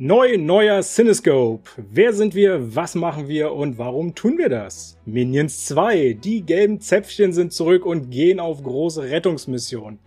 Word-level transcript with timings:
Neu, 0.00 0.38
neuer 0.38 0.80
Cinescope. 0.82 1.68
Wer 1.76 2.12
sind 2.12 2.36
wir, 2.36 2.76
was 2.76 2.94
machen 2.94 3.26
wir 3.26 3.50
und 3.50 3.78
warum 3.78 4.14
tun 4.14 4.38
wir 4.38 4.48
das? 4.48 4.96
Minions 5.04 5.66
2. 5.66 6.12
Die 6.22 6.42
gelben 6.42 6.80
Zäpfchen 6.80 7.32
sind 7.32 7.52
zurück 7.52 7.84
und 7.84 8.10
gehen 8.10 8.38
auf 8.38 8.62
große 8.62 9.02
Rettungsmission. 9.02 9.98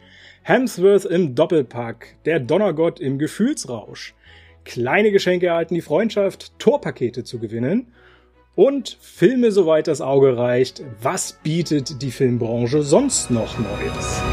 Hemsworth 0.43 1.03
im 1.03 1.35
Doppelpack. 1.35 2.15
Der 2.23 2.39
Donnergott 2.39 3.01
im 3.01 3.19
Gefühlsrausch. 3.19 4.15
Kleine 4.63 5.11
Geschenke 5.11 5.47
erhalten 5.47 5.75
die 5.75 5.81
Freundschaft, 5.81 6.57
Torpakete 6.57 7.25
zu 7.25 7.39
gewinnen. 7.39 7.87
Und 8.55 8.97
Filme 9.01 9.51
soweit 9.51 9.89
das 9.89 9.99
Auge 9.99 10.37
reicht. 10.37 10.81
Was 11.01 11.33
bietet 11.43 12.01
die 12.01 12.11
Filmbranche 12.11 12.81
sonst 12.81 13.29
noch 13.29 13.59
Neues? 13.59 14.23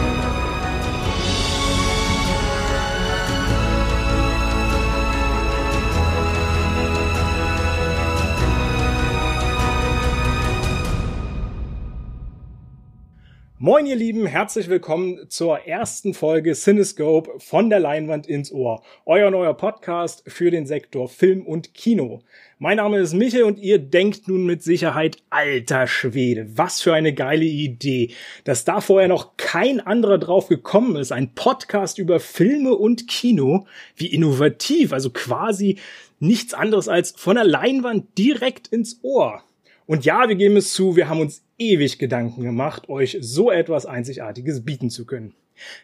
Moin 13.69 13.85
ihr 13.85 13.97
Lieben, 13.97 14.25
herzlich 14.25 14.71
willkommen 14.71 15.29
zur 15.29 15.67
ersten 15.67 16.15
Folge 16.15 16.55
Cinescope 16.55 17.33
von 17.37 17.69
der 17.69 17.81
Leinwand 17.81 18.27
ins 18.27 18.51
Ohr. 18.51 18.83
Euer 19.05 19.31
neuer 19.31 19.53
Podcast 19.53 20.23
für 20.27 20.51
den 20.51 20.65
Sektor 20.65 21.07
Film 21.07 21.45
und 21.45 21.75
Kino. 21.75 22.23
Mein 22.59 22.79
Name 22.79 22.97
ist 22.97 23.13
Michel 23.13 23.43
und 23.43 23.59
ihr 23.59 23.79
denkt 23.79 24.27
nun 24.27 24.47
mit 24.47 24.63
Sicherheit, 24.63 25.19
alter 25.29 25.87
Schwede, 25.87 26.49
was 26.57 26.81
für 26.81 26.95
eine 26.95 27.13
geile 27.13 27.45
Idee, 27.45 28.13
dass 28.45 28.65
da 28.65 28.81
vorher 28.81 29.09
noch 29.09 29.37
kein 29.37 29.81
anderer 29.81 30.17
drauf 30.17 30.49
gekommen 30.49 30.97
ist. 30.97 31.13
Ein 31.13 31.35
Podcast 31.35 31.99
über 31.99 32.21
Filme 32.21 32.75
und 32.75 33.07
Kino. 33.07 33.67
Wie 33.97 34.07
innovativ, 34.07 34.95
also 34.95 35.11
quasi 35.11 35.77
nichts 36.21 36.55
anderes 36.55 36.89
als 36.89 37.13
von 37.19 37.37
der 37.37 37.45
Leinwand 37.45 38.17
direkt 38.17 38.69
ins 38.69 39.01
Ohr. 39.03 39.43
Und 39.85 40.07
ja, 40.07 40.27
wir 40.27 40.37
geben 40.37 40.57
es 40.57 40.73
zu, 40.73 40.97
wir 40.97 41.11
haben 41.11 41.21
uns 41.21 41.43
ewig 41.59 41.99
Gedanken 41.99 42.43
gemacht, 42.43 42.89
euch 42.89 43.19
so 43.21 43.51
etwas 43.51 43.87
Einzigartiges 43.87 44.65
bieten 44.65 44.91
zu 44.91 45.05
können. 45.05 45.35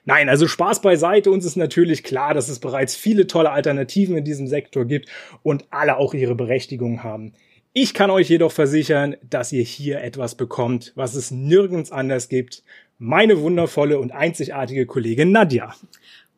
Nein, 0.05 0.29
also 0.29 0.47
Spaß 0.47 0.83
beiseite, 0.83 1.31
uns 1.31 1.45
ist 1.45 1.57
natürlich 1.57 2.05
klar, 2.05 2.33
dass 2.33 2.49
es 2.49 2.61
bereits 2.61 2.95
viele 2.95 3.27
tolle 3.27 3.51
Alternativen 3.51 4.17
in 4.17 4.25
diesem 4.25 4.47
Sektor 4.47 4.85
gibt 4.85 5.09
und 5.43 5.67
alle 5.71 5.97
auch 5.97 6.15
ihre 6.15 6.35
Berechtigung 6.35 7.03
haben. 7.03 7.33
Ich 7.73 7.93
kann 7.93 8.11
euch 8.11 8.29
jedoch 8.29 8.53
versichern, 8.53 9.17
dass 9.29 9.51
ihr 9.51 9.65
hier 9.65 10.01
etwas 10.01 10.37
bekommt, 10.37 10.93
was 10.95 11.17
es 11.17 11.33
nirgends 11.33 11.91
anders 11.91 12.29
gibt. 12.29 12.63
Meine 12.99 13.41
wundervolle 13.41 13.99
und 13.99 14.13
einzigartige 14.13 14.87
Kollegin 14.87 15.33
Nadja. 15.33 15.75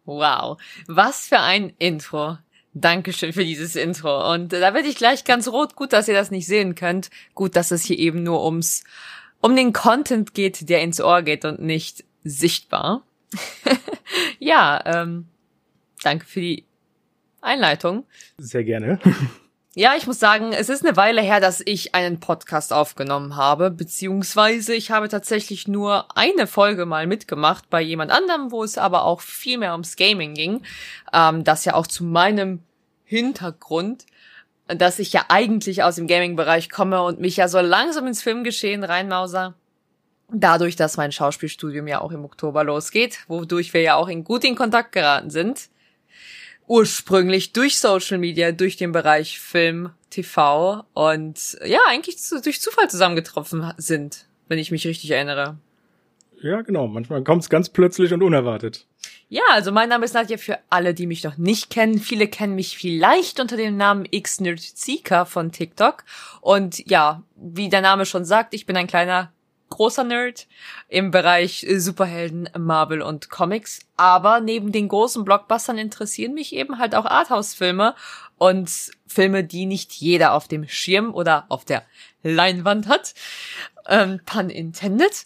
Wow, 0.07 0.57
was 0.87 1.27
für 1.27 1.41
ein 1.41 1.75
Intro. 1.79 2.39
Dankeschön 2.73 3.33
für 3.33 3.45
dieses 3.45 3.77
Intro. 3.77 4.33
Und 4.33 4.53
da 4.53 4.73
werde 4.73 4.89
ich 4.89 4.97
gleich 4.97 5.25
ganz 5.25 5.49
rot. 5.49 5.77
Gut, 5.77 5.93
dass 5.93 6.09
ihr 6.09 6.15
das 6.15 6.31
nicht 6.31 6.47
sehen 6.47 6.75
könnt. 6.75 7.11
Gut, 7.35 7.57
dass 7.57 7.71
es 7.71 7.85
hier 7.85 7.99
eben 7.99 8.23
nur 8.23 8.45
ums, 8.45 8.85
um 9.41 9.57
den 9.57 9.73
Content 9.73 10.35
geht, 10.35 10.69
der 10.69 10.83
ins 10.83 11.01
Ohr 11.01 11.23
geht 11.23 11.45
und 11.45 11.61
nicht 11.61 12.05
sichtbar. 12.25 13.03
ja, 14.39 14.83
ähm, 14.85 15.27
danke 16.03 16.27
für 16.27 16.41
die 16.41 16.65
Einleitung. 17.41 18.05
Sehr 18.39 18.65
gerne. 18.65 18.99
Ja, 19.79 19.95
ich 19.95 20.07
muss 20.07 20.19
sagen, 20.19 20.55
es 20.55 20.71
ist 20.71 20.87
eine 20.87 20.97
Weile 20.97 21.21
her, 21.21 21.39
dass 21.39 21.63
ich 21.63 21.95
einen 21.95 22.19
Podcast 22.19 22.73
aufgenommen 22.73 23.37
habe, 23.37 23.71
beziehungsweise 23.71 24.75
ich 24.75 24.91
habe 24.91 25.11
tatsächlich 25.11 25.69
nur 25.69 26.17
eine 26.17 26.47
Folge 26.47 26.87
mal 26.87 27.07
mitgemacht 27.07 27.69
bei 27.69 27.83
jemand 27.83 28.11
anderem, 28.11 28.51
wo 28.53 28.65
es 28.65 28.79
aber 28.79 29.05
auch 29.05 29.21
viel 29.21 29.59
mehr 29.59 29.73
ums 29.73 29.97
Gaming 29.97 30.33
ging, 30.33 30.63
ähm, 31.13 31.45
das 31.45 31.67
ja 31.67 31.75
auch 31.75 31.87
zu 31.87 32.05
meinem 32.05 32.63
Hintergrund, 33.05 34.07
dass 34.69 34.99
ich 34.99 35.13
ja 35.13 35.25
eigentlich 35.29 35.83
aus 35.83 35.97
dem 35.97 36.07
Gaming-Bereich 36.07 36.71
komme 36.71 37.03
und 37.03 37.21
mich 37.21 37.37
ja 37.37 37.49
so 37.49 37.61
langsam 37.61 38.07
ins 38.07 38.23
Filmgeschehen 38.23 38.85
reinmauser. 38.85 39.55
Dadurch, 40.29 40.75
dass 40.75 40.97
mein 40.97 41.13
Schauspielstudium 41.13 41.87
ja 41.87 42.01
auch 42.01 42.11
im 42.11 42.25
Oktober 42.25 42.65
losgeht, 42.65 43.21
wodurch 43.29 43.73
wir 43.73 43.83
ja 43.83 43.95
auch 43.95 44.09
in 44.09 44.25
gut 44.25 44.45
in 44.45 44.57
Kontakt 44.57 44.93
geraten 44.93 45.31
sind 45.31 45.69
ursprünglich 46.69 47.53
durch 47.53 47.79
Social 47.79 48.19
Media, 48.19 48.53
durch 48.53 48.77
den 48.77 48.93
Bereich 48.93 49.39
Film, 49.39 49.91
TV 50.11 50.85
und 50.95 51.59
ja, 51.65 51.81
eigentlich 51.89 52.19
zu, 52.19 52.41
durch 52.41 52.61
Zufall 52.61 52.89
zusammengetroffen 52.89 53.73
sind, 53.77 54.27
wenn 54.49 54.59
ich 54.59 54.71
mich 54.71 54.87
richtig 54.87 55.11
erinnere. 55.11 55.59
Ja, 56.47 56.63
genau. 56.63 56.87
Manchmal 56.87 57.25
kommt 57.25 57.43
es 57.43 57.51
ganz 57.51 57.69
plötzlich 57.69 58.13
und 58.13 58.23
unerwartet. 58.23 58.87
Ja, 59.29 59.43
also 59.51 59.73
mein 59.73 59.89
Name 59.89 60.05
ist 60.05 60.15
Nadja 60.15 60.37
für 60.37 60.61
alle, 60.71 60.95
die 60.95 61.09
mich 61.09 61.25
noch 61.25 61.37
nicht 61.37 61.71
kennen. 61.71 61.99
Viele 61.99 62.29
kennen 62.29 62.55
mich 62.55 62.79
vielleicht 62.79 63.41
unter 63.41 63.57
dem 63.57 63.77
Namen 63.77 64.09
Xnerdseeker 64.09 65.27
von 65.27 65.51
TikTok. 65.51 66.05
Und 66.41 66.89
ja, 66.89 67.25
wie 67.35 67.69
der 67.69 67.81
Name 67.81 68.07
schon 68.07 68.25
sagt, 68.25 68.55
ich 68.55 68.65
bin 68.65 68.77
ein 68.77 68.87
kleiner 68.87 69.33
großer 69.71 70.05
Nerd 70.05 70.47
im 70.89 71.11
Bereich 71.11 71.67
Superhelden, 71.69 72.49
Marvel 72.57 73.03
und 73.03 73.29
Comics. 73.29 73.81
Aber 73.97 74.39
neben 74.39 74.71
den 74.71 74.87
großen 74.87 75.25
Blockbustern 75.25 75.79
interessieren 75.79 76.35
mich 76.35 76.55
eben 76.55 76.79
halt 76.79 76.95
auch 76.95 77.07
Arthouse-Filme 77.07 77.97
und 78.39 78.71
Filme, 79.09 79.43
die 79.43 79.67
nicht 79.67 79.93
jeder 79.95 80.35
auf 80.35 80.47
dem 80.47 80.69
Schirm 80.69 81.13
oder 81.13 81.47
auf 81.49 81.65
der 81.65 81.83
Leinwand 82.23 82.87
hat. 82.87 83.15
Ähm, 83.89 84.21
pun 84.25 84.51
intended. 84.51 85.25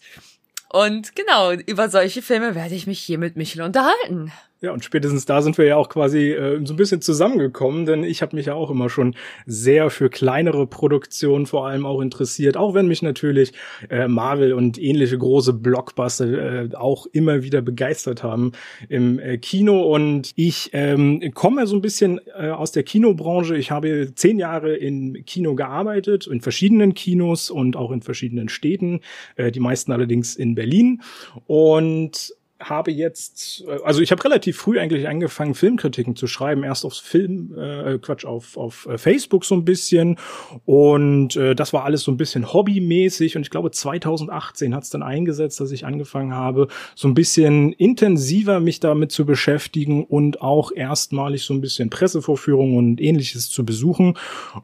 Und 0.71 1.15
genau, 1.15 1.51
über 1.51 1.89
solche 1.89 2.21
Filme 2.21 2.55
werde 2.55 2.75
ich 2.75 2.87
mich 2.87 2.99
hier 2.99 3.17
mit 3.17 3.35
Michel 3.35 3.61
unterhalten. 3.61 4.31
Ja, 4.63 4.71
und 4.73 4.83
spätestens 4.85 5.25
da 5.25 5.41
sind 5.41 5.57
wir 5.57 5.65
ja 5.65 5.75
auch 5.75 5.89
quasi 5.89 6.33
äh, 6.33 6.63
so 6.63 6.75
ein 6.75 6.77
bisschen 6.77 7.01
zusammengekommen, 7.01 7.87
denn 7.87 8.03
ich 8.03 8.21
habe 8.21 8.35
mich 8.35 8.45
ja 8.45 8.53
auch 8.53 8.69
immer 8.69 8.91
schon 8.91 9.15
sehr 9.47 9.89
für 9.89 10.11
kleinere 10.11 10.67
Produktionen 10.67 11.47
vor 11.47 11.65
allem 11.65 11.83
auch 11.83 11.99
interessiert, 11.99 12.57
auch 12.57 12.75
wenn 12.75 12.87
mich 12.87 13.01
natürlich 13.01 13.53
äh, 13.89 14.07
Marvel 14.07 14.53
und 14.53 14.77
ähnliche 14.77 15.17
große 15.17 15.53
Blockbuster 15.53 16.65
äh, 16.65 16.75
auch 16.75 17.07
immer 17.07 17.41
wieder 17.41 17.63
begeistert 17.63 18.21
haben 18.21 18.51
im 18.87 19.17
äh, 19.17 19.39
Kino. 19.39 19.81
Und 19.81 20.31
ich 20.35 20.69
ähm, 20.73 21.23
komme 21.33 21.65
so 21.65 21.75
ein 21.75 21.81
bisschen 21.81 22.21
äh, 22.37 22.49
aus 22.49 22.71
der 22.71 22.83
Kinobranche. 22.83 23.57
Ich 23.57 23.71
habe 23.71 24.13
zehn 24.13 24.37
Jahre 24.37 24.75
in 24.75 25.25
Kino 25.25 25.55
gearbeitet, 25.55 26.27
in 26.27 26.39
verschiedenen 26.39 26.93
Kinos 26.93 27.49
und 27.49 27.75
auch 27.75 27.89
in 27.89 28.03
verschiedenen 28.03 28.47
Städten, 28.47 28.99
äh, 29.37 29.51
die 29.51 29.59
meisten 29.59 29.91
allerdings 29.91 30.35
in 30.35 30.53
Berlin. 30.53 31.01
Und 31.47 32.35
habe 32.61 32.91
jetzt, 32.91 33.63
äh, 33.67 33.79
also 33.83 34.01
ich 34.01 34.11
habe 34.11 34.23
relativ 34.23 34.57
früh 34.57 34.79
eigentlich 34.79 35.07
angefangen, 35.07 35.53
Filmkritiken 35.53 36.15
zu 36.15 36.27
schreiben, 36.27 36.63
erst 36.63 36.85
aufs 36.85 36.99
Film, 36.99 37.55
äh, 37.57 37.97
Quatsch, 37.99 38.25
auf, 38.25 38.57
auf 38.57 38.87
äh, 38.87 38.97
Facebook 38.97 39.45
so 39.45 39.55
ein 39.55 39.65
bisschen. 39.65 40.17
Und 40.65 41.35
äh, 41.35 41.55
das 41.55 41.73
war 41.73 41.83
alles 41.83 42.01
so 42.03 42.11
ein 42.11 42.17
bisschen 42.17 42.53
hobbymäßig. 42.53 43.35
Und 43.35 43.43
ich 43.43 43.49
glaube 43.49 43.71
2018 43.71 44.75
hat 44.75 44.83
es 44.83 44.89
dann 44.89 45.03
eingesetzt, 45.03 45.59
dass 45.59 45.71
ich 45.71 45.85
angefangen 45.85 46.33
habe, 46.33 46.67
so 46.95 47.07
ein 47.07 47.13
bisschen 47.13 47.73
intensiver 47.73 48.59
mich 48.59 48.79
damit 48.79 49.11
zu 49.11 49.25
beschäftigen 49.25 50.03
und 50.03 50.41
auch 50.41 50.71
erstmalig 50.71 51.43
so 51.43 51.53
ein 51.53 51.61
bisschen 51.61 51.89
Pressevorführungen 51.89 52.77
und 52.77 53.01
ähnliches 53.01 53.49
zu 53.49 53.65
besuchen. 53.65 54.17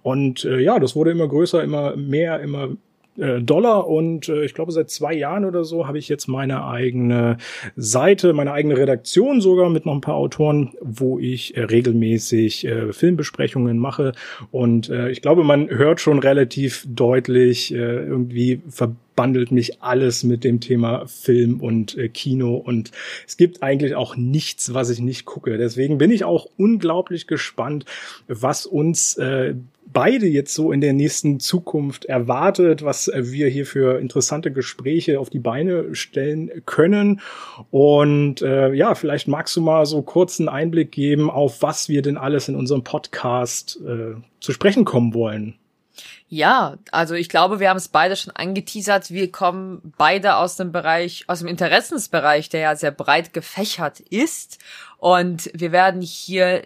Und 0.03 0.46
äh, 0.46 0.59
ja, 0.59 0.79
das 0.79 0.96
wurde 0.96 1.12
immer 1.12 1.28
größer, 1.28 1.64
immer 1.64 1.96
mehr, 1.96 2.40
immer 2.41 2.69
Dollar 3.17 3.88
und 3.88 4.29
äh, 4.29 4.45
ich 4.45 4.53
glaube 4.53 4.72
seit 4.72 4.89
zwei 4.89 5.13
Jahren 5.13 5.45
oder 5.45 5.63
so 5.63 5.88
habe 5.88 5.97
ich 5.97 6.07
jetzt 6.07 6.28
meine 6.28 6.66
eigene 6.66 7.38
Seite, 7.75 8.33
meine 8.33 8.51
eigene 8.51 8.78
Redaktion 8.78 9.41
sogar 9.41 9.69
mit 9.69 9.85
noch 9.85 9.94
ein 9.94 10.01
paar 10.01 10.16
Autoren, 10.16 10.73
wo 10.81 11.17
ich 11.17 11.57
äh, 11.57 11.63
regelmäßig 11.63 12.66
äh, 12.66 12.94
Filmbesprechungen 12.94 13.78
mache 13.79 14.13
und 14.51 14.89
äh, 14.89 15.09
ich 15.09 15.22
glaube, 15.22 15.44
man 15.44 15.69
hört 15.69 16.00
schon 16.00 16.19
relativ 16.19 16.85
deutlich 16.88 17.73
äh, 17.73 17.78
irgendwie 17.78 18.61
verbandelt 18.69 19.51
mich 19.51 19.81
alles 19.81 20.23
mit 20.23 20.44
dem 20.44 20.59
Thema 20.59 21.07
Film 21.07 21.59
und 21.59 21.97
äh, 21.97 22.09
Kino 22.09 22.55
und 22.55 22.91
es 23.25 23.35
gibt 23.35 23.63
eigentlich 23.63 23.95
auch 23.95 24.16
nichts, 24.16 24.75
was 24.75 24.91
ich 24.91 24.99
nicht 24.99 25.25
gucke. 25.25 25.57
Deswegen 25.57 25.97
bin 25.97 26.11
ich 26.11 26.23
auch 26.23 26.45
unglaublich 26.55 27.25
gespannt, 27.25 27.85
was 28.28 28.67
uns 28.67 29.17
äh, 29.17 29.55
beide 29.93 30.28
jetzt 30.28 30.53
so 30.53 30.72
in 30.72 30.81
der 30.81 30.93
nächsten 30.93 31.39
Zukunft 31.39 32.05
erwartet, 32.05 32.84
was 32.84 33.11
wir 33.13 33.47
hier 33.47 33.66
für 33.66 33.99
interessante 33.99 34.51
Gespräche 34.51 35.19
auf 35.19 35.29
die 35.29 35.39
Beine 35.39 35.95
stellen 35.95 36.51
können. 36.66 37.22
Und 37.72 38.41
äh, 38.41 38.73
ja, 38.73 38.95
vielleicht 38.95 39.28
magst 39.28 39.55
du 39.55 39.61
mal 39.61 39.85
so 39.85 40.01
kurzen 40.01 40.49
Einblick 40.49 40.91
geben, 40.91 41.29
auf 41.29 41.61
was 41.61 41.89
wir 41.89 42.01
denn 42.01 42.17
alles 42.17 42.47
in 42.47 42.55
unserem 42.55 42.84
Podcast 42.84 43.79
äh, 43.85 44.16
zu 44.39 44.51
sprechen 44.51 44.85
kommen 44.85 45.13
wollen. 45.13 45.55
Ja, 46.29 46.78
also 46.91 47.16
ich 47.16 47.29
glaube, 47.29 47.59
wir 47.59 47.69
haben 47.69 47.78
es 47.78 47.87
beide 47.87 48.17
schon 48.17 48.35
angeteasert. 48.35 49.11
Wir 49.11 49.31
kommen 49.31 49.93
beide 49.97 50.35
aus 50.35 50.57
dem 50.57 50.72
Bereich, 50.72 51.23
aus 51.28 51.39
dem 51.39 51.47
Interessensbereich, 51.47 52.49
der 52.49 52.59
ja 52.59 52.75
sehr 52.75 52.91
breit 52.91 53.34
gefächert 53.34 54.01
ist. 54.01 54.59
Und 54.97 55.49
wir 55.53 55.72
werden 55.72 56.01
hier 56.01 56.63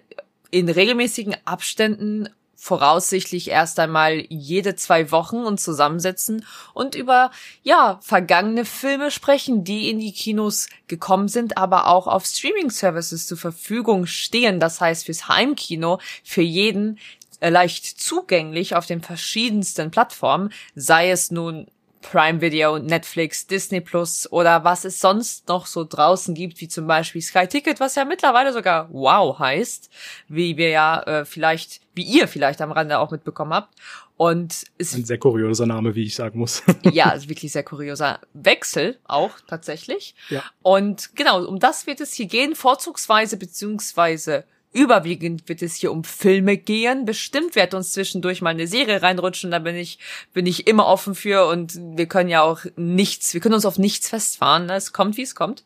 in 0.50 0.68
regelmäßigen 0.68 1.36
Abständen 1.46 2.28
voraussichtlich 2.62 3.50
erst 3.50 3.80
einmal 3.80 4.24
jede 4.30 4.76
zwei 4.76 5.10
Wochen 5.10 5.38
uns 5.38 5.64
zusammensetzen 5.64 6.46
und 6.76 6.94
über, 6.94 7.32
ja, 7.64 7.98
vergangene 8.04 8.66
Filme 8.66 9.10
sprechen, 9.10 9.64
die 9.64 9.90
in 9.90 9.98
die 9.98 10.14
Kinos 10.14 10.68
gekommen 10.86 11.28
sind, 11.28 11.58
aber 11.58 11.88
auch 11.88 12.06
auf 12.06 12.24
Streaming-Services 12.24 13.26
zur 13.26 13.40
Verfügung 13.40 14.06
stehen. 14.06 14.60
Das 14.60 14.80
heißt, 14.80 15.08
fürs 15.08 15.28
Heimkino, 15.28 16.00
für 16.24 16.44
jeden 16.44 17.00
äh, 17.40 17.50
leicht 17.50 17.84
zugänglich 18.00 18.76
auf 18.76 18.86
den 18.86 19.02
verschiedensten 19.02 19.90
Plattformen, 19.90 20.54
sei 20.76 21.10
es 21.10 21.32
nun 21.32 21.66
Prime 22.02 22.42
Video, 22.42 22.80
Netflix, 22.80 23.48
Disney 23.48 23.82
Plus 23.82 24.32
oder 24.32 24.64
was 24.64 24.86
es 24.86 25.00
sonst 25.00 25.48
noch 25.48 25.66
so 25.66 25.84
draußen 25.84 26.36
gibt, 26.36 26.60
wie 26.62 26.68
zum 26.68 26.88
Beispiel 26.88 27.22
Sky 27.22 27.48
Ticket, 27.48 27.80
was 27.80 27.96
ja 27.96 28.06
mittlerweile 28.06 28.54
sogar 28.54 28.90
Wow 28.92 29.40
heißt, 29.40 29.90
wie 30.28 30.58
wir 30.58 30.70
ja 30.70 31.02
äh, 31.04 31.26
vielleicht, 31.26 31.82
wie 31.96 32.04
ihr 32.04 32.28
vielleicht 32.28 32.62
am 32.62 32.72
Rande 32.72 33.00
auch 33.00 33.12
mitbekommen 33.12 33.54
habt. 33.54 33.74
Und 34.18 34.66
es 34.78 34.94
ein 34.94 35.06
sehr 35.06 35.18
kurioser 35.18 35.66
Name, 35.66 35.96
wie 35.96 36.04
ich 36.04 36.16
sagen 36.16 36.38
muss. 36.38 36.62
ja, 36.84 37.16
wirklich 37.28 37.52
sehr 37.52 37.64
kurioser 37.64 38.20
Wechsel 38.34 39.00
auch 39.06 39.32
tatsächlich. 39.48 40.14
Ja. 40.30 40.44
Und 40.62 41.16
genau, 41.16 41.44
um 41.44 41.58
das 41.58 41.88
wird 41.88 42.02
es 42.02 42.14
hier 42.14 42.28
gehen, 42.28 42.54
vorzugsweise 42.54 43.38
beziehungsweise 43.38 44.46
Überwiegend 44.74 45.50
wird 45.50 45.62
es 45.62 45.76
hier 45.76 45.92
um 45.92 46.06
Filme 46.06 46.56
gehen. 46.56 47.04
Bestimmt 47.04 47.56
wird 47.56 47.74
uns 47.74 47.92
zwischendurch 47.92 48.42
mal 48.42 48.52
eine 48.52 48.68
Serie 48.68 49.02
reinrutschen. 49.02 49.52
Da 49.52 49.60
bin 49.60 49.76
ich, 49.76 50.00
bin 50.34 50.46
ich 50.46 50.68
immer 50.68 50.86
offen 50.86 51.14
für 51.14 51.48
und 51.48 51.78
wir 51.98 52.06
können 52.06 52.30
ja 52.30 52.42
auch 52.42 52.62
nichts, 52.78 53.34
wir 53.34 53.42
können 53.42 53.56
uns 53.56 53.66
auf 53.66 53.78
nichts 53.78 54.08
festfahren. 54.08 54.70
Es 54.70 54.94
kommt, 54.94 55.18
wie 55.18 55.24
es 55.24 55.36
kommt. 55.36 55.66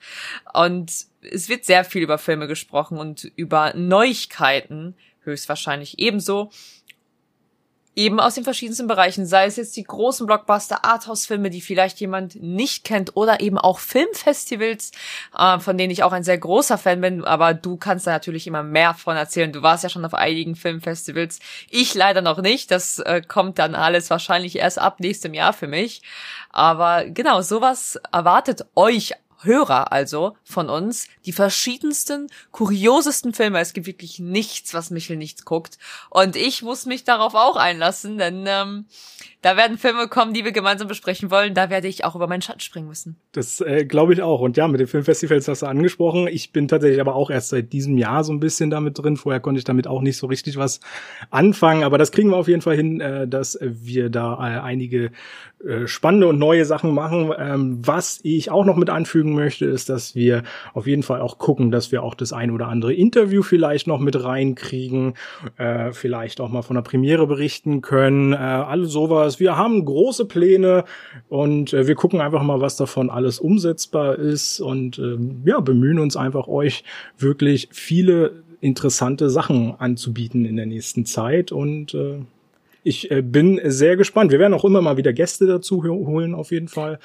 Und 0.53 0.91
es 1.21 1.49
wird 1.49 1.65
sehr 1.65 1.85
viel 1.85 2.01
über 2.01 2.17
Filme 2.17 2.47
gesprochen 2.47 2.97
und 2.97 3.31
über 3.35 3.73
Neuigkeiten 3.75 4.95
höchstwahrscheinlich 5.21 5.99
ebenso 5.99 6.51
eben 7.95 8.19
aus 8.19 8.35
den 8.35 8.43
verschiedensten 8.43 8.87
Bereichen, 8.87 9.25
sei 9.25 9.45
es 9.45 9.55
jetzt 9.55 9.75
die 9.77 9.83
großen 9.83 10.27
Blockbuster, 10.27 10.83
Arthouse-Filme, 10.83 11.49
die 11.49 11.61
vielleicht 11.61 11.99
jemand 11.99 12.41
nicht 12.41 12.83
kennt, 12.83 13.15
oder 13.15 13.39
eben 13.39 13.57
auch 13.57 13.79
Filmfestivals, 13.79 14.91
äh, 15.37 15.59
von 15.59 15.77
denen 15.77 15.91
ich 15.91 16.03
auch 16.03 16.11
ein 16.11 16.23
sehr 16.23 16.37
großer 16.37 16.77
Fan 16.77 17.01
bin, 17.01 17.23
aber 17.23 17.53
du 17.53 17.77
kannst 17.77 18.07
da 18.07 18.11
natürlich 18.11 18.47
immer 18.47 18.63
mehr 18.63 18.93
von 18.93 19.15
erzählen. 19.15 19.51
Du 19.51 19.61
warst 19.61 19.83
ja 19.83 19.89
schon 19.89 20.05
auf 20.05 20.13
einigen 20.13 20.55
Filmfestivals. 20.55 21.39
Ich 21.69 21.93
leider 21.93 22.21
noch 22.21 22.41
nicht. 22.41 22.71
Das 22.71 22.99
äh, 22.99 23.21
kommt 23.21 23.59
dann 23.59 23.75
alles 23.75 24.09
wahrscheinlich 24.09 24.57
erst 24.57 24.79
ab 24.79 24.99
nächstem 24.99 25.33
Jahr 25.33 25.53
für 25.53 25.67
mich. 25.67 26.01
Aber 26.51 27.05
genau, 27.05 27.41
sowas 27.41 27.99
erwartet 28.11 28.65
euch 28.75 29.13
Hörer 29.41 29.91
also 29.91 30.35
von 30.43 30.69
uns 30.69 31.07
die 31.25 31.31
verschiedensten, 31.31 32.27
kuriosesten 32.51 33.33
Filme. 33.33 33.59
Es 33.59 33.73
gibt 33.73 33.87
wirklich 33.87 34.19
nichts, 34.19 34.73
was 34.73 34.91
Michel 34.91 35.17
nichts 35.17 35.45
guckt. 35.45 35.77
Und 36.09 36.35
ich 36.35 36.61
muss 36.61 36.85
mich 36.85 37.03
darauf 37.03 37.35
auch 37.35 37.55
einlassen, 37.55 38.17
denn 38.17 38.45
ähm, 38.47 38.85
da 39.45 39.57
werden 39.57 39.77
Filme 39.77 40.07
kommen, 40.07 40.33
die 40.33 40.43
wir 40.43 40.51
gemeinsam 40.51 40.87
besprechen 40.87 41.29
wollen. 41.29 41.53
Da 41.53 41.69
werde 41.69 41.87
ich 41.87 42.03
auch 42.03 42.15
über 42.15 42.27
meinen 42.27 42.41
Schatten 42.41 42.61
springen 42.61 42.87
müssen. 42.87 43.15
Das 43.31 43.61
äh, 43.61 43.85
glaube 43.85 44.13
ich 44.13 44.23
auch. 44.23 44.39
Und 44.39 44.57
ja, 44.57 44.67
mit 44.67 44.79
den 44.79 44.87
Filmfestivals 44.87 45.47
hast 45.47 45.61
du 45.61 45.67
angesprochen. 45.67 46.27
Ich 46.27 46.51
bin 46.51 46.67
tatsächlich 46.67 46.99
aber 46.99 47.13
auch 47.13 47.29
erst 47.29 47.49
seit 47.49 47.71
diesem 47.71 47.95
Jahr 47.99 48.23
so 48.23 48.33
ein 48.33 48.39
bisschen 48.39 48.71
damit 48.71 48.97
drin. 48.97 49.17
Vorher 49.17 49.39
konnte 49.39 49.59
ich 49.59 49.63
damit 49.63 49.85
auch 49.85 50.01
nicht 50.01 50.17
so 50.17 50.25
richtig 50.25 50.57
was 50.57 50.79
anfangen. 51.29 51.83
Aber 51.83 51.99
das 51.99 52.11
kriegen 52.11 52.31
wir 52.31 52.37
auf 52.37 52.47
jeden 52.47 52.63
Fall 52.63 52.75
hin, 52.75 53.01
äh, 53.01 53.27
dass 53.27 53.59
wir 53.61 54.09
da 54.09 54.33
äh, 54.33 54.61
einige 54.61 55.11
äh, 55.63 55.85
spannende 55.85 56.27
und 56.27 56.39
neue 56.39 56.65
Sachen 56.65 56.93
machen. 56.93 57.31
Ähm, 57.37 57.85
was 57.85 58.19
ich 58.23 58.49
auch 58.49 58.65
noch 58.65 58.77
mit 58.77 58.89
anfügen 58.89 59.24
möchte, 59.33 59.65
ist, 59.65 59.89
dass 59.89 60.15
wir 60.15 60.43
auf 60.73 60.87
jeden 60.87 61.03
Fall 61.03 61.21
auch 61.21 61.37
gucken, 61.37 61.71
dass 61.71 61.91
wir 61.91 62.03
auch 62.03 62.15
das 62.15 62.33
ein 62.33 62.51
oder 62.51 62.67
andere 62.67 62.93
Interview 62.93 63.41
vielleicht 63.41 63.87
noch 63.87 63.99
mit 63.99 64.23
reinkriegen, 64.23 65.13
äh, 65.57 65.91
vielleicht 65.91 66.41
auch 66.41 66.49
mal 66.49 66.61
von 66.61 66.75
der 66.75 66.83
Premiere 66.83 67.27
berichten 67.27 67.81
können, 67.81 68.33
äh, 68.33 68.37
alles 68.37 68.91
sowas. 68.91 69.39
Wir 69.39 69.57
haben 69.57 69.85
große 69.85 70.25
Pläne 70.25 70.83
und 71.29 71.73
äh, 71.73 71.87
wir 71.87 71.95
gucken 71.95 72.21
einfach 72.21 72.43
mal, 72.43 72.61
was 72.61 72.77
davon 72.77 73.09
alles 73.09 73.39
umsetzbar 73.39 74.17
ist 74.17 74.59
und 74.59 74.99
äh, 74.99 75.17
ja, 75.45 75.59
bemühen 75.59 75.99
uns 75.99 76.15
einfach 76.15 76.47
euch 76.47 76.83
wirklich 77.17 77.69
viele 77.71 78.43
interessante 78.61 79.29
Sachen 79.29 79.75
anzubieten 79.77 80.45
in 80.45 80.55
der 80.55 80.65
nächsten 80.65 81.05
Zeit 81.05 81.51
und 81.51 81.93
äh, 81.93 82.19
ich 82.85 83.09
äh, 83.09 83.23
bin 83.23 83.59
sehr 83.63 83.97
gespannt. 83.97 84.31
Wir 84.31 84.37
werden 84.37 84.53
auch 84.53 84.63
immer 84.63 84.79
mal 84.79 84.95
wieder 84.95 85.11
Gäste 85.11 85.47
dazu 85.47 85.83
holen, 85.83 86.35
auf 86.35 86.51
jeden 86.51 86.67
Fall. 86.67 86.99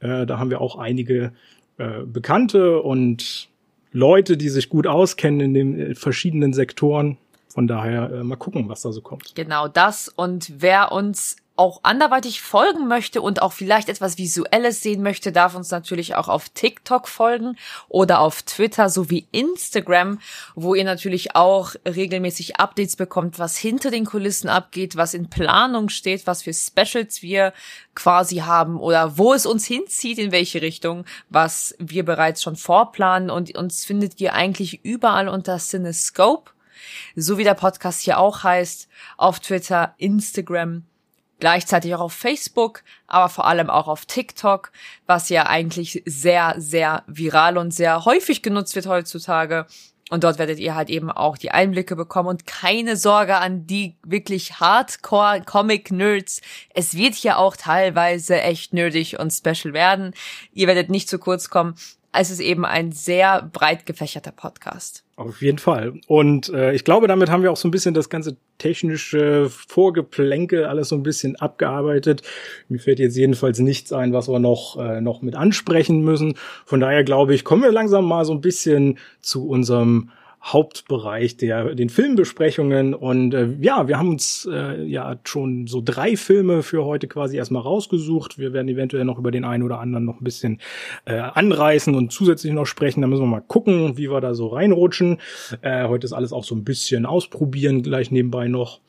Äh, 0.00 0.24
da 0.24 0.38
haben 0.38 0.48
wir 0.48 0.60
auch 0.62 0.78
einige 0.78 1.32
äh, 1.78 2.02
Bekannte 2.04 2.82
und 2.82 3.48
Leute, 3.92 4.36
die 4.36 4.48
sich 4.48 4.68
gut 4.68 4.86
auskennen 4.86 5.40
in 5.40 5.54
den 5.54 5.80
äh, 5.80 5.94
verschiedenen 5.94 6.52
Sektoren. 6.52 7.18
Von 7.48 7.66
daher 7.66 8.10
äh, 8.10 8.22
mal 8.24 8.36
gucken, 8.36 8.68
was 8.68 8.82
da 8.82 8.92
so 8.92 9.00
kommt. 9.00 9.34
Genau 9.34 9.68
das. 9.68 10.08
Und 10.08 10.52
wer 10.58 10.92
uns 10.92 11.36
auch 11.58 11.80
anderweitig 11.82 12.40
folgen 12.40 12.86
möchte 12.86 13.20
und 13.20 13.42
auch 13.42 13.52
vielleicht 13.52 13.88
etwas 13.88 14.16
Visuelles 14.16 14.80
sehen 14.80 15.02
möchte, 15.02 15.32
darf 15.32 15.54
uns 15.54 15.70
natürlich 15.70 16.14
auch 16.14 16.28
auf 16.28 16.48
TikTok 16.50 17.08
folgen 17.08 17.56
oder 17.88 18.20
auf 18.20 18.42
Twitter 18.42 18.88
sowie 18.88 19.26
Instagram, 19.32 20.20
wo 20.54 20.74
ihr 20.74 20.84
natürlich 20.84 21.34
auch 21.34 21.74
regelmäßig 21.86 22.60
Updates 22.60 22.96
bekommt, 22.96 23.38
was 23.38 23.56
hinter 23.56 23.90
den 23.90 24.04
Kulissen 24.04 24.48
abgeht, 24.48 24.96
was 24.96 25.14
in 25.14 25.30
Planung 25.30 25.88
steht, 25.88 26.26
was 26.26 26.42
für 26.42 26.54
Specials 26.54 27.22
wir 27.22 27.52
quasi 27.94 28.36
haben 28.36 28.78
oder 28.78 29.18
wo 29.18 29.34
es 29.34 29.44
uns 29.44 29.66
hinzieht, 29.66 30.18
in 30.18 30.30
welche 30.30 30.62
Richtung, 30.62 31.04
was 31.28 31.74
wir 31.80 32.04
bereits 32.04 32.42
schon 32.42 32.56
vorplanen. 32.56 33.30
Und 33.30 33.56
uns 33.58 33.84
findet 33.84 34.20
ihr 34.20 34.34
eigentlich 34.34 34.84
überall 34.84 35.28
unter 35.28 35.58
Cinescope, 35.58 36.52
so 37.16 37.36
wie 37.36 37.44
der 37.44 37.54
Podcast 37.54 38.02
hier 38.02 38.18
auch 38.18 38.44
heißt, 38.44 38.88
auf 39.16 39.40
Twitter, 39.40 39.94
Instagram, 39.98 40.84
gleichzeitig 41.38 41.94
auch 41.94 42.00
auf 42.00 42.12
Facebook, 42.12 42.82
aber 43.06 43.28
vor 43.28 43.46
allem 43.46 43.70
auch 43.70 43.88
auf 43.88 44.06
TikTok, 44.06 44.72
was 45.06 45.28
ja 45.28 45.46
eigentlich 45.46 46.02
sehr, 46.04 46.54
sehr 46.58 47.04
viral 47.06 47.58
und 47.58 47.72
sehr 47.72 48.04
häufig 48.04 48.42
genutzt 48.42 48.74
wird 48.74 48.86
heutzutage. 48.86 49.66
Und 50.10 50.24
dort 50.24 50.38
werdet 50.38 50.58
ihr 50.58 50.74
halt 50.74 50.88
eben 50.88 51.10
auch 51.10 51.36
die 51.36 51.50
Einblicke 51.50 51.94
bekommen 51.94 52.30
und 52.30 52.46
keine 52.46 52.96
Sorge 52.96 53.36
an 53.36 53.66
die 53.66 53.96
wirklich 54.02 54.58
Hardcore 54.58 55.42
Comic 55.44 55.90
Nerds. 55.90 56.40
Es 56.74 56.94
wird 56.94 57.14
hier 57.14 57.36
auch 57.36 57.56
teilweise 57.56 58.40
echt 58.40 58.72
nerdig 58.72 59.18
und 59.18 59.30
special 59.32 59.74
werden. 59.74 60.14
Ihr 60.52 60.66
werdet 60.66 60.88
nicht 60.88 61.10
zu 61.10 61.18
kurz 61.18 61.50
kommen 61.50 61.74
es 62.12 62.30
ist 62.30 62.40
eben 62.40 62.64
ein 62.64 62.92
sehr 62.92 63.42
breit 63.42 63.86
gefächerter 63.86 64.32
Podcast. 64.32 65.04
Auf 65.18 65.42
jeden 65.42 65.58
Fall. 65.58 65.94
Und 66.06 66.48
äh, 66.50 66.72
ich 66.74 66.84
glaube, 66.84 67.08
damit 67.08 67.28
haben 67.28 67.42
wir 67.42 67.50
auch 67.50 67.56
so 67.56 67.66
ein 67.66 67.72
bisschen 67.72 67.92
das 67.92 68.08
ganze 68.08 68.36
technische 68.58 69.50
Vorgeplänkel 69.50 70.64
alles 70.64 70.90
so 70.90 70.94
ein 70.94 71.02
bisschen 71.02 71.34
abgearbeitet. 71.34 72.22
Mir 72.68 72.78
fällt 72.78 73.00
jetzt 73.00 73.16
jedenfalls 73.16 73.58
nichts 73.58 73.92
ein, 73.92 74.12
was 74.12 74.28
wir 74.28 74.38
noch, 74.38 74.78
äh, 74.78 75.00
noch 75.00 75.20
mit 75.20 75.34
ansprechen 75.34 76.02
müssen. 76.02 76.34
Von 76.66 76.78
daher 76.78 77.02
glaube 77.02 77.34
ich, 77.34 77.42
kommen 77.42 77.64
wir 77.64 77.72
langsam 77.72 78.04
mal 78.04 78.24
so 78.24 78.32
ein 78.32 78.40
bisschen 78.40 79.00
zu 79.20 79.48
unserem 79.48 80.10
Hauptbereich 80.42 81.36
der 81.36 81.74
den 81.74 81.88
Filmbesprechungen 81.88 82.94
und 82.94 83.34
äh, 83.34 83.48
ja, 83.60 83.88
wir 83.88 83.98
haben 83.98 84.10
uns 84.10 84.48
äh, 84.50 84.84
ja 84.84 85.18
schon 85.24 85.66
so 85.66 85.82
drei 85.84 86.16
Filme 86.16 86.62
für 86.62 86.84
heute 86.84 87.08
quasi 87.08 87.36
erstmal 87.36 87.62
rausgesucht. 87.62 88.38
Wir 88.38 88.52
werden 88.52 88.68
eventuell 88.68 89.04
noch 89.04 89.18
über 89.18 89.30
den 89.30 89.44
einen 89.44 89.62
oder 89.62 89.80
anderen 89.80 90.04
noch 90.04 90.20
ein 90.20 90.24
bisschen 90.24 90.60
äh, 91.06 91.18
anreißen 91.18 91.94
und 91.94 92.12
zusätzlich 92.12 92.52
noch 92.52 92.66
sprechen. 92.66 93.00
Da 93.00 93.08
müssen 93.08 93.22
wir 93.22 93.26
mal 93.26 93.40
gucken, 93.40 93.98
wie 93.98 94.10
wir 94.10 94.20
da 94.20 94.34
so 94.34 94.48
reinrutschen. 94.48 95.18
Äh, 95.60 95.88
heute 95.88 96.06
ist 96.06 96.12
alles 96.12 96.32
auch 96.32 96.44
so 96.44 96.54
ein 96.54 96.64
bisschen 96.64 97.04
ausprobieren 97.04 97.82
gleich 97.82 98.10
nebenbei 98.10 98.48
noch. 98.48 98.80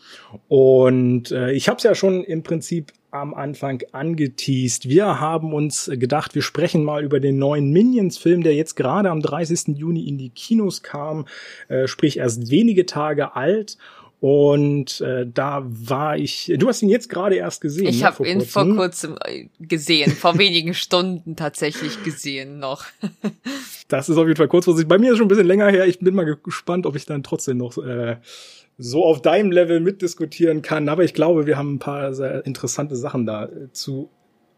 Und 0.48 1.32
äh, 1.32 1.52
ich 1.52 1.68
habe 1.68 1.78
es 1.78 1.84
ja 1.84 1.96
schon 1.96 2.24
im 2.24 2.44
Prinzip 2.44 2.94
am 3.12 3.34
Anfang 3.34 3.82
angeteased. 3.92 4.88
Wir 4.88 5.20
haben 5.20 5.54
uns 5.54 5.90
gedacht, 5.94 6.36
wir 6.36 6.42
sprechen 6.42 6.84
mal 6.84 7.04
über 7.04 7.20
den 7.20 7.40
neuen 7.40 7.72
Minions-Film, 7.72 8.44
der 8.44 8.56
jetzt 8.56 8.76
gerade 8.76 9.10
am 9.10 9.22
30. 9.22 9.78
Juni 9.78 10.08
in 10.08 10.18
die 10.18 10.30
Kinos 10.30 10.84
kam, 10.84 11.26
äh, 11.68 11.88
sprich 11.88 12.18
erst 12.18 12.52
wenige 12.52 12.86
Tage 12.86 13.36
alt. 13.36 13.78
Und 14.22 15.00
äh, 15.00 15.26
da 15.26 15.64
war 15.66 16.18
ich. 16.18 16.52
Du 16.58 16.68
hast 16.68 16.82
ihn 16.82 16.90
jetzt 16.90 17.08
gerade 17.08 17.36
erst 17.36 17.62
gesehen. 17.62 17.88
Ich 17.88 18.02
ne, 18.02 18.08
habe 18.08 18.28
ihn 18.28 18.42
vor 18.42 18.66
kurzem 18.76 19.18
äh, 19.24 19.46
gesehen, 19.60 20.12
vor 20.12 20.38
wenigen 20.38 20.74
Stunden 20.74 21.38
tatsächlich 21.38 22.04
gesehen 22.04 22.60
noch. 22.60 22.84
das 23.88 24.10
ist 24.10 24.18
auf 24.18 24.28
jeden 24.28 24.36
Fall 24.36 24.50
kurzfristig. 24.50 24.90
Bei 24.90 24.98
mir 24.98 25.14
ist 25.14 25.20
schon 25.20 25.28
ein 25.28 25.30
bisschen 25.30 25.48
länger 25.48 25.70
her. 25.70 25.88
Ich 25.88 26.00
bin 26.00 26.16
mal 26.16 26.38
gespannt, 26.44 26.86
ob 26.86 26.98
ich 26.98 27.06
dann 27.06 27.24
trotzdem 27.24 27.58
noch 27.58 27.78
äh, 27.78 28.18
so 28.78 29.06
auf 29.06 29.22
deinem 29.22 29.54
Level 29.54 29.80
mitdiskutieren 29.80 30.62
kann. 30.62 30.90
Aber 30.90 31.06
ich 31.06 31.14
glaube, 31.14 31.46
wir 31.46 31.58
haben 31.58 31.76
ein 31.76 31.80
paar 31.80 32.14
sehr 32.14 32.46
interessante 32.46 32.98
Sachen 32.98 33.26
da 33.26 33.46
äh, 33.46 33.72
zu 33.72 34.10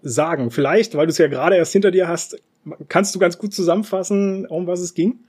sagen. 0.02 0.50
Vielleicht, 0.50 0.96
weil 0.96 1.06
du 1.06 1.12
es 1.12 1.20
ja 1.20 1.28
gerade 1.28 1.56
erst 1.56 1.74
hinter 1.74 1.92
dir 1.92 2.08
hast, 2.08 2.42
kannst 2.88 3.14
du 3.14 3.20
ganz 3.20 3.38
gut 3.38 3.54
zusammenfassen, 3.54 4.48
um 4.48 4.66
was 4.66 4.80
es 4.80 4.96
ging? 4.96 5.20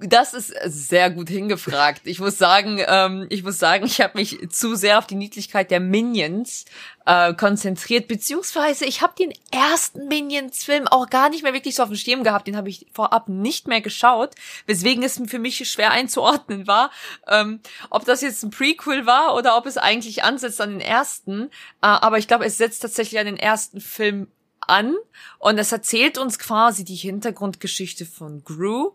Das 0.00 0.34
ist 0.34 0.52
sehr 0.64 1.10
gut 1.10 1.28
hingefragt. 1.28 2.02
Ich 2.06 2.18
muss 2.18 2.38
sagen, 2.38 2.82
ähm, 2.88 3.26
ich 3.30 3.44
muss 3.44 3.60
sagen, 3.60 3.86
ich 3.86 4.00
habe 4.00 4.18
mich 4.18 4.50
zu 4.50 4.74
sehr 4.74 4.98
auf 4.98 5.06
die 5.06 5.14
Niedlichkeit 5.14 5.70
der 5.70 5.78
Minions 5.78 6.64
äh, 7.04 7.34
konzentriert, 7.34 8.08
beziehungsweise 8.08 8.84
ich 8.84 9.00
habe 9.00 9.14
den 9.16 9.32
ersten 9.52 10.08
Minions-Film 10.08 10.88
auch 10.88 11.08
gar 11.08 11.28
nicht 11.28 11.44
mehr 11.44 11.52
wirklich 11.52 11.76
so 11.76 11.84
auf 11.84 11.88
dem 11.88 11.96
Schirm 11.96 12.24
gehabt. 12.24 12.48
Den 12.48 12.56
habe 12.56 12.68
ich 12.68 12.86
vorab 12.92 13.28
nicht 13.28 13.68
mehr 13.68 13.80
geschaut, 13.80 14.34
weswegen 14.66 15.04
es 15.04 15.22
für 15.26 15.38
mich 15.38 15.70
schwer 15.70 15.92
einzuordnen 15.92 16.66
war, 16.66 16.90
ähm, 17.28 17.60
ob 17.88 18.04
das 18.04 18.22
jetzt 18.22 18.42
ein 18.42 18.50
Prequel 18.50 19.06
war 19.06 19.36
oder 19.36 19.56
ob 19.56 19.66
es 19.66 19.78
eigentlich 19.78 20.24
ansetzt 20.24 20.60
an 20.60 20.70
den 20.70 20.80
ersten. 20.80 21.42
Äh, 21.42 21.48
aber 21.86 22.18
ich 22.18 22.26
glaube, 22.26 22.44
es 22.44 22.58
setzt 22.58 22.82
tatsächlich 22.82 23.20
an 23.20 23.26
den 23.26 23.36
ersten 23.36 23.80
Film 23.80 24.26
an 24.66 24.96
und 25.38 25.58
es 25.58 25.72
erzählt 25.72 26.18
uns 26.18 26.38
quasi 26.38 26.84
die 26.84 26.96
Hintergrundgeschichte 26.96 28.04
von 28.04 28.42
Gru 28.44 28.92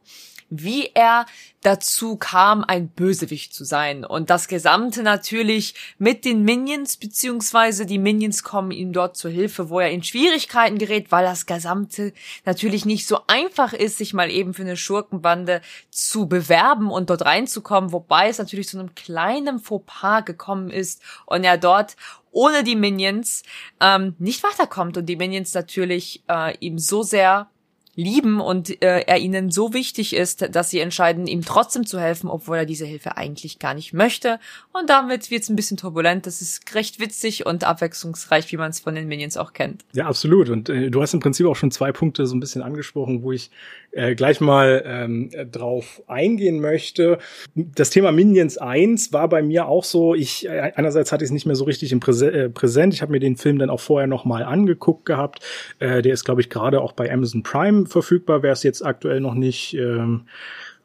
wie 0.52 0.92
er 0.94 1.26
dazu 1.62 2.18
kam, 2.18 2.64
ein 2.64 2.90
Bösewicht 2.90 3.54
zu 3.54 3.64
sein. 3.64 4.04
Und 4.04 4.30
das 4.30 4.48
Gesamte 4.48 5.02
natürlich 5.02 5.76
mit 5.98 6.26
den 6.26 6.44
Minions, 6.44 6.98
beziehungsweise 6.98 7.86
die 7.86 8.00
Minions 8.00 8.44
kommen 8.44 8.72
ihm 8.72 8.94
dort 8.94 9.16
zur 9.16 9.32
Hilfe, 9.32 9.70
wo 9.70 9.80
er 9.80 9.92
in 9.92 10.04
Schwierigkeiten 10.04 10.78
gerät, 10.78 11.12
weil 11.12 11.24
das 11.24 11.46
Gesamte 11.46 12.14
natürlich 12.46 12.86
nicht 12.86 13.08
so 13.08 13.20
einfach 13.28 13.74
ist, 13.74 13.98
sich 13.98 14.14
mal 14.14 14.30
eben 14.30 14.54
für 14.54 14.64
eine 14.64 14.76
Schurkenbande 14.76 15.62
zu 15.90 16.28
bewerben 16.28 16.92
und 16.92 17.10
dort 17.10 17.24
reinzukommen, 17.24 17.94
wobei 17.94 18.28
es 18.28 18.38
natürlich 18.38 18.68
zu 18.68 18.78
einem 18.78 18.94
kleinen 18.94 19.60
Fauxpas 19.60 20.26
gekommen 20.26 20.70
ist 20.70 21.02
und 21.26 21.44
er 21.44 21.58
dort 21.58 21.96
ohne 22.32 22.64
die 22.64 22.76
Minions 22.76 23.44
ähm, 23.80 24.16
nicht 24.18 24.44
weiterkommt 24.44 24.98
und 24.98 25.06
die 25.06 25.16
Minions 25.16 25.54
natürlich 25.54 26.24
äh, 26.28 26.58
ihm 26.58 26.80
so 26.80 27.04
sehr 27.04 27.51
lieben 27.96 28.40
und 28.40 28.82
äh, 28.82 29.02
er 29.02 29.20
ihnen 29.20 29.52
so 29.52 29.74
wichtig 29.74 30.16
ist, 30.16 30.56
dass 30.56 30.70
sie 30.70 30.80
entscheiden, 30.80 31.28
ihm 31.28 31.44
trotzdem 31.44 31.86
zu 31.86 32.00
helfen, 32.00 32.30
obwohl 32.30 32.58
er 32.58 32.66
diese 32.66 32.86
Hilfe 32.86 33.18
eigentlich 33.18 33.60
gar 33.60 33.74
nicht 33.74 33.94
möchte. 33.94 34.40
Und 34.72 34.90
damit 34.90 35.30
wird 35.30 35.44
es 35.44 35.50
ein 35.50 35.56
bisschen 35.56 35.78
turbulent. 35.78 36.26
Das 36.26 36.42
ist 36.42 36.74
recht 36.74 37.00
witzig 37.00 37.46
und 37.46 37.64
abwechslungsreich, 37.66 38.52
wie 38.52 38.58
man 38.58 38.70
es 38.70 38.80
von 38.80 38.96
den 38.96 39.08
Minions 39.08 39.36
auch 39.36 39.54
kennt. 39.54 39.84
Ja, 39.94 40.06
absolut. 40.08 40.50
Und 40.50 40.70
äh, 40.70 40.90
du 40.90 41.02
hast 41.02 41.14
im 41.14 41.20
Prinzip 41.20 41.46
auch 41.48 41.56
schon 41.56 41.72
zwei 41.72 41.92
Punkte 41.92 42.26
so 42.26 42.36
ein 42.36 42.40
bisschen 42.40 42.62
angesprochen, 42.62 43.24
wo 43.24 43.34
ich 43.34 43.52
äh, 43.92 44.16
gleich 44.16 44.40
mal 44.40 44.84
ähm, 44.86 45.30
drauf 45.52 46.02
eingehen 46.08 46.62
möchte. 46.62 47.20
Das 47.56 47.90
Thema 47.90 48.14
Minions 48.14 48.58
1 48.58 49.12
war 49.12 49.28
bei 49.28 49.42
mir 49.42 49.68
auch 49.68 49.84
so, 49.84 50.16
ich 50.16 50.48
äh, 50.48 50.72
einerseits 50.76 51.12
hatte 51.12 51.26
ich 51.26 51.30
es 51.30 51.34
nicht 51.34 51.46
mehr 51.46 51.56
so 51.56 51.66
richtig 51.66 51.92
im 51.92 52.00
Präse 52.00 52.32
äh, 52.32 52.50
Präsent. 52.50 52.94
Ich 52.94 53.02
habe 53.02 53.12
mir 53.12 53.20
den 53.20 53.36
Film 53.36 53.60
dann 53.60 53.70
auch 53.70 53.82
vorher 53.82 54.08
noch 54.08 54.24
mal 54.24 54.44
angeguckt 54.44 55.06
gehabt. 55.06 55.44
Äh, 55.80 56.02
der 56.02 56.14
ist, 56.14 56.24
glaube 56.24 56.40
ich, 56.40 56.50
gerade 56.50 56.82
auch 56.82 56.94
bei 56.94 57.12
Amazon 57.12 57.44
Prime 57.44 57.81
verfügbar. 57.88 58.44
Wer 58.44 58.54
es 58.54 58.64
jetzt 58.64 58.86
aktuell 58.86 59.20
noch 59.20 59.34
nicht 59.34 59.74
ähm, 59.74 60.26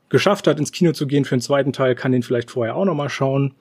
geschafft 0.08 0.46
hat, 0.46 0.58
ins 0.58 0.72
Kino 0.72 0.92
zu 0.92 1.06
gehen 1.06 1.24
für 1.24 1.36
den 1.36 1.40
zweiten 1.40 1.72
Teil, 1.72 1.94
kann 1.94 2.12
den 2.12 2.22
vielleicht 2.22 2.50
vorher 2.50 2.76
auch 2.76 2.84
noch 2.84 2.94
mal 2.94 3.08
schauen. 3.08 3.54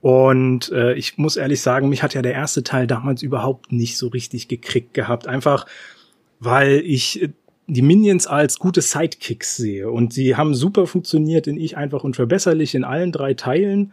Und 0.00 0.70
äh, 0.72 0.94
ich 0.94 1.18
muss 1.18 1.36
ehrlich 1.36 1.60
sagen, 1.60 1.88
mich 1.88 2.02
hat 2.02 2.14
ja 2.14 2.22
der 2.22 2.34
erste 2.34 2.62
Teil 2.62 2.86
damals 2.86 3.22
überhaupt 3.22 3.72
nicht 3.72 3.96
so 3.96 4.08
richtig 4.08 4.48
gekriegt 4.48 4.94
gehabt. 4.94 5.26
Einfach 5.26 5.66
weil 6.40 6.82
ich 6.86 7.30
die 7.72 7.82
Minions 7.82 8.26
als 8.26 8.58
gute 8.58 8.82
Sidekicks 8.82 9.56
sehe. 9.56 9.90
Und 9.90 10.12
sie 10.12 10.36
haben 10.36 10.54
super 10.54 10.86
funktioniert 10.86 11.46
in 11.46 11.56
Ich 11.56 11.76
einfach 11.76 12.04
unverbesserlich 12.04 12.74
in 12.74 12.84
allen 12.84 13.12
drei 13.12 13.34
Teilen. 13.34 13.92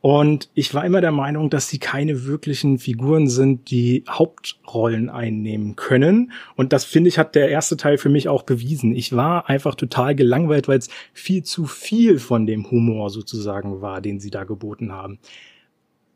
Und 0.00 0.50
ich 0.54 0.74
war 0.74 0.84
immer 0.84 1.00
der 1.00 1.12
Meinung, 1.12 1.50
dass 1.50 1.68
sie 1.68 1.78
keine 1.78 2.26
wirklichen 2.26 2.78
Figuren 2.78 3.28
sind, 3.28 3.70
die 3.70 4.04
Hauptrollen 4.08 5.08
einnehmen 5.08 5.74
können. 5.76 6.32
Und 6.54 6.72
das 6.72 6.84
finde 6.84 7.08
ich, 7.08 7.18
hat 7.18 7.34
der 7.34 7.48
erste 7.48 7.76
Teil 7.76 7.98
für 7.98 8.10
mich 8.10 8.28
auch 8.28 8.42
bewiesen. 8.42 8.94
Ich 8.94 9.14
war 9.16 9.48
einfach 9.48 9.74
total 9.74 10.14
gelangweilt, 10.14 10.68
weil 10.68 10.78
es 10.78 10.88
viel 11.12 11.42
zu 11.42 11.64
viel 11.64 12.18
von 12.18 12.46
dem 12.46 12.70
Humor 12.70 13.10
sozusagen 13.10 13.80
war, 13.80 14.00
den 14.00 14.20
sie 14.20 14.30
da 14.30 14.44
geboten 14.44 14.92
haben. 14.92 15.18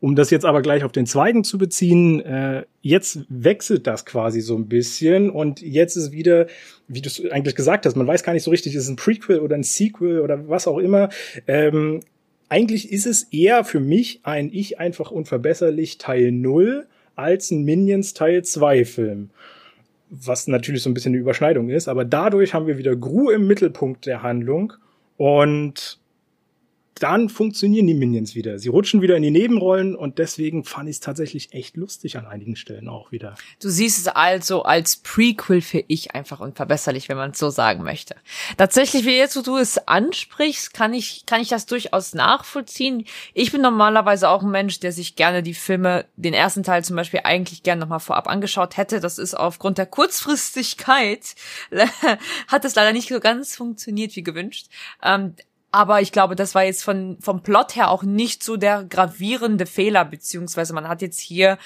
Um 0.01 0.15
das 0.15 0.29
jetzt 0.29 0.45
aber 0.45 0.61
gleich 0.61 0.83
auf 0.85 0.93
den 0.93 1.05
zweiten 1.05 1.43
zu 1.43 1.57
beziehen, 1.57 2.21
äh, 2.21 2.63
jetzt 2.81 3.19
wechselt 3.27 3.85
das 3.85 4.05
quasi 4.05 4.39
so 4.39 4.55
ein 4.55 4.69
bisschen 4.69 5.29
und 5.29 5.61
jetzt 5.61 5.97
ist 5.97 6.13
wieder, 6.13 6.47
wie 6.87 7.01
du 7.01 7.07
es 7.07 7.21
eigentlich 7.31 7.55
gesagt 7.55 7.85
hast, 7.85 7.95
man 7.95 8.07
weiß 8.07 8.23
gar 8.23 8.33
nicht 8.33 8.43
so 8.43 8.51
richtig, 8.51 8.75
ist 8.75 8.83
es 8.83 8.89
ein 8.89 8.95
Prequel 8.95 9.39
oder 9.39 9.55
ein 9.55 9.63
Sequel 9.63 10.21
oder 10.21 10.47
was 10.47 10.67
auch 10.67 10.77
immer. 10.77 11.09
Ähm, 11.47 11.99
eigentlich 12.47 12.91
ist 12.91 13.05
es 13.05 13.23
eher 13.23 13.65
für 13.65 13.81
mich 13.81 14.21
ein 14.23 14.49
Ich 14.53 14.79
einfach 14.79 15.11
unverbesserlich 15.11 15.97
Teil 15.97 16.31
0 16.31 16.87
als 17.15 17.51
ein 17.51 17.63
Minions 17.63 18.13
Teil 18.13 18.43
2 18.43 18.85
Film. 18.85 19.29
Was 20.09 20.47
natürlich 20.47 20.81
so 20.81 20.89
ein 20.89 20.93
bisschen 20.93 21.11
eine 21.11 21.21
Überschneidung 21.21 21.69
ist, 21.69 21.87
aber 21.87 22.05
dadurch 22.05 22.53
haben 22.53 22.67
wir 22.67 22.77
wieder 22.77 22.95
Gru 22.95 23.29
im 23.29 23.45
Mittelpunkt 23.47 24.05
der 24.05 24.23
Handlung 24.23 24.73
und 25.17 25.99
dann 26.99 27.29
funktionieren 27.29 27.87
die 27.87 27.93
Minions 27.93 28.35
wieder. 28.35 28.59
Sie 28.59 28.69
rutschen 28.69 29.01
wieder 29.01 29.15
in 29.15 29.23
die 29.23 29.31
Nebenrollen 29.31 29.95
und 29.95 30.19
deswegen 30.19 30.63
fand 30.63 30.89
ich 30.89 30.97
es 30.97 30.99
tatsächlich 30.99 31.53
echt 31.53 31.77
lustig 31.77 32.17
an 32.17 32.25
einigen 32.25 32.55
Stellen 32.55 32.87
auch 32.87 33.11
wieder. 33.11 33.35
Du 33.61 33.69
siehst 33.69 33.99
es 33.99 34.07
also 34.07 34.63
als 34.63 34.97
Prequel 34.97 35.61
für 35.61 35.83
ich 35.87 36.15
einfach 36.15 36.39
unverbesserlich, 36.39 37.09
wenn 37.09 37.17
man 37.17 37.31
es 37.31 37.39
so 37.39 37.49
sagen 37.49 37.83
möchte. 37.83 38.15
Tatsächlich, 38.57 39.05
wie 39.05 39.17
jetzt, 39.17 39.35
wo 39.35 39.41
du 39.41 39.57
es 39.57 39.77
ansprichst, 39.87 40.73
kann 40.73 40.93
ich, 40.93 41.25
kann 41.25 41.41
ich 41.41 41.49
das 41.49 41.65
durchaus 41.65 42.13
nachvollziehen. 42.13 43.05
Ich 43.33 43.51
bin 43.51 43.61
normalerweise 43.61 44.29
auch 44.29 44.43
ein 44.43 44.51
Mensch, 44.51 44.79
der 44.79 44.91
sich 44.91 45.15
gerne 45.15 45.43
die 45.43 45.53
Filme, 45.53 46.05
den 46.15 46.33
ersten 46.33 46.63
Teil 46.63 46.83
zum 46.83 46.95
Beispiel 46.95 47.21
eigentlich 47.23 47.63
gerne 47.63 47.81
nochmal 47.81 47.99
vorab 47.99 48.27
angeschaut 48.27 48.77
hätte. 48.77 48.99
Das 48.99 49.17
ist 49.17 49.35
aufgrund 49.35 49.77
der 49.77 49.85
Kurzfristigkeit, 49.85 51.35
hat 52.47 52.65
es 52.65 52.75
leider 52.75 52.93
nicht 52.93 53.09
so 53.09 53.19
ganz 53.19 53.55
funktioniert 53.55 54.15
wie 54.15 54.23
gewünscht. 54.23 54.67
Ähm, 55.03 55.35
aber 55.71 56.01
ich 56.01 56.11
glaube, 56.11 56.35
das 56.35 56.55
war 56.55 56.63
jetzt 56.63 56.83
von, 56.83 57.17
vom 57.21 57.43
Plot 57.43 57.75
her 57.75 57.91
auch 57.91 58.03
nicht 58.03 58.43
so 58.43 58.57
der 58.57 58.83
gravierende 58.83 59.65
Fehler, 59.65 60.05
beziehungsweise 60.05 60.73
man 60.73 60.87
hat 60.87 61.01
jetzt 61.01 61.19
hier, 61.19 61.57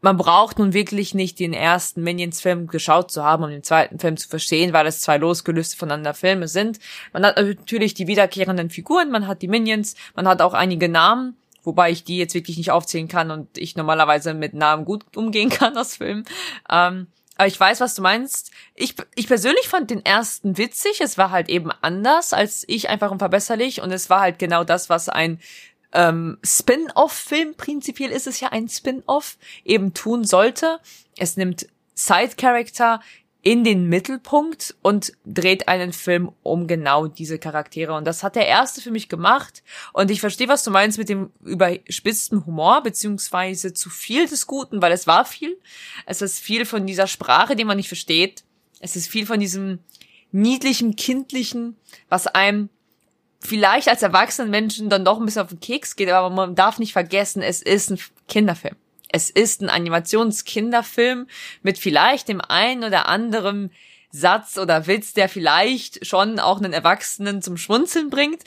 man 0.00 0.16
braucht 0.16 0.60
nun 0.60 0.72
wirklich 0.74 1.14
nicht 1.14 1.40
den 1.40 1.52
ersten 1.52 2.02
Minions-Film 2.02 2.68
geschaut 2.68 3.10
zu 3.10 3.24
haben, 3.24 3.42
um 3.42 3.50
den 3.50 3.64
zweiten 3.64 3.98
Film 3.98 4.16
zu 4.16 4.28
verstehen, 4.28 4.72
weil 4.72 4.86
es 4.86 5.00
zwei 5.00 5.18
losgelöste 5.18 5.76
voneinander 5.76 6.14
Filme 6.14 6.46
sind. 6.46 6.78
Man 7.12 7.26
hat 7.26 7.36
natürlich 7.36 7.94
die 7.94 8.06
wiederkehrenden 8.06 8.70
Figuren, 8.70 9.10
man 9.10 9.26
hat 9.26 9.42
die 9.42 9.48
Minions, 9.48 9.96
man 10.14 10.28
hat 10.28 10.40
auch 10.40 10.54
einige 10.54 10.88
Namen, 10.88 11.36
wobei 11.64 11.90
ich 11.90 12.04
die 12.04 12.18
jetzt 12.18 12.34
wirklich 12.34 12.58
nicht 12.58 12.70
aufzählen 12.70 13.08
kann 13.08 13.32
und 13.32 13.58
ich 13.58 13.74
normalerweise 13.74 14.34
mit 14.34 14.54
Namen 14.54 14.84
gut 14.84 15.04
umgehen 15.16 15.48
kann 15.50 15.76
aus 15.76 15.96
Filmen. 15.96 16.24
Ähm, 16.70 17.08
aber 17.38 17.46
ich 17.46 17.58
weiß, 17.58 17.80
was 17.80 17.94
du 17.94 18.02
meinst. 18.02 18.50
Ich, 18.74 18.96
ich 19.14 19.28
persönlich 19.28 19.68
fand 19.68 19.90
den 19.90 20.04
ersten 20.04 20.58
witzig. 20.58 21.00
Es 21.00 21.16
war 21.16 21.30
halt 21.30 21.48
eben 21.48 21.70
anders 21.80 22.32
als 22.32 22.64
ich 22.66 22.88
einfach 22.88 23.12
unverbesserlich. 23.12 23.80
Und 23.80 23.92
es 23.92 24.10
war 24.10 24.20
halt 24.20 24.40
genau 24.40 24.64
das, 24.64 24.90
was 24.90 25.08
ein 25.08 25.40
ähm, 25.92 26.38
Spin-off-Film, 26.44 27.54
prinzipiell 27.54 28.10
ist 28.10 28.26
es 28.26 28.40
ja 28.40 28.48
ein 28.48 28.68
Spin-off, 28.68 29.38
eben 29.64 29.94
tun 29.94 30.24
sollte. 30.24 30.80
Es 31.16 31.36
nimmt 31.36 31.68
Side-Character 31.94 33.00
in 33.48 33.64
den 33.64 33.88
Mittelpunkt 33.88 34.76
und 34.82 35.14
dreht 35.24 35.68
einen 35.68 35.94
Film 35.94 36.32
um 36.42 36.66
genau 36.66 37.06
diese 37.06 37.38
Charaktere. 37.38 37.94
Und 37.94 38.06
das 38.06 38.22
hat 38.22 38.36
der 38.36 38.46
erste 38.46 38.82
für 38.82 38.90
mich 38.90 39.08
gemacht. 39.08 39.62
Und 39.94 40.10
ich 40.10 40.20
verstehe, 40.20 40.48
was 40.48 40.64
du 40.64 40.70
meinst 40.70 40.98
mit 40.98 41.08
dem 41.08 41.30
überspitzten 41.42 42.44
Humor, 42.44 42.82
beziehungsweise 42.82 43.72
zu 43.72 43.88
viel 43.88 44.28
des 44.28 44.46
Guten, 44.46 44.82
weil 44.82 44.92
es 44.92 45.06
war 45.06 45.24
viel. 45.24 45.58
Es 46.04 46.20
ist 46.20 46.40
viel 46.40 46.66
von 46.66 46.86
dieser 46.86 47.06
Sprache, 47.06 47.56
die 47.56 47.64
man 47.64 47.78
nicht 47.78 47.88
versteht. 47.88 48.44
Es 48.80 48.96
ist 48.96 49.08
viel 49.08 49.24
von 49.24 49.40
diesem 49.40 49.78
niedlichen, 50.30 50.94
kindlichen, 50.94 51.74
was 52.10 52.26
einem 52.26 52.68
vielleicht 53.40 53.88
als 53.88 54.02
erwachsenen 54.02 54.50
Menschen 54.50 54.90
dann 54.90 55.06
doch 55.06 55.18
ein 55.18 55.24
bisschen 55.24 55.40
auf 55.40 55.48
den 55.48 55.60
Keks 55.60 55.96
geht, 55.96 56.10
aber 56.10 56.28
man 56.28 56.54
darf 56.54 56.78
nicht 56.78 56.92
vergessen, 56.92 57.40
es 57.40 57.62
ist 57.62 57.90
ein 57.90 57.98
Kinderfilm. 58.28 58.76
Es 59.10 59.30
ist 59.30 59.62
ein 59.62 59.70
Animationskinderfilm 59.70 61.26
mit 61.62 61.78
vielleicht 61.78 62.28
dem 62.28 62.40
einen 62.40 62.84
oder 62.84 63.08
anderen 63.08 63.72
Satz 64.10 64.58
oder 64.58 64.86
Witz, 64.86 65.12
der 65.12 65.28
vielleicht 65.28 66.06
schon 66.06 66.38
auch 66.38 66.58
einen 66.58 66.72
Erwachsenen 66.72 67.42
zum 67.42 67.56
Schmunzeln 67.56 68.10
bringt. 68.10 68.42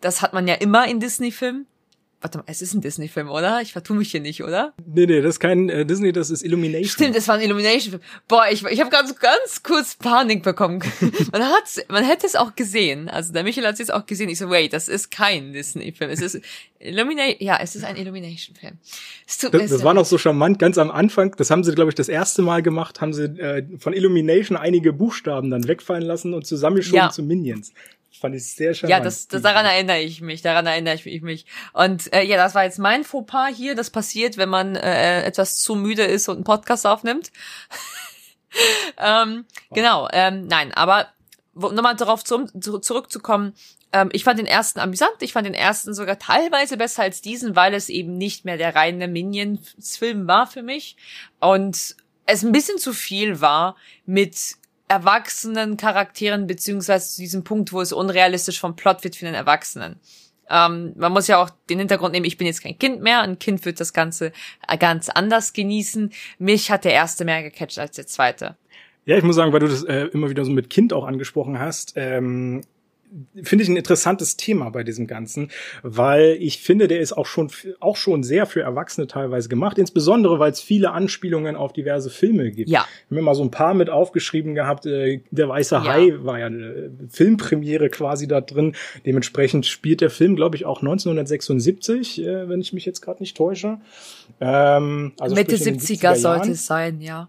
Das 0.00 0.22
hat 0.22 0.32
man 0.32 0.46
ja 0.48 0.54
immer 0.54 0.86
in 0.86 1.00
Disney-Filmen. 1.00 1.66
Warte 2.20 2.38
mal, 2.38 2.44
es 2.48 2.62
ist 2.62 2.74
ein 2.74 2.80
Disney-Film, 2.80 3.28
oder? 3.28 3.60
Ich 3.62 3.72
vertue 3.72 3.96
mich 3.96 4.10
hier 4.10 4.20
nicht, 4.20 4.42
oder? 4.42 4.72
Nee, 4.84 5.06
nee, 5.06 5.20
das 5.20 5.34
ist 5.34 5.40
kein 5.40 5.68
äh, 5.68 5.86
Disney, 5.86 6.10
das 6.10 6.30
ist 6.30 6.42
Illumination. 6.42 6.88
Stimmt, 6.88 7.16
das 7.16 7.28
war 7.28 7.36
ein 7.36 7.42
Illumination-Film. 7.42 8.02
Boah, 8.26 8.46
ich, 8.50 8.64
ich 8.64 8.80
habe 8.80 8.90
ganz, 8.90 9.14
ganz 9.20 9.62
kurz 9.62 9.94
Panik 9.94 10.42
bekommen. 10.42 10.82
man 11.32 11.42
hat's, 11.44 11.80
man 11.88 12.04
hätte 12.04 12.26
es 12.26 12.34
auch 12.34 12.56
gesehen. 12.56 13.08
Also 13.08 13.32
der 13.32 13.44
Michael 13.44 13.68
hat 13.68 13.78
es 13.78 13.90
auch 13.90 14.04
gesehen. 14.04 14.28
Ich 14.30 14.38
so, 14.38 14.50
wait, 14.50 14.72
das 14.72 14.88
ist 14.88 15.12
kein 15.12 15.52
Disney-Film. 15.52 16.10
Es 16.10 16.20
ist 16.20 16.40
Illumination, 16.80 17.36
ja, 17.38 17.58
es 17.62 17.76
ist 17.76 17.84
ein 17.84 17.94
Illumination-Film. 17.96 18.78
Das, 19.26 19.70
das 19.70 19.84
war 19.84 19.94
noch 19.94 20.04
so 20.04 20.18
charmant, 20.18 20.58
ganz 20.58 20.76
am 20.76 20.90
Anfang. 20.90 21.36
Das 21.36 21.52
haben 21.52 21.62
sie, 21.62 21.72
glaube 21.72 21.90
ich, 21.90 21.94
das 21.94 22.08
erste 22.08 22.42
Mal 22.42 22.62
gemacht, 22.62 23.00
haben 23.00 23.12
sie 23.12 23.24
äh, 23.24 23.64
von 23.78 23.92
Illumination 23.92 24.56
einige 24.56 24.92
Buchstaben 24.92 25.50
dann 25.50 25.68
wegfallen 25.68 26.02
lassen 26.02 26.34
und 26.34 26.46
zusammengeschoben 26.46 26.96
ja. 26.96 27.10
zu 27.10 27.22
Minions. 27.22 27.72
Fand 28.20 28.34
ich 28.34 28.52
sehr 28.54 28.74
charmant. 28.74 28.98
Ja, 28.98 29.04
das, 29.04 29.28
das 29.28 29.42
daran 29.42 29.64
erinnere 29.64 30.00
ich 30.00 30.20
mich, 30.20 30.42
daran 30.42 30.66
erinnere 30.66 30.94
ich 30.94 31.22
mich. 31.22 31.46
Und 31.72 32.12
äh, 32.12 32.22
ja, 32.22 32.36
das 32.36 32.54
war 32.54 32.64
jetzt 32.64 32.78
mein 32.78 33.04
Fauxpas 33.04 33.50
hier. 33.54 33.74
Das 33.74 33.90
passiert, 33.90 34.36
wenn 34.36 34.48
man 34.48 34.76
äh, 34.76 35.22
etwas 35.22 35.58
zu 35.58 35.76
müde 35.76 36.04
ist 36.04 36.28
und 36.28 36.36
einen 36.36 36.44
Podcast 36.44 36.86
aufnimmt. 36.86 37.30
ähm, 38.98 39.44
wow. 39.68 39.74
Genau, 39.74 40.08
ähm, 40.12 40.46
nein, 40.46 40.72
aber 40.72 41.08
nochmal 41.54 41.96
darauf 41.96 42.24
zum, 42.24 42.48
zurückzukommen, 42.60 43.54
Ähm, 43.90 44.10
ich 44.12 44.24
fand 44.24 44.38
den 44.38 44.46
ersten 44.46 44.80
amüsant. 44.80 45.16
Ich 45.20 45.32
fand 45.32 45.46
den 45.46 45.54
ersten 45.54 45.94
sogar 45.94 46.18
teilweise 46.18 46.76
besser 46.76 47.02
als 47.04 47.22
diesen, 47.22 47.56
weil 47.56 47.72
es 47.72 47.88
eben 47.88 48.18
nicht 48.18 48.44
mehr 48.44 48.58
der 48.58 48.74
reine 48.74 49.08
Minions-Film 49.08 50.28
war 50.28 50.46
für 50.46 50.62
mich. 50.62 50.96
Und 51.40 51.96
es 52.26 52.44
ein 52.44 52.52
bisschen 52.52 52.76
zu 52.76 52.92
viel 52.92 53.40
war 53.40 53.76
mit 54.04 54.56
erwachsenen 54.88 55.76
Charakteren, 55.76 56.46
beziehungsweise 56.46 57.14
zu 57.14 57.20
diesem 57.20 57.44
Punkt, 57.44 57.72
wo 57.72 57.80
es 57.80 57.92
unrealistisch 57.92 58.60
vom 58.60 58.76
Plot 58.76 59.04
wird 59.04 59.16
für 59.16 59.26
den 59.26 59.34
Erwachsenen. 59.34 59.96
Ähm, 60.50 60.94
man 60.96 61.12
muss 61.12 61.26
ja 61.26 61.42
auch 61.42 61.50
den 61.68 61.78
Hintergrund 61.78 62.12
nehmen, 62.12 62.24
ich 62.24 62.38
bin 62.38 62.46
jetzt 62.46 62.62
kein 62.62 62.78
Kind 62.78 63.02
mehr, 63.02 63.20
ein 63.20 63.38
Kind 63.38 63.64
wird 63.64 63.80
das 63.80 63.92
Ganze 63.92 64.32
äh, 64.66 64.78
ganz 64.78 65.08
anders 65.08 65.52
genießen. 65.52 66.10
Mich 66.38 66.70
hat 66.70 66.84
der 66.84 66.92
erste 66.92 67.24
mehr 67.24 67.42
gecatcht 67.42 67.78
als 67.78 67.96
der 67.96 68.06
zweite. 68.06 68.56
Ja, 69.04 69.16
ich 69.16 69.24
muss 69.24 69.36
sagen, 69.36 69.52
weil 69.52 69.60
du 69.60 69.68
das 69.68 69.84
äh, 69.84 70.06
immer 70.06 70.30
wieder 70.30 70.44
so 70.44 70.50
mit 70.50 70.70
Kind 70.70 70.92
auch 70.92 71.06
angesprochen 71.06 71.58
hast, 71.58 71.94
ähm, 71.96 72.62
finde 73.42 73.64
ich 73.64 73.68
ein 73.68 73.76
interessantes 73.76 74.36
Thema 74.36 74.70
bei 74.70 74.84
diesem 74.84 75.06
Ganzen, 75.06 75.50
weil 75.82 76.36
ich 76.40 76.58
finde, 76.58 76.88
der 76.88 77.00
ist 77.00 77.12
auch 77.12 77.26
schon 77.26 77.50
auch 77.80 77.96
schon 77.96 78.22
sehr 78.22 78.46
für 78.46 78.60
Erwachsene 78.60 79.06
teilweise 79.06 79.48
gemacht, 79.48 79.78
insbesondere 79.78 80.38
weil 80.38 80.52
es 80.52 80.60
viele 80.60 80.92
Anspielungen 80.92 81.56
auf 81.56 81.72
diverse 81.72 82.10
Filme 82.10 82.50
gibt. 82.50 82.68
Ja. 82.68 82.86
Ich 82.86 83.04
habe 83.06 83.14
mir 83.16 83.22
mal 83.22 83.34
so 83.34 83.42
ein 83.42 83.50
paar 83.50 83.74
mit 83.74 83.90
aufgeschrieben 83.90 84.54
gehabt. 84.54 84.86
Äh, 84.86 85.20
der 85.30 85.48
Weiße 85.48 85.76
ja. 85.76 85.84
Hai 85.84 86.12
war 86.18 86.38
ja 86.38 86.46
eine 86.46 86.90
Filmpremiere 87.08 87.90
quasi 87.90 88.28
da 88.28 88.40
drin. 88.40 88.74
Dementsprechend 89.06 89.66
spielt 89.66 90.00
der 90.00 90.10
Film, 90.10 90.36
glaube 90.36 90.56
ich, 90.56 90.66
auch 90.66 90.80
1976, 90.80 92.22
äh, 92.22 92.48
wenn 92.48 92.60
ich 92.60 92.72
mich 92.72 92.84
jetzt 92.84 93.00
gerade 93.00 93.22
nicht 93.22 93.36
täusche. 93.36 93.78
Ähm, 94.40 95.12
also 95.18 95.34
Mitte 95.34 95.56
70er 95.56 96.14
sollte 96.16 96.52
es 96.52 96.66
sein, 96.66 97.00
ja. 97.00 97.28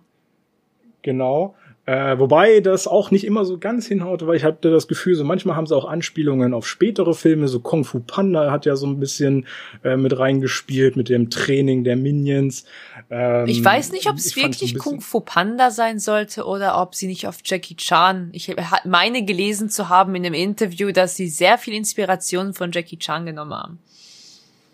Genau. 1.01 1.55
Äh, 1.89 2.19
wobei 2.19 2.59
das 2.59 2.85
auch 2.85 3.09
nicht 3.09 3.23
immer 3.23 3.45
so 3.45 3.57
ganz 3.57 3.87
hinhaut, 3.87 4.27
weil 4.27 4.35
ich 4.35 4.43
hatte 4.43 4.69
das 4.69 4.87
Gefühl, 4.87 5.15
so 5.15 5.23
manchmal 5.23 5.55
haben 5.55 5.65
sie 5.65 5.75
auch 5.75 5.85
Anspielungen 5.85 6.53
auf 6.53 6.67
spätere 6.67 7.15
Filme, 7.15 7.47
so 7.47 7.61
Kung 7.61 7.83
Fu 7.83 7.99
Panda 7.99 8.51
hat 8.51 8.67
ja 8.67 8.75
so 8.75 8.85
ein 8.85 8.99
bisschen 8.99 9.47
äh, 9.83 9.97
mit 9.97 10.15
reingespielt 10.19 10.95
mit 10.95 11.09
dem 11.09 11.31
Training 11.31 11.83
der 11.83 11.95
Minions. 11.95 12.65
Ähm, 13.09 13.47
ich 13.47 13.65
weiß 13.65 13.91
nicht, 13.91 14.07
ob 14.07 14.17
es 14.17 14.35
wirklich 14.35 14.77
Kung 14.77 15.01
Fu 15.01 15.19
Panda 15.21 15.71
sein 15.71 15.97
sollte 15.97 16.45
oder 16.45 16.79
ob 16.79 16.93
sie 16.93 17.07
nicht 17.07 17.27
auf 17.27 17.37
Jackie 17.43 17.75
Chan. 17.75 18.29
Ich 18.33 18.55
meine 18.85 19.25
gelesen 19.25 19.71
zu 19.71 19.89
haben 19.89 20.13
in 20.13 20.23
einem 20.23 20.35
Interview, 20.35 20.91
dass 20.91 21.15
sie 21.15 21.27
sehr 21.27 21.57
viel 21.57 21.73
Inspiration 21.73 22.53
von 22.53 22.71
Jackie 22.71 22.99
Chan 22.99 23.25
genommen 23.25 23.55
haben. 23.55 23.79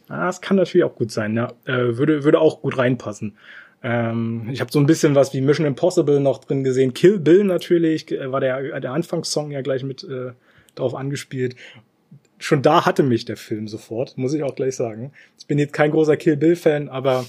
Ah, 0.10 0.26
das 0.26 0.42
kann 0.42 0.58
natürlich 0.58 0.84
auch 0.84 0.96
gut 0.96 1.14
sein, 1.14 1.34
ja. 1.38 1.54
Äh, 1.64 1.98
würde, 1.98 2.26
würde 2.26 2.42
auch 2.42 2.62
gut 2.62 2.78
reinpassen. 2.78 3.38
Ähm, 3.86 4.50
ich 4.52 4.62
habe 4.62 4.72
so 4.72 4.80
ein 4.80 4.88
bisschen 4.88 5.14
was 5.14 5.32
wie 5.36 5.42
Mission 5.42 5.68
Impossible 5.68 6.20
noch 6.20 6.44
drin 6.44 6.64
gesehen. 6.64 6.96
Kill 6.96 7.20
Bill 7.20 7.44
natürlich, 7.44 8.12
äh, 8.12 8.32
war 8.32 8.40
der, 8.40 8.80
der 8.80 8.92
Anfangssong 8.92 9.52
ja 9.52 9.62
gleich 9.62 9.84
mit 9.84 10.04
äh, 10.04 10.32
drauf 10.74 10.96
angespielt. 10.96 11.56
Schon 12.40 12.64
da 12.64 12.86
hatte 12.88 13.04
mich 13.04 13.26
der 13.26 13.38
Film 13.38 13.68
sofort, 13.68 14.18
muss 14.18 14.34
ich 14.34 14.42
auch 14.42 14.56
gleich 14.56 14.76
sagen. 14.76 15.12
Ich 15.38 15.46
bin 15.46 15.60
jetzt 15.60 15.72
kein 15.72 15.92
großer 15.92 16.18
Kill 16.18 16.36
Bill-Fan, 16.36 16.90
aber 16.90 17.26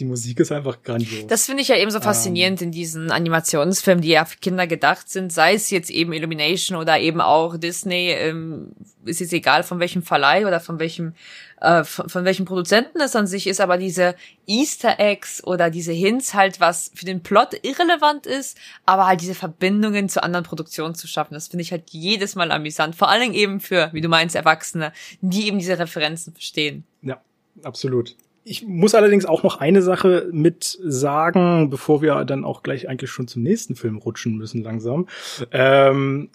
die 0.00 0.06
Musik 0.06 0.40
ist 0.40 0.50
einfach 0.50 0.82
grandios. 0.82 1.26
Das 1.28 1.46
finde 1.46 1.62
ich 1.62 1.68
ja 1.68 1.76
eben 1.76 1.90
so 1.90 2.00
faszinierend 2.00 2.62
ähm, 2.62 2.68
in 2.68 2.72
diesen 2.72 3.12
Animationsfilmen, 3.12 4.02
die 4.02 4.08
ja 4.08 4.24
für 4.24 4.38
Kinder 4.38 4.66
gedacht 4.66 5.10
sind, 5.10 5.32
sei 5.32 5.54
es 5.54 5.70
jetzt 5.70 5.90
eben 5.90 6.12
Illumination 6.12 6.78
oder 6.78 6.98
eben 6.98 7.20
auch 7.20 7.58
Disney, 7.58 8.10
ähm, 8.10 8.72
ist 9.04 9.20
jetzt 9.20 9.32
egal 9.32 9.62
von 9.62 9.78
welchem 9.78 10.02
Verleih 10.02 10.46
oder 10.46 10.58
von 10.58 10.78
welchem 10.78 11.12
äh, 11.60 11.84
von, 11.84 12.08
von 12.08 12.24
welchem 12.24 12.46
Produzenten 12.46 13.00
es 13.00 13.14
an 13.14 13.26
sich 13.26 13.46
ist, 13.46 13.60
aber 13.60 13.76
diese 13.76 14.14
Easter 14.46 14.98
Eggs 14.98 15.44
oder 15.44 15.68
diese 15.68 15.92
Hints 15.92 16.32
halt, 16.32 16.58
was 16.58 16.90
für 16.94 17.04
den 17.04 17.22
Plot 17.22 17.60
irrelevant 17.62 18.26
ist, 18.26 18.56
aber 18.86 19.06
halt 19.06 19.20
diese 19.20 19.34
Verbindungen 19.34 20.08
zu 20.08 20.22
anderen 20.22 20.44
Produktionen 20.44 20.94
zu 20.94 21.06
schaffen, 21.06 21.34
das 21.34 21.48
finde 21.48 21.62
ich 21.62 21.72
halt 21.72 21.90
jedes 21.90 22.34
Mal 22.34 22.50
amüsant. 22.50 22.96
Vor 22.96 23.10
allen 23.10 23.20
Dingen 23.20 23.34
eben 23.34 23.60
für, 23.60 23.90
wie 23.92 24.00
du 24.00 24.08
meinst, 24.08 24.34
Erwachsene, 24.34 24.92
die 25.20 25.46
eben 25.46 25.58
diese 25.58 25.78
Referenzen 25.78 26.32
verstehen. 26.32 26.84
Ja, 27.02 27.20
absolut. 27.62 28.16
Ich 28.44 28.66
muss 28.66 28.94
allerdings 28.94 29.26
auch 29.26 29.42
noch 29.42 29.60
eine 29.60 29.82
Sache 29.82 30.28
mit 30.32 30.78
sagen, 30.82 31.68
bevor 31.70 32.00
wir 32.00 32.24
dann 32.24 32.44
auch 32.44 32.62
gleich 32.62 32.88
eigentlich 32.88 33.10
schon 33.10 33.28
zum 33.28 33.42
nächsten 33.42 33.76
Film 33.76 33.98
rutschen 33.98 34.36
müssen 34.36 34.62
langsam. 34.62 35.08
Ähm, 35.52 36.30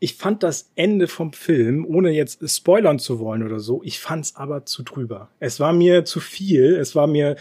ich 0.00 0.16
fand 0.16 0.42
das 0.42 0.70
Ende 0.74 1.06
vom 1.08 1.32
Film, 1.32 1.86
ohne 1.86 2.10
jetzt 2.10 2.46
spoilern 2.50 2.98
zu 2.98 3.20
wollen 3.20 3.42
oder 3.42 3.60
so, 3.60 3.80
ich 3.84 4.00
fand's 4.00 4.36
aber 4.36 4.66
zu 4.66 4.82
drüber. 4.82 5.28
Es 5.40 5.60
war 5.60 5.72
mir 5.72 6.04
zu 6.04 6.20
viel, 6.20 6.74
es 6.74 6.94
war 6.94 7.06
mir 7.06 7.36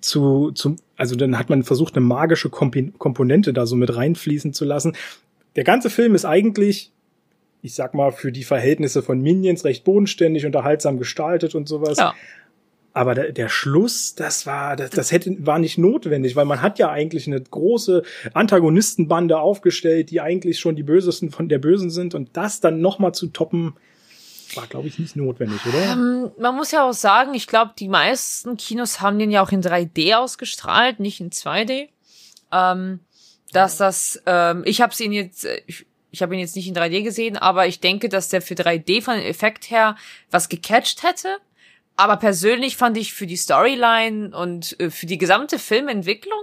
zu, 0.00 0.50
zu 0.50 0.76
also 0.96 1.14
dann 1.14 1.38
hat 1.38 1.48
man 1.48 1.62
versucht, 1.62 1.94
eine 1.94 2.04
magische 2.04 2.50
Komponente 2.50 3.52
da 3.52 3.66
so 3.66 3.76
mit 3.76 3.94
reinfließen 3.94 4.52
zu 4.52 4.64
lassen. 4.64 4.96
Der 5.54 5.64
ganze 5.64 5.90
Film 5.90 6.14
ist 6.14 6.24
eigentlich, 6.24 6.90
ich 7.60 7.74
sag 7.74 7.94
mal, 7.94 8.10
für 8.10 8.32
die 8.32 8.44
Verhältnisse 8.44 9.02
von 9.02 9.20
Minions 9.20 9.64
recht 9.64 9.84
bodenständig, 9.84 10.44
unterhaltsam 10.44 10.98
gestaltet 10.98 11.54
und 11.54 11.68
sowas. 11.68 11.98
Ja. 11.98 12.14
Aber 12.94 13.14
der, 13.14 13.32
der 13.32 13.48
Schluss, 13.48 14.14
das 14.14 14.46
war, 14.46 14.76
das, 14.76 14.90
das 14.90 15.12
hätte, 15.12 15.34
war 15.46 15.58
nicht 15.58 15.78
notwendig, 15.78 16.36
weil 16.36 16.44
man 16.44 16.60
hat 16.60 16.78
ja 16.78 16.90
eigentlich 16.90 17.26
eine 17.26 17.40
große 17.40 18.02
Antagonistenbande 18.34 19.38
aufgestellt, 19.38 20.10
die 20.10 20.20
eigentlich 20.20 20.60
schon 20.60 20.76
die 20.76 20.82
Bösesten 20.82 21.30
von 21.30 21.48
der 21.48 21.58
Bösen 21.58 21.90
sind 21.90 22.14
und 22.14 22.36
das 22.36 22.60
dann 22.60 22.80
nochmal 22.80 23.12
zu 23.14 23.28
toppen, 23.28 23.74
war, 24.54 24.66
glaube 24.66 24.88
ich, 24.88 24.98
nicht 24.98 25.16
notwendig, 25.16 25.64
oder? 25.66 25.92
Ähm, 25.92 26.30
man 26.38 26.54
muss 26.54 26.70
ja 26.70 26.86
auch 26.86 26.92
sagen, 26.92 27.32
ich 27.34 27.46
glaube, 27.46 27.72
die 27.78 27.88
meisten 27.88 28.58
Kinos 28.58 29.00
haben 29.00 29.18
den 29.18 29.30
ja 29.30 29.42
auch 29.42 29.50
in 29.50 29.62
3D 29.62 30.14
ausgestrahlt, 30.14 31.00
nicht 31.00 31.20
in 31.20 31.30
2D. 31.30 31.88
Ähm, 32.52 33.00
dass 33.52 33.76
das, 33.76 34.22
ähm, 34.26 34.62
ich 34.66 34.80
habe 34.80 34.94
ihn 35.02 35.12
jetzt, 35.12 35.44
äh, 35.44 35.62
ich, 35.66 35.86
ich 36.10 36.22
habe 36.22 36.34
ihn 36.34 36.40
jetzt 36.40 36.56
nicht 36.56 36.68
in 36.68 36.74
3D 36.74 37.02
gesehen, 37.02 37.36
aber 37.36 37.66
ich 37.66 37.80
denke, 37.80 38.08
dass 38.08 38.28
der 38.28 38.42
für 38.42 38.54
3D 38.54 39.02
von 39.02 39.14
dem 39.14 39.24
Effekt 39.24 39.70
her 39.70 39.96
was 40.30 40.48
gecatcht 40.48 41.02
hätte. 41.02 41.38
Aber 41.96 42.16
persönlich 42.16 42.76
fand 42.76 42.96
ich 42.96 43.12
für 43.12 43.26
die 43.26 43.36
Storyline 43.36 44.36
und 44.36 44.78
äh, 44.80 44.90
für 44.90 45.06
die 45.06 45.18
gesamte 45.18 45.58
Filmentwicklung 45.58 46.40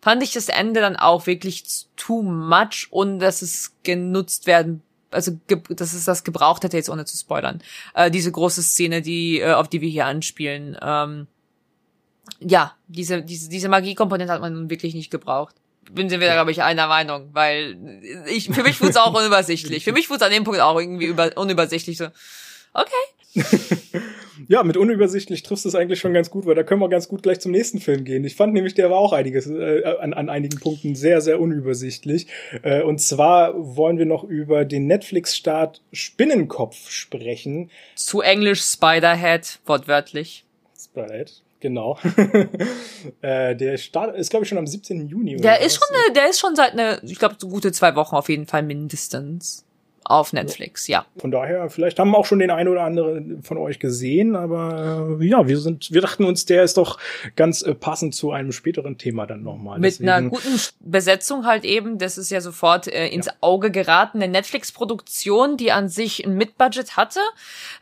fand 0.00 0.22
ich 0.22 0.32
das 0.32 0.48
Ende 0.48 0.80
dann 0.80 0.96
auch 0.96 1.26
wirklich 1.26 1.64
too 1.96 2.22
much 2.22 2.88
und 2.90 3.18
dass 3.18 3.42
es 3.42 3.74
genutzt 3.82 4.46
werden 4.46 4.82
also 5.12 5.38
dass 5.68 5.92
es 5.92 6.04
das 6.04 6.24
gebraucht 6.24 6.64
hätte 6.64 6.76
jetzt 6.76 6.88
ohne 6.88 7.04
zu 7.04 7.16
spoilern. 7.16 7.62
Äh, 7.94 8.10
diese 8.10 8.32
große 8.32 8.62
Szene 8.62 9.02
die 9.02 9.40
äh, 9.40 9.52
auf 9.52 9.68
die 9.68 9.80
wir 9.80 9.88
hier 9.88 10.06
anspielen. 10.06 10.76
Ähm, 10.80 11.26
ja 12.40 12.74
diese 12.88 13.22
diese 13.22 13.48
diese 13.48 13.68
Magiekomponente 13.68 14.32
hat 14.32 14.40
man 14.40 14.54
nun 14.54 14.70
wirklich 14.70 14.94
nicht 14.94 15.10
gebraucht. 15.10 15.54
Bin 15.90 16.08
sind 16.08 16.20
wir 16.20 16.28
da 16.28 16.34
glaube 16.34 16.50
ich 16.50 16.62
einer 16.62 16.86
Meinung 16.86 17.28
weil 17.32 17.76
ich 18.26 18.48
für 18.48 18.62
mich 18.62 18.80
wurde 18.80 18.90
es 18.90 18.96
auch 18.96 19.14
unübersichtlich. 19.18 19.84
Für 19.84 19.92
mich 19.92 20.08
wurde 20.08 20.24
es 20.24 20.26
an 20.26 20.32
dem 20.32 20.44
Punkt 20.44 20.60
auch 20.60 20.78
irgendwie 20.78 21.06
über, 21.06 21.36
unübersichtlich 21.36 21.98
so 21.98 22.06
okay 22.72 23.34
ja, 24.48 24.62
mit 24.62 24.76
unübersichtlich 24.76 25.42
triffst 25.42 25.64
du 25.64 25.68
es 25.68 25.74
eigentlich 25.74 26.00
schon 26.00 26.12
ganz 26.12 26.30
gut, 26.30 26.46
weil 26.46 26.54
da 26.54 26.62
können 26.62 26.80
wir 26.80 26.88
ganz 26.88 27.08
gut 27.08 27.22
gleich 27.22 27.40
zum 27.40 27.52
nächsten 27.52 27.80
Film 27.80 28.04
gehen. 28.04 28.24
Ich 28.24 28.36
fand 28.36 28.52
nämlich, 28.52 28.74
der 28.74 28.90
war 28.90 28.98
auch 28.98 29.12
einiges 29.12 29.46
äh, 29.46 29.82
an, 30.00 30.14
an 30.14 30.28
einigen 30.28 30.58
Punkten 30.58 30.94
sehr, 30.94 31.20
sehr 31.20 31.40
unübersichtlich. 31.40 32.26
Äh, 32.62 32.82
und 32.82 33.00
zwar 33.00 33.54
wollen 33.76 33.98
wir 33.98 34.06
noch 34.06 34.24
über 34.24 34.64
den 34.64 34.86
Netflix-Start 34.86 35.82
Spinnenkopf 35.92 36.90
sprechen. 36.90 37.70
Zu 37.94 38.20
Englisch 38.20 38.62
Spiderhead, 38.62 39.60
wortwörtlich. 39.66 40.44
Spiderhead. 40.78 41.42
Genau. 41.60 41.96
äh, 43.22 43.54
der 43.54 43.76
Start 43.76 44.16
ist, 44.16 44.30
glaube 44.30 44.44
ich, 44.44 44.48
schon 44.48 44.58
am 44.58 44.66
17. 44.66 45.06
Juni. 45.06 45.36
Der 45.36 45.60
ist 45.60 45.76
schon, 45.76 45.88
eine, 45.94 46.14
der 46.14 46.28
ist 46.28 46.40
schon 46.40 46.56
seit 46.56 46.72
eine, 46.72 47.00
ich 47.04 47.20
glaube, 47.20 47.36
so 47.38 47.48
gute 47.48 47.70
zwei 47.70 47.94
Wochen 47.94 48.16
auf 48.16 48.28
jeden 48.28 48.46
Fall 48.46 48.64
mindestens 48.64 49.64
auf 50.04 50.32
Netflix, 50.32 50.86
ja. 50.86 51.06
Von 51.16 51.30
daher, 51.30 51.70
vielleicht 51.70 51.98
haben 51.98 52.10
wir 52.10 52.18
auch 52.18 52.26
schon 52.26 52.38
den 52.38 52.50
einen 52.50 52.68
oder 52.68 52.82
anderen 52.82 53.42
von 53.42 53.58
euch 53.58 53.78
gesehen, 53.78 54.36
aber 54.36 55.18
äh, 55.20 55.24
ja, 55.26 55.46
wir 55.48 55.58
sind, 55.58 55.92
wir 55.92 56.00
dachten 56.00 56.24
uns, 56.24 56.44
der 56.44 56.62
ist 56.62 56.76
doch 56.76 56.98
ganz 57.36 57.62
äh, 57.62 57.74
passend 57.74 58.14
zu 58.14 58.32
einem 58.32 58.52
späteren 58.52 58.98
Thema 58.98 59.26
dann 59.26 59.42
nochmal. 59.42 59.78
Mit 59.78 59.92
Deswegen, 59.92 60.10
einer 60.10 60.28
guten 60.28 60.60
Besetzung 60.80 61.46
halt 61.46 61.64
eben, 61.64 61.98
das 61.98 62.18
ist 62.18 62.30
ja 62.30 62.40
sofort 62.40 62.88
äh, 62.88 63.08
ins 63.08 63.26
ja. 63.26 63.32
Auge 63.40 63.70
geraten, 63.70 64.22
eine 64.22 64.32
Netflix-Produktion, 64.32 65.56
die 65.56 65.72
an 65.72 65.88
sich 65.88 66.24
ein 66.24 66.34
Mid-Budget 66.36 66.96
hatte, 66.96 67.20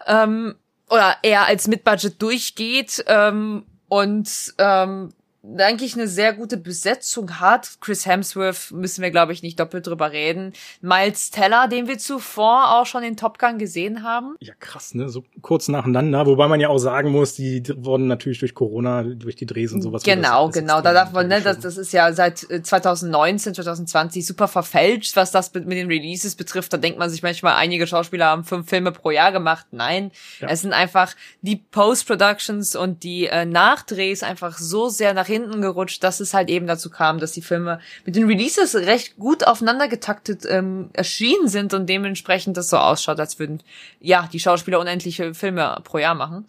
ähm, 0.07 0.55
oder 0.89 1.17
eher 1.23 1.47
als 1.47 1.69
Mid-Budget 1.69 2.21
durchgeht, 2.21 3.05
ähm, 3.07 3.65
und 3.91 4.55
ähm, 4.59 5.13
eigentlich 5.43 5.95
eine 5.95 6.07
sehr 6.07 6.35
gute 6.35 6.59
Besetzung 6.59 7.41
hat. 7.41 7.79
Chris 7.81 8.05
Hemsworth 8.05 8.73
müssen 8.73 9.03
wir, 9.03 9.11
glaube 9.11 9.33
ich, 9.33 9.43
nicht 9.43 9.59
doppelt 9.59 9.87
drüber 9.87 10.13
reden. 10.13 10.53
Miles 10.83 11.31
Teller, 11.31 11.67
den 11.67 11.89
wir 11.89 11.99
zuvor 11.99 12.79
auch 12.79 12.85
schon 12.85 13.03
in 13.03 13.17
Top 13.17 13.39
Gun 13.39 13.57
gesehen 13.57 14.03
haben. 14.03 14.35
Ja, 14.41 14.53
krass, 14.61 14.95
ne? 14.95 15.09
So 15.09 15.25
kurz 15.41 15.69
nacheinander. 15.69 16.27
Wobei 16.27 16.47
man 16.47 16.61
ja 16.61 16.69
auch 16.69 16.79
sagen 16.79 17.11
muss, 17.11 17.35
die 17.35 17.63
wurden 17.77 18.07
natürlich 18.07 18.39
durch 18.41 18.55
Corona, 18.55 19.03
durch 19.03 19.35
die 19.35 19.47
Drehs 19.47 19.73
und 19.73 19.81
sowas. 19.81 20.03
Genau, 20.03 20.47
das, 20.47 20.57
das 20.57 20.63
genau. 20.63 20.83
Da 20.83 20.93
darf 20.93 21.13
man, 21.13 21.29
ne, 21.29 21.41
das, 21.41 21.59
das 21.61 21.79
ist 21.79 21.93
ja 21.93 22.13
seit 22.13 22.39
2019, 22.39 23.53
äh, 23.53 23.55
2020 23.55 24.27
super 24.27 24.47
verfälscht, 24.47 25.17
was 25.17 25.31
das 25.31 25.55
mit 25.55 25.73
den 25.73 25.89
Releases 25.89 26.35
betrifft. 26.35 26.73
Da 26.75 26.77
denkt 26.77 26.99
man 26.99 27.09
sich 27.09 27.23
manchmal, 27.23 27.55
einige 27.55 27.87
Schauspieler 27.87 28.27
haben 28.27 28.45
fünf 28.45 28.69
Filme 28.69 28.93
pro 28.93 29.11
Jahr 29.11 29.33
gemacht. 29.33 29.67
Nein, 29.71 30.11
ja. 30.41 30.49
es 30.49 30.61
sind 30.61 30.75
einfach 30.75 31.15
die 31.41 31.57
Post-Productions 31.57 32.77
und 32.77 33.05
die 33.05 33.27
äh, 33.27 33.47
Nachdrehs 33.47 34.23
einfach 34.23 34.59
so 34.59 34.91
sehr 34.91 35.15
nach 35.15 35.30
hinten 35.31 35.63
gerutscht, 35.63 36.03
dass 36.05 36.21
es 36.21 36.35
halt 36.35 36.49
eben 36.49 36.67
dazu 36.67 36.91
kam, 36.91 37.19
dass 37.19 37.33
die 37.33 37.43
Filme 37.43 37.81
mit 38.05 38.17
den 38.17 38.27
Releases 38.27 38.75
recht 38.75 39.17
gut 39.17 39.47
aufeinander 39.47 39.89
getaktet 39.89 40.45
ähm, 40.49 40.91
erschienen 40.93 41.49
sind 41.49 41.75
und 41.75 41.87
dementsprechend 41.87 42.57
das 42.57 42.69
so 42.69 42.77
ausschaut, 42.77 43.21
als 43.21 43.39
würden 43.39 43.63
ja 44.01 44.29
die 44.33 44.41
Schauspieler 44.41 44.81
unendliche 44.81 45.35
Filme 45.35 45.81
pro 45.85 45.99
Jahr 45.99 46.15
machen. 46.15 46.47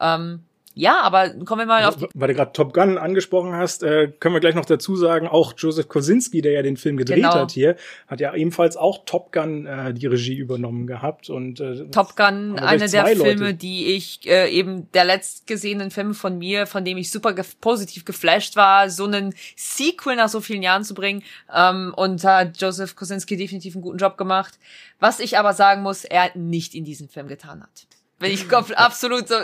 Ähm, 0.00 0.40
ja, 0.74 1.00
aber 1.02 1.30
kommen 1.44 1.60
wir 1.60 1.66
mal 1.66 1.84
auf. 1.84 1.96
Weil 2.14 2.28
du 2.28 2.34
gerade 2.34 2.52
Top 2.52 2.72
Gun 2.72 2.96
angesprochen 2.96 3.54
hast, 3.54 3.82
äh, 3.82 4.08
können 4.08 4.34
wir 4.34 4.40
gleich 4.40 4.54
noch 4.54 4.64
dazu 4.64 4.96
sagen, 4.96 5.28
auch 5.28 5.52
Joseph 5.56 5.88
Kosinski, 5.88 6.40
der 6.40 6.52
ja 6.52 6.62
den 6.62 6.76
Film 6.76 6.96
gedreht 6.96 7.16
genau. 7.16 7.34
hat 7.34 7.50
hier, 7.50 7.76
hat 8.06 8.20
ja 8.20 8.34
ebenfalls 8.34 8.76
auch 8.76 9.04
Top 9.04 9.32
Gun 9.32 9.66
äh, 9.66 9.92
die 9.92 10.06
Regie 10.06 10.36
übernommen 10.36 10.86
gehabt. 10.86 11.28
Und 11.28 11.60
äh, 11.60 11.86
Top 11.90 12.16
Gun, 12.16 12.58
einer 12.58 12.88
der 12.88 13.02
Leute. 13.02 13.20
Filme, 13.20 13.54
die 13.54 13.94
ich 13.94 14.20
äh, 14.26 14.50
eben 14.50 14.90
der 14.92 15.04
letztgesehenen 15.04 15.90
Film 15.90 16.14
von 16.14 16.38
mir, 16.38 16.66
von 16.66 16.84
dem 16.84 16.96
ich 16.96 17.10
super 17.10 17.34
ge 17.34 17.44
positiv 17.60 18.04
geflasht 18.04 18.56
war, 18.56 18.88
so 18.88 19.04
einen 19.04 19.34
Sequel 19.56 20.16
nach 20.16 20.28
so 20.28 20.40
vielen 20.40 20.62
Jahren 20.62 20.84
zu 20.84 20.94
bringen. 20.94 21.22
Ähm, 21.54 21.92
und 21.96 22.24
da 22.24 22.38
hat 22.40 22.60
Joseph 22.60 22.96
Kosinski 22.96 23.36
definitiv 23.36 23.74
einen 23.74 23.82
guten 23.82 23.98
Job 23.98 24.16
gemacht. 24.16 24.58
Was 25.00 25.20
ich 25.20 25.36
aber 25.36 25.52
sagen 25.52 25.82
muss, 25.82 26.04
er 26.04 26.30
nicht 26.34 26.74
in 26.74 26.84
diesem 26.84 27.08
Film 27.08 27.28
getan 27.28 27.62
hat. 27.62 27.86
Wenn 28.18 28.30
ich 28.32 28.50
absolut 28.76 29.28
so, 29.28 29.34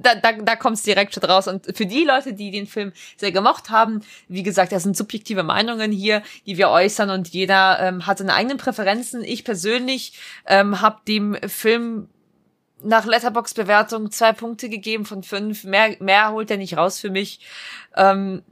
da, 0.00 0.14
da, 0.14 0.32
da 0.32 0.56
kommt 0.56 0.76
es 0.76 0.82
direkt 0.82 1.14
schon 1.14 1.24
raus. 1.24 1.48
Und 1.48 1.76
für 1.76 1.86
die 1.86 2.04
Leute, 2.04 2.32
die 2.32 2.50
den 2.50 2.66
Film 2.66 2.92
sehr 3.16 3.32
gemocht 3.32 3.70
haben, 3.70 4.02
wie 4.28 4.42
gesagt, 4.42 4.72
das 4.72 4.82
sind 4.82 4.96
subjektive 4.96 5.42
Meinungen 5.42 5.92
hier, 5.92 6.22
die 6.46 6.56
wir 6.58 6.70
äußern 6.70 7.10
und 7.10 7.28
jeder 7.28 7.78
ähm, 7.80 8.06
hat 8.06 8.18
seine 8.18 8.34
eigenen 8.34 8.58
Präferenzen. 8.58 9.24
Ich 9.24 9.44
persönlich 9.44 10.14
ähm, 10.46 10.80
habe 10.80 11.00
dem 11.06 11.36
Film 11.46 12.08
nach 12.82 13.06
Letterbox-Bewertung 13.06 14.10
zwei 14.10 14.32
Punkte 14.32 14.68
gegeben 14.68 15.04
von 15.04 15.22
fünf. 15.22 15.64
Mehr, 15.64 15.96
mehr 16.00 16.30
holt 16.30 16.50
er 16.50 16.56
nicht 16.58 16.76
raus 16.76 17.00
für 17.00 17.10
mich. 17.10 17.40
Ähm, 17.96 18.42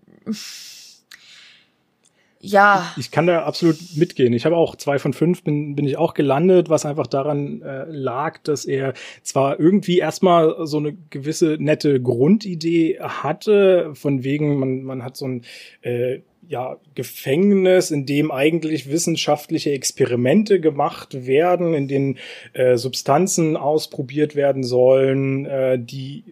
ja. 2.45 2.93
Ich, 2.97 3.11
kann 3.11 3.27
da 3.27 3.45
absolut 3.45 3.79
mitgehen. 3.97 4.33
Ich 4.33 4.45
habe 4.45 4.57
auch 4.57 4.77
zwei 4.77 4.99
von 4.99 5.13
fünf 5.13 5.43
bin, 5.43 5.75
bin 5.75 5.87
ich 5.87 5.97
auch 5.97 6.15
gelandet, 6.15 6.69
was 6.69 6.85
einfach 6.85 7.07
daran 7.07 7.63
äh, 7.63 7.85
lag, 7.89 8.39
dass 8.43 8.65
er 8.65 8.95
zwar 9.23 9.59
irgendwie 9.59 9.99
erstmal 9.99 10.67
so 10.67 10.79
eine 10.79 10.97
gewisse 11.11 11.57
nette 11.59 12.01
Grundidee 12.01 12.99
hatte, 13.01 13.91
von 13.95 14.25
wegen, 14.25 14.59
man, 14.59 14.83
man 14.83 15.03
hat 15.03 15.17
so 15.17 15.27
ein 15.27 15.43
äh, 15.83 16.21
ja, 16.49 16.77
Gefängnis, 16.95 17.91
in 17.91 18.07
dem 18.07 18.31
eigentlich 18.31 18.91
wissenschaftliche 18.91 19.71
Experimente 19.71 20.61
gemacht 20.61 21.27
werden, 21.27 21.75
in 21.75 21.89
denen 21.89 22.19
äh, 22.53 22.77
Substanzen 22.77 23.57
ausprobiert 23.57 24.37
werden 24.37 24.63
sollen, 24.63 25.47
äh, 25.47 25.79
die 25.79 26.25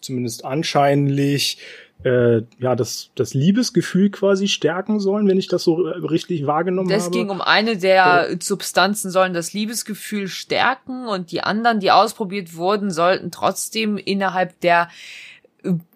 zumindest 0.00 0.44
anscheinlich 0.44 1.58
äh, 2.04 2.42
ja, 2.58 2.76
das, 2.76 3.10
das 3.14 3.34
Liebesgefühl 3.34 4.10
quasi 4.10 4.48
stärken 4.48 5.00
sollen, 5.00 5.26
wenn 5.28 5.38
ich 5.38 5.48
das 5.48 5.64
so 5.64 5.86
äh, 5.86 5.96
richtig 5.98 6.46
wahrgenommen 6.46 6.88
das 6.88 7.04
habe. 7.04 7.10
Es 7.10 7.18
ging 7.18 7.30
um 7.30 7.40
eine 7.40 7.76
der 7.76 8.28
so. 8.30 8.36
Substanzen 8.40 9.10
sollen 9.10 9.34
das 9.34 9.52
Liebesgefühl 9.52 10.28
stärken 10.28 11.06
und 11.06 11.32
die 11.32 11.40
anderen, 11.40 11.80
die 11.80 11.90
ausprobiert 11.90 12.54
wurden, 12.54 12.90
sollten 12.90 13.30
trotzdem 13.30 13.96
innerhalb 13.96 14.60
der 14.60 14.88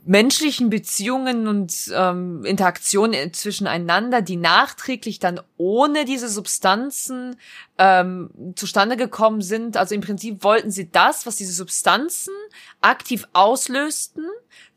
menschlichen 0.05 0.71
Beziehungen 0.71 1.47
und 1.47 1.91
ähm, 1.95 2.45
Interaktionen 2.45 3.33
zwischeneinander, 3.33 4.23
die 4.23 4.37
nachträglich 4.37 5.19
dann 5.19 5.41
ohne 5.57 6.05
diese 6.05 6.29
Substanzen 6.29 7.37
ähm, 7.77 8.31
zustande 8.57 8.97
gekommen 8.97 9.43
sind. 9.43 9.77
Also 9.77 9.95
im 9.95 10.01
Prinzip 10.01 10.43
wollten 10.43 10.71
sie 10.71 10.91
das, 10.91 11.27
was 11.27 11.37
diese 11.37 11.53
Substanzen 11.53 12.33
aktiv 12.81 13.29
auslösten. 13.35 14.25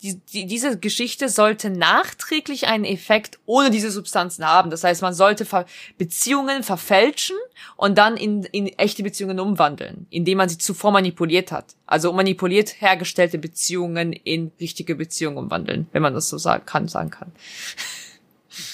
Die, 0.01 0.19
die, 0.19 0.45
diese 0.45 0.77
Geschichte 0.77 1.29
sollte 1.29 1.69
nachträglich 1.69 2.67
einen 2.67 2.83
Effekt 2.83 3.39
ohne 3.45 3.71
diese 3.71 3.91
Substanzen 3.91 4.45
haben. 4.45 4.69
Das 4.69 4.83
heißt, 4.83 5.01
man 5.01 5.13
sollte 5.13 5.45
Ver 5.45 5.65
Beziehungen 5.97 6.63
verfälschen 6.63 7.37
und 7.77 7.97
dann 7.97 8.17
in, 8.17 8.43
in 8.43 8.67
echte 8.67 9.03
Beziehungen 9.03 9.39
umwandeln, 9.39 10.05
indem 10.09 10.37
man 10.37 10.49
sie 10.49 10.57
zuvor 10.57 10.91
manipuliert 10.91 11.51
hat. 11.51 11.75
Also 11.85 12.11
manipuliert 12.11 12.81
hergestellte 12.81 13.37
Beziehungen 13.37 14.13
in 14.13 14.51
richtige 14.59 14.95
Beziehungen 14.95 15.12
umwandeln, 15.37 15.87
wenn 15.91 16.01
man 16.01 16.13
das 16.13 16.29
so 16.29 16.37
sagen 16.37 16.65
kann, 16.65 16.87
sagen 16.87 17.09
kann. 17.09 17.31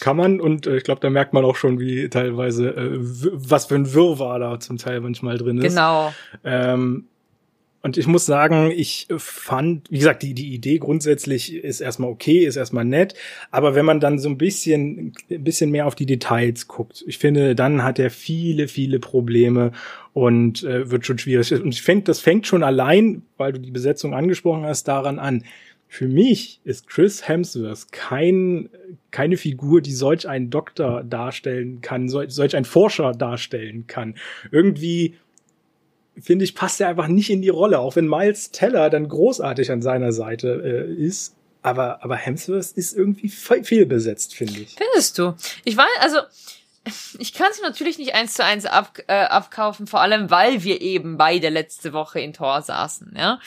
Kann 0.02 0.18
man 0.18 0.42
und 0.42 0.68
äh, 0.68 0.78
ich 0.78 0.84
glaube, 0.84 1.02
da 1.02 1.10
merkt 1.10 1.34
man 1.34 1.46
auch 1.46 1.56
schon, 1.56 1.80
wie 1.80 2.10
teilweise, 2.10 2.70
äh, 2.70 2.90
was 3.00 3.66
für 3.66 3.76
ein 3.76 3.94
Wirrwarr 3.94 4.40
da 4.40 4.60
zum 4.60 4.78
Teil 4.78 5.00
manchmal 5.00 5.38
drin 5.38 5.58
ist. 5.60 5.74
Genau. 5.74 6.14
Ähm, 6.44 7.06
und 7.82 7.98
ich 7.98 8.08
muss 8.08 8.26
sagen, 8.26 8.72
ich 8.76 9.08
fand, 9.18 9.90
wie 9.90 10.00
gesagt, 10.00 10.22
die, 10.22 10.34
die 10.34 10.54
Idee 10.54 10.80
grundsätzlich 10.80 11.54
ist 11.54 11.80
erstmal 11.80 12.10
okay, 12.10 12.46
ist 12.46 12.58
erstmal 12.58 12.84
nett. 12.84 13.14
Aber 13.52 13.74
wenn 13.74 13.86
man 13.86 14.02
dann 14.02 14.20
so 14.20 14.28
ein 14.28 14.38
bisschen, 14.38 15.14
ein 15.30 15.44
bisschen 15.46 15.72
mehr 15.72 15.88
auf 15.88 15.96
die 15.96 16.06
Details 16.06 16.68
guckt, 16.68 17.06
ich 17.08 17.18
finde, 17.20 17.56
dann 17.56 17.84
hat 17.84 17.98
er 17.98 18.10
viele, 18.10 18.68
viele 18.68 19.00
Probleme 19.00 19.72
und 20.12 20.64
äh, 20.64 20.92
wird 20.92 21.06
schon 21.06 21.20
schwierig. 21.20 21.54
Und 21.54 21.74
ich 21.74 21.82
finde, 21.82 22.04
das 22.06 22.20
fängt 22.20 22.48
schon 22.48 22.64
allein, 22.64 23.22
weil 23.38 23.54
du 23.54 23.60
die 23.60 23.72
Besetzung 23.72 24.14
angesprochen 24.14 24.66
hast, 24.66 24.90
daran 24.90 25.18
an. 25.18 25.46
Für 25.92 26.08
mich 26.08 26.62
ist 26.64 26.88
Chris 26.88 27.28
Hemsworth 27.28 27.92
kein, 27.92 28.70
keine 29.10 29.38
Figur, 29.38 29.82
die 29.82 29.92
solch 29.92 30.30
einen 30.30 30.52
Doktor 30.52 31.04
darstellen 31.04 31.82
kann, 31.82 32.10
solch, 32.10 32.30
solch 32.30 32.56
ein 32.56 32.64
Forscher 32.64 33.14
darstellen 33.14 33.88
kann. 33.88 34.14
Irgendwie 34.52 35.18
finde 36.22 36.46
ich, 36.46 36.54
passt 36.54 36.80
er 36.80 36.90
einfach 36.90 37.08
nicht 37.08 37.32
in 37.32 37.42
die 37.42 37.50
Rolle, 37.50 37.80
auch 37.80 37.96
wenn 37.96 38.08
Miles 38.08 38.52
Teller 38.52 38.92
dann 38.92 39.10
großartig 39.10 39.72
an 39.72 39.82
seiner 39.82 40.12
Seite 40.12 40.62
äh, 40.64 40.94
ist. 40.94 41.36
Aber, 41.64 42.04
aber 42.04 42.16
Hemsworth 42.16 42.72
ist 42.74 42.96
irgendwie 42.96 43.28
fehlbesetzt, 43.28 44.36
finde 44.36 44.62
ich. 44.62 44.76
Findest 44.76 45.18
du? 45.18 45.34
Ich 45.66 45.76
weiß, 45.76 45.88
also, 46.02 46.20
ich 47.18 47.34
kann 47.34 47.50
es 47.52 47.62
natürlich 47.62 47.98
nicht 47.98 48.14
eins 48.14 48.36
zu 48.36 48.46
eins 48.46 48.68
ab, 48.68 49.00
äh, 49.08 49.14
abkaufen, 49.14 49.88
vor 49.88 50.02
allem 50.02 50.30
weil 50.30 50.64
wir 50.64 50.82
eben 50.82 51.18
beide 51.18 51.50
letzte 51.50 51.94
Woche 51.94 52.20
in 52.20 52.34
Tor 52.34 52.62
saßen, 52.62 53.14
ja. 53.18 53.40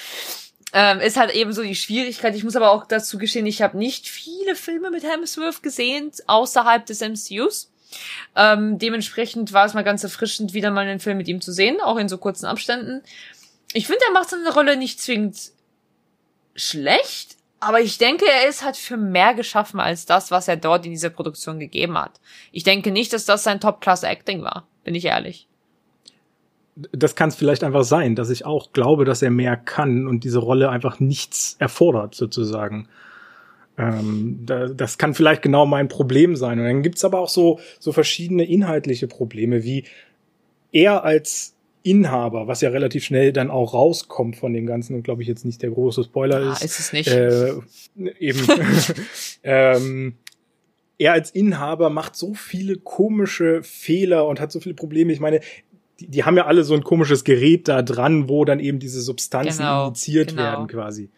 Ähm, 0.73 1.01
ist 1.01 1.19
halt 1.19 1.35
eben 1.35 1.53
so 1.53 1.63
die 1.63 1.75
Schwierigkeit. 1.75 2.35
Ich 2.35 2.45
muss 2.45 2.57
aber 2.57 2.71
auch 2.71 2.87
dazu 2.87 3.19
gestehen, 3.19 3.45
ich 3.47 3.61
habe 3.61 3.77
nicht 3.77 4.09
viele 4.09 4.55
Filme 4.55 4.91
mit 4.91 5.05
Hemsworth 5.05 5.63
gesehen, 5.63 6.11
außerhalb 6.27 6.87
des 6.87 7.01
MCUs. 7.01 7.71
Ähm, 8.35 8.79
dementsprechend 8.79 9.53
war 9.53 9.67
es 9.67 9.75
mal 9.75 9.85
ganz 9.85 10.03
erfrischend, 10.03 10.55
wieder 10.55 10.71
mal 10.71 10.87
einen 10.87 11.01
Film 11.01 11.19
mit 11.19 11.29
ihm 11.29 11.43
zu 11.43 11.53
sehen, 11.53 11.81
auch 11.83 11.99
in 11.99 12.09
so 12.09 12.17
kurzen 12.17 12.47
Abständen. 12.47 13.03
Ich 13.75 13.87
finde, 13.87 14.03
er 14.07 14.13
macht 14.13 14.31
seine 14.31 14.53
Rolle 14.53 14.77
nicht 14.77 15.01
zwingend 15.01 15.53
schlecht, 16.55 17.37
aber 17.61 17.81
ich 17.81 17.99
denke, 17.99 18.25
er 18.27 18.49
ist 18.49 18.65
halt 18.65 18.77
für 18.77 18.97
mehr 18.97 19.35
geschaffen 19.35 19.79
als 19.79 20.07
das, 20.07 20.31
was 20.31 20.49
er 20.49 20.57
dort 20.57 20.85
in 20.85 20.93
dieser 20.93 21.11
Produktion 21.11 21.61
gegeben 21.61 21.97
hat. 21.99 22.21
Ich 22.51 22.65
denke 22.65 22.91
nicht, 22.91 23.13
dass 23.13 23.25
das 23.25 23.45
sein 23.45 23.61
Top-Class-Acting 23.61 24.43
war, 24.43 24.67
bin 24.85 24.95
ich 24.95 25.05
ehrlich. 25.05 25.49
Das 26.75 27.15
kann 27.15 27.29
es 27.29 27.37
vielleicht 27.37 27.65
einfach 27.65 27.85
sein, 27.85 28.15
dass 28.15 28.31
ich 28.31 28.47
auch 28.47 28.73
glaube, 28.73 29.05
dass 29.05 29.23
er 29.23 29.31
mehr 29.31 29.57
kann 29.57 30.07
und 30.07 30.25
diese 30.25 30.39
Rolle 30.39 30.71
einfach 30.71 31.01
nichts 31.01 31.57
erfordert, 31.59 32.15
sozusagen. 32.15 32.89
Ähm, 33.79 34.41
da, 34.45 34.69
das 34.69 34.99
kann 34.99 35.15
vielleicht 35.15 35.43
genau 35.43 35.67
mein 35.67 35.89
Problem 35.89 36.37
sein. 36.37 36.59
Und 36.59 36.67
dann 36.67 36.83
gibt's 36.83 37.05
aber 37.05 37.21
auch 37.21 37.29
so, 37.29 37.61
so 37.79 37.93
verschiedene 37.93 38.45
inhaltliche 38.45 39.07
Probleme, 39.07 39.65
wie 39.65 39.85
er 40.73 41.05
als 41.05 41.55
Inhaber, 41.83 42.47
was 42.47 42.61
ja 42.61 42.71
relativ 42.71 43.05
schnell 43.05 43.33
dann 43.33 43.51
auch 43.51 43.75
rauskommt 43.75 44.37
von 44.37 44.53
dem 44.53 44.67
Ganzen 44.67 44.95
und 44.95 45.03
glaube 45.03 45.23
ich 45.23 45.29
jetzt 45.29 45.45
nicht 45.45 45.63
der 45.63 45.71
große 45.71 46.05
Spoiler 46.05 46.37
ah, 46.37 46.53
ist. 46.53 46.65
ist 46.65 46.79
es 46.79 46.93
nicht. 46.93 47.09
Äh, 47.09 47.55
eben. 48.19 48.47
ähm, 49.43 50.15
er 50.99 51.13
als 51.13 51.31
Inhaber 51.31 51.91
macht 51.91 52.15
so 52.15 52.35
viele 52.35 52.77
komische 52.77 53.63
Fehler 53.65 54.27
und 54.29 54.39
hat 54.39 54.53
so 54.53 54.61
viele 54.61 54.77
Probleme. 54.77 55.13
Ich 55.13 55.19
meine, 55.19 55.41
die, 56.03 56.09
die 56.09 56.25
haben 56.25 56.37
ja 56.37 56.47
alle 56.47 56.65
so 56.65 56.75
ein 56.75 56.85
komisches 56.85 57.25
Gerät 57.25 57.69
da 57.69 57.83
dran, 57.83 58.29
wo 58.29 58.45
dann 58.45 58.61
eben 58.61 58.79
diese 58.79 59.01
Substanzen 59.01 59.59
genau, 59.59 59.87
injiziert 59.87 60.31
genau. 60.31 60.43
werden 60.43 60.67
quasi. 60.67 61.11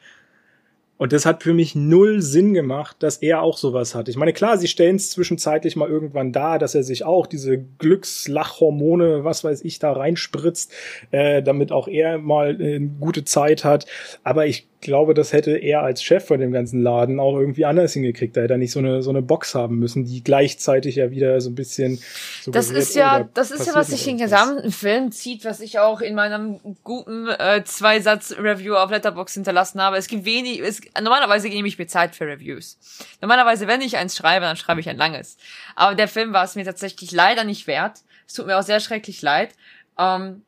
Und 0.97 1.13
das 1.13 1.27
hat 1.27 1.43
für 1.43 1.55
mich 1.55 1.75
null 1.75 2.23
Sinn 2.23 2.55
gemacht, 2.55 2.97
dass 3.01 3.17
er 3.17 3.43
auch 3.43 3.59
sowas 3.59 3.97
hat. 3.97 4.09
Ich 4.09 4.17
meine, 4.17 4.33
klar, 4.33 4.59
sie 4.59 4.69
stellen 4.69 4.95
es 4.97 5.11
zwischenzeitlich 5.11 5.75
mal 5.75 5.89
irgendwann 5.89 6.33
da, 6.33 6.57
dass 6.57 6.77
er 6.77 6.85
sich 6.85 7.05
auch 7.05 7.27
diese 7.27 7.59
Glückslachhormone, 7.59 9.25
was 9.25 9.43
weiß 9.43 9.63
ich, 9.65 9.81
da 9.81 9.93
reinspritzt, 9.93 10.73
äh, 11.11 11.43
damit 11.43 11.73
auch 11.73 11.89
er 11.89 12.19
mal 12.19 12.61
äh, 12.61 12.77
eine 12.77 12.89
gute 13.01 13.25
Zeit 13.25 13.65
hat. 13.65 13.87
Aber 14.23 14.47
ich 14.47 14.69
glaube, 14.85 15.15
das 15.15 15.33
hätte 15.33 15.57
er 15.57 15.83
als 15.83 16.03
Chef 16.03 16.25
von 16.25 16.39
dem 16.39 16.53
ganzen 16.53 16.81
Laden 16.81 17.19
auch 17.19 17.37
irgendwie 17.37 17.65
anders 17.65 17.95
hingekriegt. 17.95 18.37
Da 18.37 18.43
hätte 18.43 18.55
er 18.55 18.59
nicht 18.59 18.71
so 18.71 18.79
eine, 18.79 19.03
so 19.03 19.11
eine 19.11 19.23
Box 19.23 19.57
haben 19.57 19.81
müssen, 19.81 20.05
die 20.05 20.23
gleichzeitig 20.23 20.97
ja 20.97 21.11
wieder 21.11 21.41
so 21.41 21.51
ein 21.51 21.57
bisschen. 21.57 21.99
So 22.43 22.53
das 22.53 22.71
ist 22.71 22.95
ja, 22.95 23.29
das 23.35 23.51
ist 23.51 23.67
ja, 23.67 23.75
was 23.75 23.89
sich 23.89 24.05
den 24.05 24.19
gesamten 24.19 24.71
Film 24.71 25.11
zieht, 25.11 25.45
was 25.45 25.59
ich 25.59 25.81
auch 25.81 26.01
in 26.01 26.15
meinem 26.15 26.61
guten 26.85 27.27
äh, 27.29 27.65
Zweisatz-Review 27.65 28.77
auf 28.77 28.91
Letterbox 28.91 29.35
hinterlassen 29.35 29.81
habe. 29.81 29.97
Es 29.97 30.07
gibt 30.07 30.25
wenig, 30.25 30.61
es, 30.61 30.81
normalerweise 31.03 31.49
nehme 31.49 31.67
ich 31.67 31.79
mir 31.79 31.89
Zeit 31.89 32.15
für 32.15 32.27
Reviews. 32.27 32.79
Normalerweise, 33.21 33.67
wenn 33.67 33.81
ich 33.81 33.97
eins 33.97 34.17
schreibe, 34.17 34.45
dann 34.45 34.57
schreibe 34.57 34.81
ich 34.81 34.89
ein 34.89 34.97
langes. 34.97 35.37
Aber 35.75 35.97
der 35.97 36.07
Film 36.07 36.33
war 36.33 36.45
es 36.45 36.55
mir 36.55 36.65
tatsächlich 36.65 37.11
leider 37.11 37.43
nicht 37.43 37.67
wert. 37.67 37.99
Es 38.27 38.35
tut 38.35 38.47
mir 38.47 38.59
auch 38.59 38.63
sehr 38.63 38.81
schrecklich 38.81 39.21
leid. 39.23 39.55
Ähm, 39.99 40.43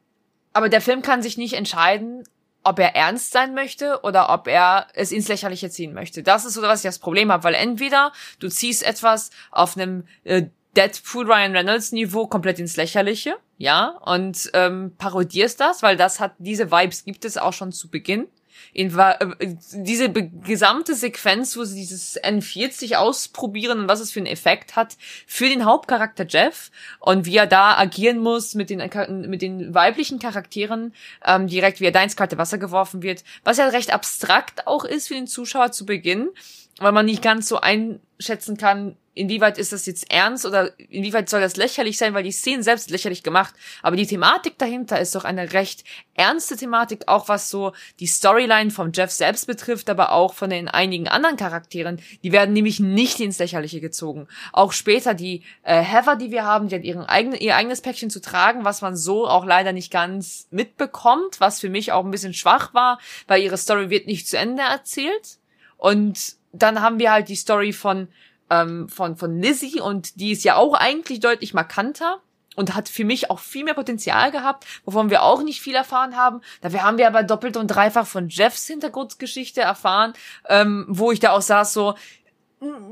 aber 0.52 0.68
der 0.68 0.80
Film 0.80 1.02
kann 1.02 1.22
sich 1.22 1.36
nicht 1.36 1.52
entscheiden, 1.52 2.24
ob 2.66 2.80
er 2.80 2.96
ernst 2.96 3.32
sein 3.32 3.54
möchte 3.54 4.00
oder 4.02 4.28
ob 4.30 4.48
er 4.48 4.88
es 4.94 5.12
ins 5.12 5.28
Lächerliche 5.28 5.70
ziehen 5.70 5.94
möchte. 5.94 6.22
Das 6.22 6.44
ist 6.44 6.54
so, 6.54 6.62
was 6.62 6.80
ich 6.80 6.88
das 6.88 6.98
Problem 6.98 7.30
habe, 7.30 7.44
weil 7.44 7.54
entweder 7.54 8.12
du 8.40 8.48
ziehst 8.48 8.82
etwas 8.82 9.30
auf 9.52 9.76
einem 9.76 10.04
äh, 10.24 10.46
Deadpool 10.76 11.30
Ryan 11.30 11.56
Reynolds 11.56 11.92
Niveau 11.92 12.26
komplett 12.26 12.58
ins 12.58 12.76
Lächerliche, 12.76 13.36
ja, 13.56 13.98
und 14.04 14.50
ähm, 14.52 14.92
parodierst 14.98 15.60
das, 15.60 15.82
weil 15.82 15.96
das 15.96 16.20
hat 16.20 16.34
diese 16.38 16.70
Vibes 16.70 17.04
gibt 17.04 17.24
es 17.24 17.38
auch 17.38 17.54
schon 17.54 17.72
zu 17.72 17.88
Beginn 17.88 18.28
in, 18.72 18.96
äh, 18.98 19.56
diese 19.72 20.10
gesamte 20.10 20.94
Sequenz, 20.94 21.56
wo 21.56 21.64
sie 21.64 21.76
dieses 21.76 22.22
N40 22.22 22.96
ausprobieren 22.96 23.80
und 23.80 23.88
was 23.88 24.00
es 24.00 24.12
für 24.12 24.20
einen 24.20 24.26
Effekt 24.26 24.76
hat 24.76 24.96
für 25.26 25.48
den 25.48 25.64
Hauptcharakter 25.64 26.26
Jeff 26.26 26.70
und 27.00 27.26
wie 27.26 27.36
er 27.36 27.46
da 27.46 27.76
agieren 27.76 28.18
muss 28.18 28.54
mit 28.54 28.70
den 28.70 28.82
mit 29.28 29.42
den 29.42 29.74
weiblichen 29.74 30.18
Charakteren 30.18 30.94
ähm, 31.24 31.46
direkt 31.46 31.80
wie 31.80 31.86
er 31.86 31.92
da 31.92 32.02
ins 32.02 32.16
kalte 32.16 32.38
Wasser 32.38 32.58
geworfen 32.58 33.02
wird, 33.02 33.24
was 33.44 33.58
ja 33.58 33.68
recht 33.68 33.92
abstrakt 33.92 34.66
auch 34.66 34.84
ist 34.84 35.08
für 35.08 35.14
den 35.14 35.26
Zuschauer 35.26 35.72
zu 35.72 35.86
Beginn, 35.86 36.30
weil 36.78 36.92
man 36.92 37.06
nicht 37.06 37.22
ganz 37.22 37.48
so 37.48 37.60
einschätzen 37.60 38.56
kann, 38.56 38.96
inwieweit 39.16 39.56
ist 39.56 39.72
das 39.72 39.86
jetzt 39.86 40.10
ernst 40.12 40.44
oder 40.44 40.78
inwieweit 40.78 41.28
soll 41.28 41.40
das 41.40 41.56
lächerlich 41.56 41.96
sein, 41.96 42.12
weil 42.12 42.22
die 42.22 42.32
Szenen 42.32 42.62
selbst 42.62 42.90
lächerlich 42.90 43.22
gemacht. 43.22 43.54
Aber 43.82 43.96
die 43.96 44.06
Thematik 44.06 44.58
dahinter 44.58 45.00
ist 45.00 45.14
doch 45.14 45.24
eine 45.24 45.54
recht 45.54 45.84
ernste 46.14 46.56
Thematik, 46.56 47.08
auch 47.08 47.28
was 47.28 47.48
so 47.48 47.72
die 47.98 48.06
Storyline 48.06 48.70
von 48.70 48.92
Jeff 48.92 49.10
selbst 49.10 49.46
betrifft, 49.46 49.88
aber 49.88 50.12
auch 50.12 50.34
von 50.34 50.50
den 50.50 50.68
einigen 50.68 51.08
anderen 51.08 51.36
Charakteren. 51.36 52.00
Die 52.22 52.32
werden 52.32 52.52
nämlich 52.52 52.78
nicht 52.78 53.18
ins 53.20 53.38
Lächerliche 53.38 53.80
gezogen. 53.80 54.28
Auch 54.52 54.72
später 54.72 55.14
die 55.14 55.42
äh, 55.62 55.80
Heather, 55.80 56.16
die 56.16 56.30
wir 56.30 56.44
haben, 56.44 56.68
die 56.68 56.76
hat 56.76 56.84
ihren 56.84 57.04
eigenen, 57.04 57.40
ihr 57.40 57.56
eigenes 57.56 57.80
Päckchen 57.80 58.10
zu 58.10 58.20
tragen, 58.20 58.64
was 58.64 58.82
man 58.82 58.96
so 58.96 59.26
auch 59.26 59.46
leider 59.46 59.72
nicht 59.72 59.90
ganz 59.90 60.46
mitbekommt, 60.50 61.40
was 61.40 61.60
für 61.60 61.70
mich 61.70 61.92
auch 61.92 62.04
ein 62.04 62.10
bisschen 62.10 62.34
schwach 62.34 62.74
war, 62.74 63.00
weil 63.26 63.42
ihre 63.42 63.56
Story 63.56 63.88
wird 63.88 64.06
nicht 64.06 64.28
zu 64.28 64.36
Ende 64.36 64.62
erzählt. 64.62 65.38
Und 65.78 66.36
dann 66.62 66.80
haben 66.80 66.98
wir 66.98 67.12
halt 67.12 67.28
die 67.28 67.36
Story 67.36 67.72
von 67.72 68.08
ähm, 68.50 68.88
von, 68.88 69.16
von 69.16 69.40
Lizzie 69.40 69.80
und 69.80 70.20
die 70.20 70.32
ist 70.32 70.44
ja 70.44 70.56
auch 70.56 70.74
eigentlich 70.74 71.20
deutlich 71.20 71.54
markanter 71.54 72.20
und 72.54 72.74
hat 72.74 72.88
für 72.88 73.04
mich 73.04 73.30
auch 73.30 73.38
viel 73.38 73.64
mehr 73.64 73.74
Potenzial 73.74 74.30
gehabt, 74.30 74.66
wovon 74.84 75.10
wir 75.10 75.22
auch 75.22 75.42
nicht 75.42 75.60
viel 75.60 75.74
erfahren 75.74 76.16
haben. 76.16 76.40
Dafür 76.62 76.82
haben 76.82 76.98
wir 76.98 77.06
aber 77.06 77.22
doppelt 77.22 77.56
und 77.56 77.68
dreifach 77.68 78.06
von 78.06 78.28
Jeffs 78.28 78.66
Hintergrundgeschichte 78.66 79.60
erfahren, 79.60 80.14
ähm, 80.48 80.86
wo 80.88 81.12
ich 81.12 81.20
da 81.20 81.32
auch 81.32 81.42
saß 81.42 81.72
so, 81.72 81.94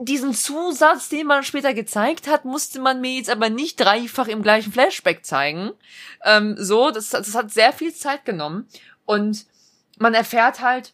diesen 0.03 0.35
Zusatz, 0.35 1.09
den 1.09 1.27
man 1.27 1.43
später 1.43 1.73
gezeigt 1.73 2.29
hat, 2.29 2.45
musste 2.45 2.81
man 2.81 3.01
mir 3.01 3.15
jetzt 3.15 3.31
aber 3.31 3.49
nicht 3.49 3.81
dreifach 3.81 4.29
im 4.29 4.43
gleichen 4.43 4.73
Flashback 4.73 5.25
zeigen. 5.25 5.71
Ähm, 6.23 6.55
so, 6.59 6.91
das, 6.91 7.09
das 7.09 7.35
hat 7.35 7.51
sehr 7.51 7.73
viel 7.73 7.95
Zeit 7.95 8.27
genommen. 8.27 8.69
Und 9.07 9.47
man 9.99 10.13
erfährt 10.13 10.61
halt, 10.61 10.93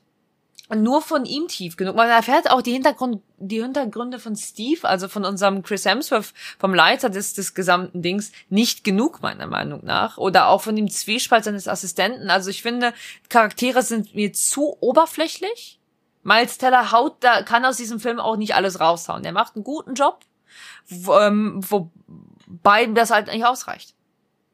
nur 0.76 1.02
von 1.02 1.24
ihm 1.24 1.48
tief 1.48 1.76
genug. 1.76 1.96
Man 1.96 2.09
erfährt 2.09 2.50
auch 2.50 2.62
die, 2.62 2.72
Hintergrund, 2.72 3.22
die 3.38 3.61
Hintergründe 3.61 4.18
von 4.18 4.37
Steve, 4.37 4.88
also 4.88 5.09
von 5.09 5.24
unserem 5.24 5.62
Chris 5.62 5.85
Hemsworth, 5.85 6.33
vom 6.59 6.74
Leiter 6.74 7.11
des, 7.11 7.35
des 7.35 7.54
gesamten 7.54 8.02
Dings, 8.02 8.33
nicht 8.48 8.85
genug, 8.85 9.20
meiner 9.22 9.46
Meinung 9.46 9.85
nach. 9.85 10.18
Oder 10.18 10.48
auch 10.48 10.62
von 10.62 10.76
dem 10.76 10.88
Zwiespalt 10.88 11.44
seines 11.44 11.68
Assistenten. 11.68 12.30
Also 12.30 12.50
ich 12.50 12.62
finde, 12.62 12.94
Charaktere 13.28 13.83
sind 13.83 14.14
mir 14.14 14.33
zu 14.33 14.76
oberflächlich. 14.80 15.80
Miles 16.22 16.59
Teller 16.59 16.92
haut, 16.92 17.16
da 17.20 17.42
kann 17.42 17.64
aus 17.64 17.76
diesem 17.76 17.98
Film 17.98 18.20
auch 18.20 18.37
nicht 18.37 18.54
alles 18.54 18.80
raushauen. 18.80 19.22
Der 19.22 19.33
macht 19.33 19.56
einen 19.56 19.64
guten 19.64 19.94
Job, 19.94 20.20
wo, 20.88 21.14
ähm, 21.14 21.61
wobei 21.68 22.87
das 22.87 23.11
halt 23.11 23.28
nicht 23.28 23.44
ausreicht. 23.44 23.94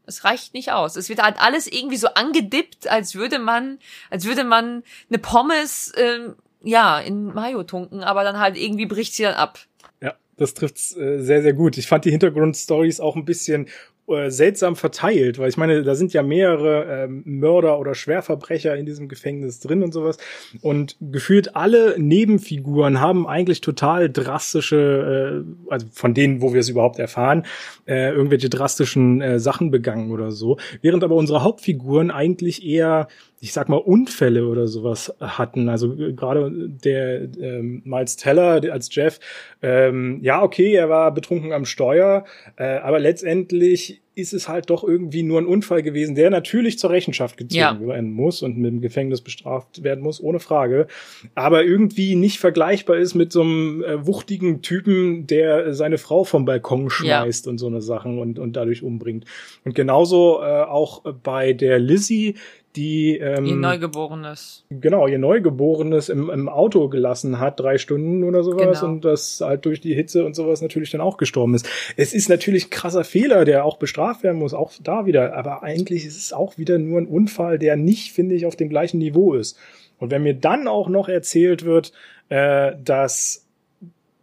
Es 0.07 0.25
reicht 0.25 0.55
nicht 0.55 0.73
aus. 0.73 0.97
Es 0.97 1.09
wird 1.09 1.23
halt 1.23 1.37
alles 1.39 1.67
irgendwie 1.67 1.97
so 1.97 2.09
angedippt, 2.09 2.89
als 2.89 3.15
würde 3.15 3.39
man, 3.39 3.79
als 4.11 4.25
würde 4.25 4.45
man 4.45 4.83
eine 5.09 5.19
Pommes, 5.19 5.91
äh, 5.93 6.31
ja, 6.63 6.99
in 6.99 7.27
Mayo 7.27 7.63
tunken, 7.63 8.03
aber 8.03 8.25
dann 8.25 8.39
halt 8.39 8.57
irgendwie 8.57 8.87
bricht 8.87 9.15
sie 9.15 9.25
dann 9.25 9.35
ab. 9.35 9.59
Ja, 10.01 10.15
das 10.37 10.55
trifft's 10.55 10.97
äh, 10.97 11.19
sehr, 11.19 11.43
sehr 11.43 11.53
gut. 11.53 11.77
Ich 11.79 11.87
fand 11.87 12.05
die 12.05 12.11
Hintergrundstories 12.11 13.01
auch 13.01 13.17
ein 13.17 13.25
bisschen 13.25 13.69
äh, 14.09 14.31
seltsam 14.31 14.77
verteilt, 14.77 15.39
weil 15.39 15.49
ich 15.49 15.57
meine, 15.57 15.83
da 15.83 15.95
sind 15.95 16.13
ja 16.13 16.23
mehrere 16.23 17.05
ähm, 17.05 17.23
Mörder 17.25 17.79
oder 17.81 17.95
Schwerverbrecher 17.95 18.77
in 18.77 18.87
diesem 18.87 19.09
Gefängnis 19.09 19.59
drin 19.59 19.83
und 19.83 19.93
sowas. 19.93 20.17
Und 20.61 20.97
gefühlt 21.01 21.57
alle 21.57 21.97
Nebenfiguren 21.99 23.01
haben 23.01 23.27
eigentlich 23.27 23.61
total 23.61 24.09
drastische, 24.09 25.45
äh, 25.45 25.73
also 25.73 25.87
von 25.93 26.15
denen, 26.15 26.41
wo 26.41 26.53
wir 26.53 26.61
es 26.61 26.69
überhaupt 26.69 26.99
erfahren, 26.99 27.47
äh, 27.87 28.11
irgendwelche 28.11 28.49
drastischen 28.49 29.21
äh, 29.21 29.41
Sachen 29.41 29.71
begangen 29.71 30.13
oder 30.13 30.31
so. 30.31 30.57
Während 30.83 31.03
aber 31.03 31.17
unsere 31.17 31.43
Hauptfiguren 31.43 32.11
eigentlich 32.11 32.65
eher 32.65 33.09
ich 33.47 33.53
sag 33.53 33.69
mal, 33.69 33.77
Unfälle 33.77 34.49
oder 34.49 34.67
sowas 34.67 35.15
hatten. 35.21 35.69
Also 35.69 35.95
äh, 35.95 36.13
gerade 36.15 36.51
der 36.69 37.29
ähm, 37.41 37.81
Miles 37.85 38.17
Teller 38.17 38.61
als 38.73 38.93
Jeff, 38.93 39.21
ähm, 39.63 40.19
ja, 40.21 40.43
okay, 40.43 40.75
er 40.75 40.89
war 40.89 41.15
betrunken 41.15 41.53
am 41.53 41.65
Steuer, 41.65 42.25
äh, 42.57 42.79
aber 42.79 42.99
letztendlich 42.99 44.03
ist 44.17 44.33
es 44.33 44.49
halt 44.49 44.71
doch 44.71 44.83
irgendwie 44.83 45.23
nur 45.23 45.39
ein 45.39 45.47
Unfall 45.47 45.83
gewesen, 45.83 46.15
der 46.15 46.31
natürlich 46.31 46.79
zur 46.79 46.89
Rechenschaft 46.89 47.37
gezogen 47.37 47.61
ja. 47.61 47.81
werden 47.87 48.13
muss 48.13 48.43
und 48.43 48.57
mit 48.57 48.73
dem 48.73 48.81
Gefängnis 48.81 49.21
bestraft 49.21 49.85
werden 49.85 50.03
muss, 50.03 50.23
ohne 50.23 50.41
Frage. 50.41 50.87
Aber 51.35 51.65
irgendwie 51.65 52.17
nicht 52.17 52.39
vergleichbar 52.39 52.97
ist 52.97 53.15
mit 53.15 53.31
so 53.31 53.43
einem 53.43 53.85
äh, 53.85 54.07
wuchtigen 54.07 54.63
Typen, 54.63 55.27
der 55.27 55.75
seine 55.75 55.99
Frau 55.99 56.25
vom 56.25 56.47
Balkon 56.47 56.89
schmeißt 56.89 57.45
ja. 57.45 57.51
und 57.51 57.59
so 57.59 57.67
eine 57.67 57.83
Sachen 57.83 58.19
und, 58.19 58.39
und 58.39 58.57
dadurch 58.57 58.83
umbringt. 58.83 59.27
Und 59.65 59.75
genauso 59.75 60.41
äh, 60.41 60.63
auch 60.63 61.03
bei 61.23 61.53
der 61.53 61.79
Lizzie, 61.79 62.37
die 62.77 63.17
ähm, 63.17 63.47
ihr 63.47 63.57
Neugeborenes. 63.57 64.65
Genau, 64.71 65.07
ihr 65.07 65.19
Neugeborenes 65.19 66.09
im, 66.09 66.31
im 66.31 66.49
Auto 66.49 66.89
gelassen 66.89 67.41
hat, 67.41 67.59
drei 67.59 67.79
Stunden 67.79 68.23
oder 68.23 68.45
sowas, 68.45 68.81
genau. 68.81 68.93
und 68.93 69.05
das 69.05 69.41
halt 69.41 69.65
durch 69.65 69.81
die 69.81 69.95
Hitze 69.95 70.25
und 70.25 70.37
sowas 70.37 70.61
natürlich 70.63 70.91
dann 70.91 71.01
auch 71.01 71.17
gestorben 71.17 71.55
ist. 71.55 71.69
Es 71.97 72.13
ist 72.13 72.29
natürlich 72.29 72.67
ein 72.67 72.71
krasser 72.71 73.05
Fehler, 73.05 73.45
der 73.45 73.65
auch 73.65 73.79
bestraft 73.79 74.23
werden 74.23 74.39
muss, 74.39 74.55
auch 74.55 74.73
da 74.83 75.07
wieder, 75.07 75.35
aber 75.35 75.63
eigentlich 75.63 76.05
ist 76.05 76.17
es 76.17 76.33
auch 76.33 76.59
wieder 76.59 76.79
nur 76.79 77.01
ein 77.01 77.07
Unfall, 77.07 77.59
der 77.59 77.77
nicht, 77.77 78.13
finde 78.13 78.35
ich, 78.35 78.47
auf 78.47 78.57
dem 78.57 78.69
gleichen 78.69 78.99
Niveau 78.99 79.35
ist. 79.35 79.59
Und 79.99 80.11
wenn 80.11 80.23
mir 80.23 80.35
dann 80.35 80.69
auch 80.69 80.89
noch 80.89 81.09
erzählt 81.09 81.65
wird, 81.65 81.93
äh, 82.29 82.73
dass 82.85 83.47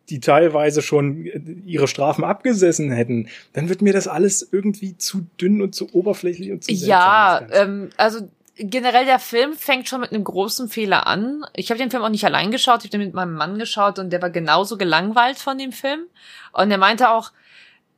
die 0.10 0.20
teilweise 0.20 0.82
schon 0.82 1.26
ihre 1.66 1.88
Strafen 1.88 2.24
abgesessen 2.24 2.92
hätten, 2.92 3.30
dann 3.54 3.70
wird 3.70 3.82
mir 3.82 3.94
das 3.94 4.08
alles 4.08 4.48
irgendwie 4.52 4.98
zu 4.98 5.26
dünn 5.40 5.62
und 5.62 5.74
zu 5.74 5.94
oberflächlich 5.94 6.52
und 6.52 6.64
zu 6.64 6.72
Ja, 6.72 7.42
ähm, 7.52 7.90
also 7.96 8.28
generell 8.56 9.06
der 9.06 9.20
Film 9.20 9.54
fängt 9.54 9.90
schon 9.90 10.02
mit 10.02 10.12
einem 10.12 10.24
großen 10.24 10.70
Fehler 10.70 11.08
an. 11.08 11.46
Ich 11.56 11.70
habe 11.70 11.80
den 11.80 11.90
Film 11.90 12.04
auch 12.04 12.10
nicht 12.10 12.26
allein 12.26 12.52
geschaut, 12.52 12.80
ich 12.80 12.86
habe 12.86 13.00
den 13.00 13.06
mit 13.06 13.14
meinem 13.14 13.34
Mann 13.34 13.58
geschaut 13.58 14.00
und 14.00 14.12
der 14.12 14.22
war 14.22 14.30
genauso 14.30 14.78
gelangweilt 14.78 15.38
von 15.40 15.58
dem 15.58 15.72
Film. 15.72 16.06
Und 16.52 16.70
er 16.72 16.78
meinte 16.78 17.10
auch, 17.10 17.32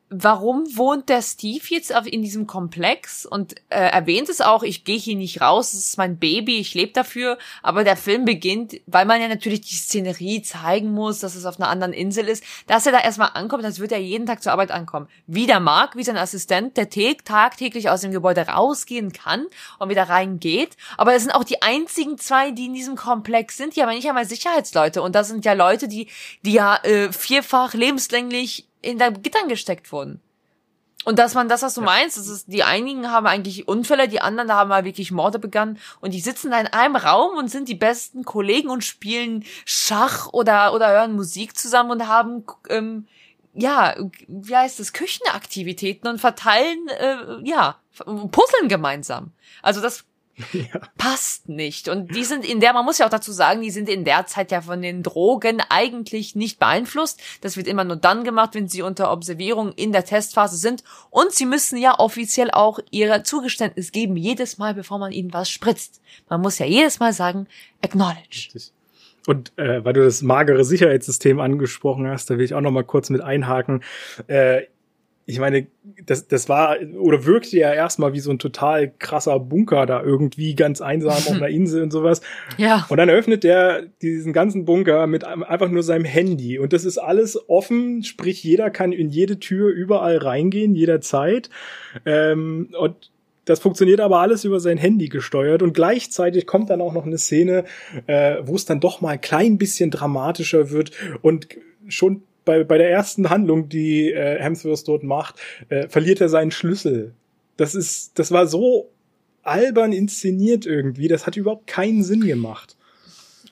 warum 0.09 0.65
wohnt 0.77 1.09
der 1.09 1.21
Steve 1.21 1.63
jetzt 1.69 1.91
in 1.91 2.21
diesem 2.21 2.45
Komplex? 2.45 3.25
Und 3.25 3.55
äh, 3.69 3.89
erwähnt 3.89 4.29
es 4.29 4.39
auch, 4.39 4.63
ich 4.63 4.83
gehe 4.83 4.97
hier 4.97 5.15
nicht 5.15 5.41
raus, 5.41 5.73
es 5.73 5.87
ist 5.87 5.97
mein 5.97 6.17
Baby, 6.17 6.59
ich 6.59 6.73
lebe 6.73 6.91
dafür, 6.93 7.37
aber 7.63 7.83
der 7.83 7.97
Film 7.97 8.23
beginnt, 8.23 8.75
weil 8.85 9.05
man 9.05 9.19
ja 9.19 9.27
natürlich 9.27 9.61
die 9.61 9.75
Szenerie 9.75 10.41
zeigen 10.43 10.91
muss, 10.91 11.19
dass 11.19 11.35
es 11.35 11.45
auf 11.45 11.59
einer 11.59 11.69
anderen 11.69 11.93
Insel 11.93 12.27
ist, 12.27 12.43
dass 12.67 12.85
er 12.85 12.91
da 12.91 12.99
erstmal 12.99 13.31
ankommt, 13.33 13.65
als 13.65 13.79
würde 13.79 13.95
er 13.95 14.01
jeden 14.01 14.27
Tag 14.27 14.43
zur 14.43 14.51
Arbeit 14.51 14.71
ankommen. 14.71 15.07
Wie 15.25 15.47
der 15.47 15.59
Mark, 15.59 15.95
wie 15.95 16.03
sein 16.03 16.17
Assistent, 16.17 16.77
der 16.77 16.89
tagtäglich 16.89 17.89
aus 17.89 18.01
dem 18.01 18.11
Gebäude 18.11 18.41
rausgehen 18.41 19.11
kann 19.11 19.47
und 19.79 19.89
wieder 19.89 20.03
reingeht, 20.03 20.77
aber 20.97 21.15
es 21.15 21.23
sind 21.23 21.31
auch 21.31 21.43
die 21.43 21.61
einzigen 21.61 22.17
zwei, 22.17 22.51
die 22.51 22.65
in 22.65 22.73
diesem 22.73 22.95
Komplex 22.95 23.57
sind, 23.57 23.75
die 23.75 23.81
aber 23.81 23.93
nicht 23.93 24.07
einmal 24.07 24.25
Sicherheitsleute. 24.25 25.01
Und 25.01 25.15
das 25.15 25.27
sind 25.29 25.45
ja 25.45 25.53
Leute, 25.53 25.87
die, 25.87 26.07
die 26.43 26.53
ja 26.53 26.77
äh, 26.83 27.11
vierfach 27.11 27.73
lebenslänglich 27.73 28.67
in 28.85 28.97
da 28.97 29.09
Gittern 29.09 29.47
gesteckt 29.47 29.91
wurden. 29.91 30.21
Und 31.05 31.19
dass 31.19 31.35
man 31.35 31.47
das, 31.47 31.61
was 31.61 31.75
du 31.75 31.81
ja. 31.81 31.85
meinst, 31.85 32.17
das 32.17 32.27
ist, 32.27 32.51
die 32.51 32.63
einigen 32.63 33.11
haben 33.11 33.27
eigentlich 33.27 33.67
Unfälle, 33.67 34.07
die 34.07 34.21
anderen 34.21 34.51
haben 34.51 34.69
mal 34.69 34.85
wirklich 34.85 35.11
Morde 35.11 35.37
begangen 35.37 35.77
und 36.01 36.13
die 36.15 36.19
sitzen 36.19 36.49
da 36.49 36.59
in 36.59 36.67
einem 36.67 36.95
Raum 36.95 37.37
und 37.37 37.49
sind 37.49 37.69
die 37.69 37.75
besten 37.75 38.25
Kollegen 38.25 38.69
und 38.69 38.83
spielen 38.83 39.45
Schach 39.65 40.29
oder, 40.33 40.73
oder 40.73 40.89
hören 40.89 41.15
Musik 41.15 41.55
zusammen 41.55 41.91
und 41.91 42.07
haben, 42.07 42.43
ähm, 42.69 43.07
ja, 43.53 43.95
wie 44.27 44.55
heißt 44.55 44.79
das, 44.79 44.93
Küchenaktivitäten 44.93 46.09
und 46.09 46.19
verteilen, 46.19 46.87
äh, 46.87 47.47
ja, 47.47 47.77
puzzeln 48.31 48.67
gemeinsam. 48.67 49.31
Also 49.61 49.81
das 49.81 50.05
ja. 50.53 50.81
passt 50.97 51.47
nicht. 51.49 51.87
Und 51.87 52.15
die 52.15 52.23
sind 52.23 52.45
in 52.45 52.59
der, 52.59 52.73
man 52.73 52.85
muss 52.85 52.97
ja 52.97 53.05
auch 53.05 53.11
dazu 53.11 53.31
sagen, 53.31 53.61
die 53.61 53.71
sind 53.71 53.89
in 53.89 54.03
der 54.03 54.25
Zeit 54.25 54.51
ja 54.51 54.61
von 54.61 54.81
den 54.81 55.03
Drogen 55.03 55.61
eigentlich 55.69 56.35
nicht 56.35 56.59
beeinflusst. 56.59 57.21
Das 57.41 57.57
wird 57.57 57.67
immer 57.67 57.83
nur 57.83 57.95
dann 57.95 58.23
gemacht, 58.23 58.55
wenn 58.55 58.67
sie 58.67 58.81
unter 58.81 59.11
Observierung 59.11 59.71
in 59.73 59.91
der 59.91 60.05
Testphase 60.05 60.57
sind. 60.57 60.83
Und 61.09 61.31
sie 61.31 61.45
müssen 61.45 61.77
ja 61.77 61.99
offiziell 61.99 62.51
auch 62.51 62.79
ihre 62.91 63.23
Zugeständnis 63.23 63.91
geben, 63.91 64.17
jedes 64.17 64.57
Mal, 64.57 64.73
bevor 64.73 64.99
man 64.99 65.11
ihnen 65.11 65.33
was 65.33 65.49
spritzt. 65.49 66.01
Man 66.29 66.41
muss 66.41 66.59
ja 66.59 66.65
jedes 66.65 66.99
Mal 66.99 67.13
sagen, 67.13 67.47
acknowledge. 67.81 68.49
Richtig. 68.53 68.71
Und 69.27 69.57
äh, 69.57 69.83
weil 69.83 69.93
du 69.93 70.03
das 70.03 70.21
magere 70.21 70.63
Sicherheitssystem 70.63 71.39
angesprochen 71.39 72.07
hast, 72.07 72.29
da 72.29 72.37
will 72.37 72.45
ich 72.45 72.53
auch 72.53 72.61
noch 72.61 72.71
mal 72.71 72.83
kurz 72.83 73.09
mit 73.09 73.21
einhaken. 73.21 73.83
Äh, 74.27 74.63
ich 75.27 75.39
meine, 75.39 75.67
das, 76.05 76.27
das 76.27 76.49
war 76.49 76.77
oder 76.99 77.25
wirkte 77.25 77.57
ja 77.57 77.73
erstmal 77.73 78.13
wie 78.13 78.19
so 78.19 78.29
ein 78.29 78.37
total 78.37 78.91
krasser 78.99 79.39
Bunker 79.39 79.87
da 79.87 80.03
irgendwie 80.03 80.53
ganz 80.53 80.81
einsam 80.81 81.11
auf 81.11 81.31
einer 81.31 81.49
Insel 81.49 81.81
und 81.81 81.91
sowas. 81.91 82.21
Ja. 82.57 82.85
Und 82.89 82.97
dann 82.97 83.09
öffnet 83.09 83.43
der 83.43 83.83
diesen 84.01 84.33
ganzen 84.33 84.65
Bunker 84.65 85.07
mit 85.07 85.23
einfach 85.23 85.69
nur 85.69 85.81
seinem 85.81 86.05
Handy 86.05 86.59
und 86.59 86.73
das 86.73 86.85
ist 86.85 86.99
alles 86.99 87.49
offen, 87.49 88.03
sprich 88.03 88.43
jeder 88.43 88.69
kann 88.69 88.91
in 88.91 89.09
jede 89.09 89.39
Tür 89.39 89.71
überall 89.71 90.17
reingehen, 90.17 90.75
jederzeit. 90.75 91.49
Ähm, 92.05 92.69
und 92.77 93.11
das 93.45 93.59
funktioniert 93.59 94.01
aber 94.01 94.19
alles 94.19 94.43
über 94.43 94.59
sein 94.59 94.77
Handy 94.77 95.07
gesteuert 95.07 95.63
und 95.63 95.73
gleichzeitig 95.73 96.45
kommt 96.45 96.69
dann 96.69 96.81
auch 96.81 96.93
noch 96.93 97.05
eine 97.05 97.17
Szene, 97.17 97.65
äh, 98.07 98.37
wo 98.43 98.55
es 98.55 98.65
dann 98.65 98.79
doch 98.79 99.01
mal 99.01 99.09
ein 99.09 99.21
klein 99.21 99.57
bisschen 99.57 99.91
dramatischer 99.91 100.71
wird 100.71 100.91
und 101.21 101.47
schon 101.87 102.23
bei, 102.45 102.63
bei 102.63 102.77
der 102.77 102.89
ersten 102.91 103.29
Handlung, 103.29 103.67
die 103.69 104.11
äh, 104.11 104.39
Hemsworth 104.39 104.87
dort 104.87 105.03
macht, 105.03 105.35
äh, 105.69 105.87
verliert 105.89 106.21
er 106.21 106.29
seinen 106.29 106.51
Schlüssel. 106.51 107.13
Das 107.57 107.75
ist, 107.75 108.17
das 108.19 108.31
war 108.31 108.47
so 108.47 108.91
albern 109.43 109.91
inszeniert 109.93 110.65
irgendwie. 110.65 111.07
Das 111.07 111.25
hat 111.25 111.35
überhaupt 111.37 111.67
keinen 111.67 112.03
Sinn 112.03 112.21
gemacht. 112.21 112.75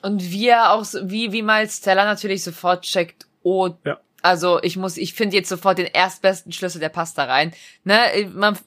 Und 0.02 0.30
wie 0.30 0.48
er 0.48 0.72
auch, 0.72 0.84
wie, 1.02 1.32
wie 1.32 1.42
Miles 1.42 1.80
Teller 1.80 2.04
natürlich 2.04 2.42
sofort 2.42 2.82
checkt, 2.82 3.26
oh, 3.42 3.70
Ja. 3.84 3.98
also 4.22 4.62
ich 4.62 4.76
muss, 4.76 4.96
ich 4.96 5.14
finde 5.14 5.36
jetzt 5.36 5.48
sofort 5.48 5.78
den 5.78 5.86
erstbesten 5.86 6.52
Schlüssel, 6.52 6.80
der 6.80 6.90
passt 6.90 7.16
da 7.16 7.24
rein. 7.24 7.52
Ne, 7.84 7.96
man, 8.34 8.58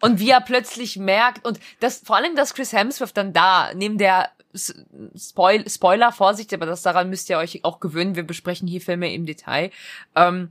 und 0.00 0.18
wie 0.18 0.30
er 0.30 0.40
plötzlich 0.40 0.96
merkt, 0.96 1.44
und 1.44 1.58
das, 1.80 2.02
vor 2.04 2.16
allem, 2.16 2.34
dass 2.36 2.54
Chris 2.54 2.72
Hemsworth 2.72 3.16
dann 3.16 3.32
da, 3.32 3.72
neben 3.74 3.98
der 3.98 4.30
Spoil 4.56 5.68
Spoiler, 5.68 6.12
Vorsicht, 6.12 6.52
aber 6.54 6.66
das 6.66 6.82
daran 6.82 7.10
müsst 7.10 7.30
ihr 7.30 7.38
euch 7.38 7.64
auch 7.64 7.80
gewöhnen, 7.80 8.16
wir 8.16 8.26
besprechen 8.26 8.66
hier 8.68 8.80
Filme 8.80 9.12
im 9.12 9.26
Detail. 9.26 9.70
Ähm, 10.14 10.50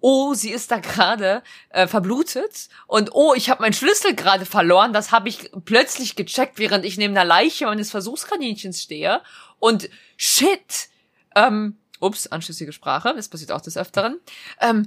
oh, 0.00 0.34
sie 0.34 0.50
ist 0.50 0.70
da 0.70 0.80
gerade 0.80 1.42
äh, 1.70 1.86
verblutet 1.86 2.68
und 2.86 3.14
oh, 3.14 3.32
ich 3.34 3.48
habe 3.48 3.62
meinen 3.62 3.72
Schlüssel 3.72 4.14
gerade 4.14 4.44
verloren. 4.44 4.92
Das 4.92 5.12
habe 5.12 5.30
ich 5.30 5.50
plötzlich 5.64 6.14
gecheckt, 6.14 6.58
während 6.58 6.84
ich 6.84 6.98
neben 6.98 7.14
der 7.14 7.24
Leiche 7.24 7.64
meines 7.64 7.90
Versuchskaninchens 7.90 8.82
stehe. 8.82 9.22
Und 9.60 9.88
shit, 10.18 10.88
ähm, 11.34 11.78
ups, 12.00 12.26
anschlüssige 12.26 12.72
Sprache, 12.72 13.14
das 13.16 13.28
passiert 13.28 13.50
auch 13.50 13.62
des 13.62 13.78
Öfteren. 13.78 14.20
Ähm, 14.60 14.86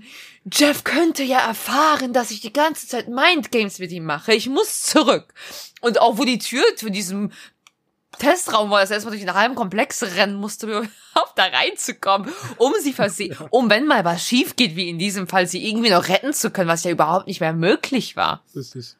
Jeff 0.52 0.84
könnte 0.84 1.24
ja 1.24 1.40
erfahren, 1.40 2.14
dass 2.14 2.30
ich 2.30 2.42
die 2.42 2.54
ganze 2.54 2.88
Zeit 2.88 3.08
Mindgames 3.08 3.80
mit 3.80 3.92
ihm 3.92 4.06
mache. 4.06 4.34
Ich 4.34 4.48
muss 4.48 4.84
zurück. 4.84 5.34
Und 5.82 6.00
auch 6.00 6.20
wo 6.20 6.26
die 6.26 6.38
Tür 6.38 6.64
zu 6.76 6.92
diesem 6.92 7.32
Testraum 8.20 8.70
war, 8.70 8.82
dass 8.82 8.90
er 8.92 8.96
erstmal 8.96 9.14
durch 9.16 9.26
den 9.26 9.34
halben 9.34 9.56
Komplex 9.56 10.04
rennen 10.16 10.36
musste, 10.36 10.66
um 10.68 10.72
überhaupt 11.14 11.38
da 11.38 11.44
reinzukommen, 11.46 12.32
um 12.58 12.74
sie 12.82 12.94
verse 12.94 13.30
um 13.50 13.70
wenn 13.70 13.86
mal 13.86 14.04
was 14.06 14.26
schief 14.26 14.56
geht, 14.56 14.76
wie 14.76 14.90
in 14.90 15.00
diesem 15.00 15.28
Fall, 15.28 15.48
sie 15.48 15.68
irgendwie 15.68 15.90
noch 15.90 16.08
retten 16.10 16.34
zu 16.34 16.52
können, 16.52 16.70
was 16.70 16.84
ja 16.84 16.92
überhaupt 16.92 17.28
nicht 17.28 17.40
mehr 17.42 17.54
möglich 17.54 18.16
war. 18.16 18.44
Das 18.54 18.76
ist 18.76 18.98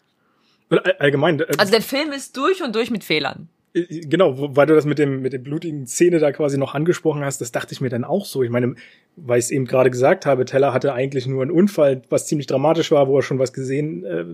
all- 0.70 0.96
allgemein. 1.00 1.40
Äh, 1.40 1.48
Also 1.58 1.72
der 1.72 1.82
Film 1.82 2.12
ist 2.12 2.36
durch 2.38 2.62
und 2.64 2.76
durch 2.76 2.92
mit 2.92 3.04
Fehlern. 3.04 3.50
Äh, 3.78 4.02
genau, 4.02 4.56
weil 4.56 4.66
du 4.66 4.76
das 4.76 4.86
mit 4.86 5.00
dem 5.00 5.22
mit 5.22 5.34
der 5.34 5.40
blutigen 5.40 5.88
Szene 5.88 6.20
da 6.20 6.32
quasi 6.32 6.58
noch 6.58 6.76
angesprochen 6.76 7.24
hast, 7.24 7.42
das 7.42 7.52
dachte 7.52 7.74
ich 7.74 7.82
mir 7.82 7.90
dann 7.90 8.04
auch 8.04 8.26
so. 8.26 8.44
Ich 8.44 8.50
meine, 8.50 8.76
weil 9.16 9.40
ich 9.40 9.46
es 9.46 9.52
eben 9.52 9.66
gerade 9.66 9.90
gesagt 9.90 10.26
habe, 10.26 10.46
Teller 10.46 10.74
hatte 10.74 10.94
eigentlich 10.94 11.28
nur 11.28 11.42
einen 11.42 11.52
Unfall, 11.52 12.02
was 12.10 12.28
ziemlich 12.28 12.48
dramatisch 12.48 12.92
war, 12.92 13.08
wo 13.08 13.18
er 13.18 13.24
schon 13.24 13.40
was 13.40 13.54
gesehen, 13.54 14.04
äh, 14.04 14.26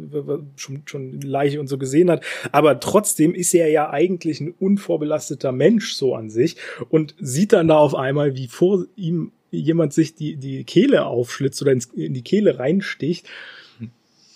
schon 0.56 0.84
schon 0.86 1.22
Leiche 1.22 1.60
und 1.60 1.68
so 1.68 1.78
gesehen 1.78 2.10
hat. 2.10 2.24
Aber 2.52 2.80
trotzdem 2.80 3.34
ist 3.34 3.54
er 3.54 3.70
ja 3.70 3.90
eigentlich 3.90 4.42
ein 4.42 4.54
unvorbelasteter 4.60 5.52
Mensch 5.52 5.94
so 5.94 6.16
an 6.16 6.30
sich 6.30 6.58
und 6.90 7.16
sieht 7.20 7.54
dann 7.54 7.68
da 7.68 7.78
auf 7.78 7.96
einmal, 7.96 8.36
wie 8.36 8.48
vor 8.48 8.86
ihm 8.96 9.32
jemand 9.52 9.94
sich 9.94 10.16
die 10.16 10.36
die 10.36 10.64
Kehle 10.64 11.06
aufschlitzt 11.06 11.62
oder 11.62 11.74
in 11.74 12.14
die 12.14 12.24
Kehle 12.24 12.60
reinsticht. 12.60 13.28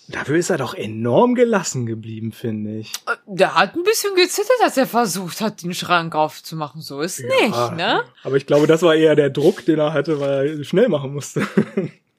Dafür 0.08 0.36
ist 0.36 0.48
er 0.48 0.56
doch 0.56 0.72
enorm 0.74 1.34
gelassen 1.34 1.84
geblieben, 1.84 2.32
finde 2.32 2.78
ich. 2.78 2.92
Äh, 3.06 3.16
Der 3.26 3.54
hat 3.54 3.74
ein 3.76 3.82
bisschen 3.82 4.14
gezittert, 4.14 4.56
als 4.62 4.76
er 4.78 4.86
versucht 4.86 5.40
hat, 5.42 5.62
den 5.62 5.74
Schrank 5.74 6.14
aufzumachen. 6.14 6.80
So 6.80 7.00
ist 7.00 7.18
Ja, 7.18 7.26
nicht, 7.46 7.76
ne? 7.76 8.04
Aber 8.24 8.36
ich 8.36 8.46
glaube, 8.46 8.66
das 8.66 8.82
war 8.82 8.94
eher 8.94 9.16
der 9.16 9.28
Druck, 9.30 9.64
den 9.66 9.78
er 9.78 9.92
hatte, 9.92 10.18
weil 10.18 10.58
er 10.58 10.64
schnell 10.64 10.88
machen 10.88 11.12
musste. 11.12 11.46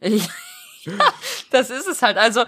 Ja, 0.01 0.93
das 1.51 1.69
ist 1.69 1.87
es 1.87 2.01
halt. 2.01 2.17
Also, 2.17 2.45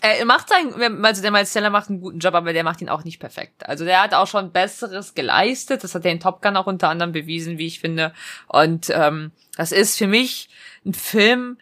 er 0.00 0.24
macht 0.24 0.48
sein, 0.48 0.72
also 1.04 1.22
der 1.22 1.44
Teller 1.44 1.70
macht 1.70 1.90
einen 1.90 2.00
guten 2.00 2.18
Job, 2.18 2.34
aber 2.34 2.52
der 2.52 2.64
macht 2.64 2.80
ihn 2.80 2.88
auch 2.88 3.04
nicht 3.04 3.18
perfekt. 3.20 3.68
Also 3.68 3.84
der 3.84 4.02
hat 4.02 4.14
auch 4.14 4.26
schon 4.26 4.52
Besseres 4.52 5.14
geleistet. 5.14 5.84
Das 5.84 5.94
hat 5.94 6.04
er 6.04 6.12
in 6.12 6.18
Top 6.20 6.40
Gun 6.42 6.56
auch 6.56 6.66
unter 6.66 6.88
anderem 6.88 7.12
bewiesen, 7.12 7.58
wie 7.58 7.66
ich 7.66 7.80
finde. 7.80 8.12
Und 8.48 8.90
ähm, 8.90 9.32
das 9.56 9.70
ist 9.70 9.98
für 9.98 10.06
mich 10.06 10.48
ein 10.84 10.94
Film, 10.94 11.58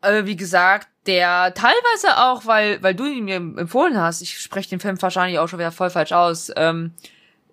äh, 0.00 0.24
wie 0.24 0.36
gesagt, 0.36 0.88
der 1.08 1.54
teilweise 1.54 2.18
auch, 2.18 2.46
weil, 2.46 2.80
weil 2.82 2.94
du 2.94 3.06
ihn 3.06 3.24
mir 3.24 3.36
empfohlen 3.36 3.98
hast, 3.98 4.20
ich 4.20 4.38
spreche 4.38 4.68
den 4.68 4.78
Film 4.78 5.00
wahrscheinlich 5.02 5.38
auch 5.38 5.48
schon 5.48 5.58
wieder 5.58 5.72
voll 5.72 5.90
falsch 5.90 6.12
aus, 6.12 6.52
ähm, 6.54 6.92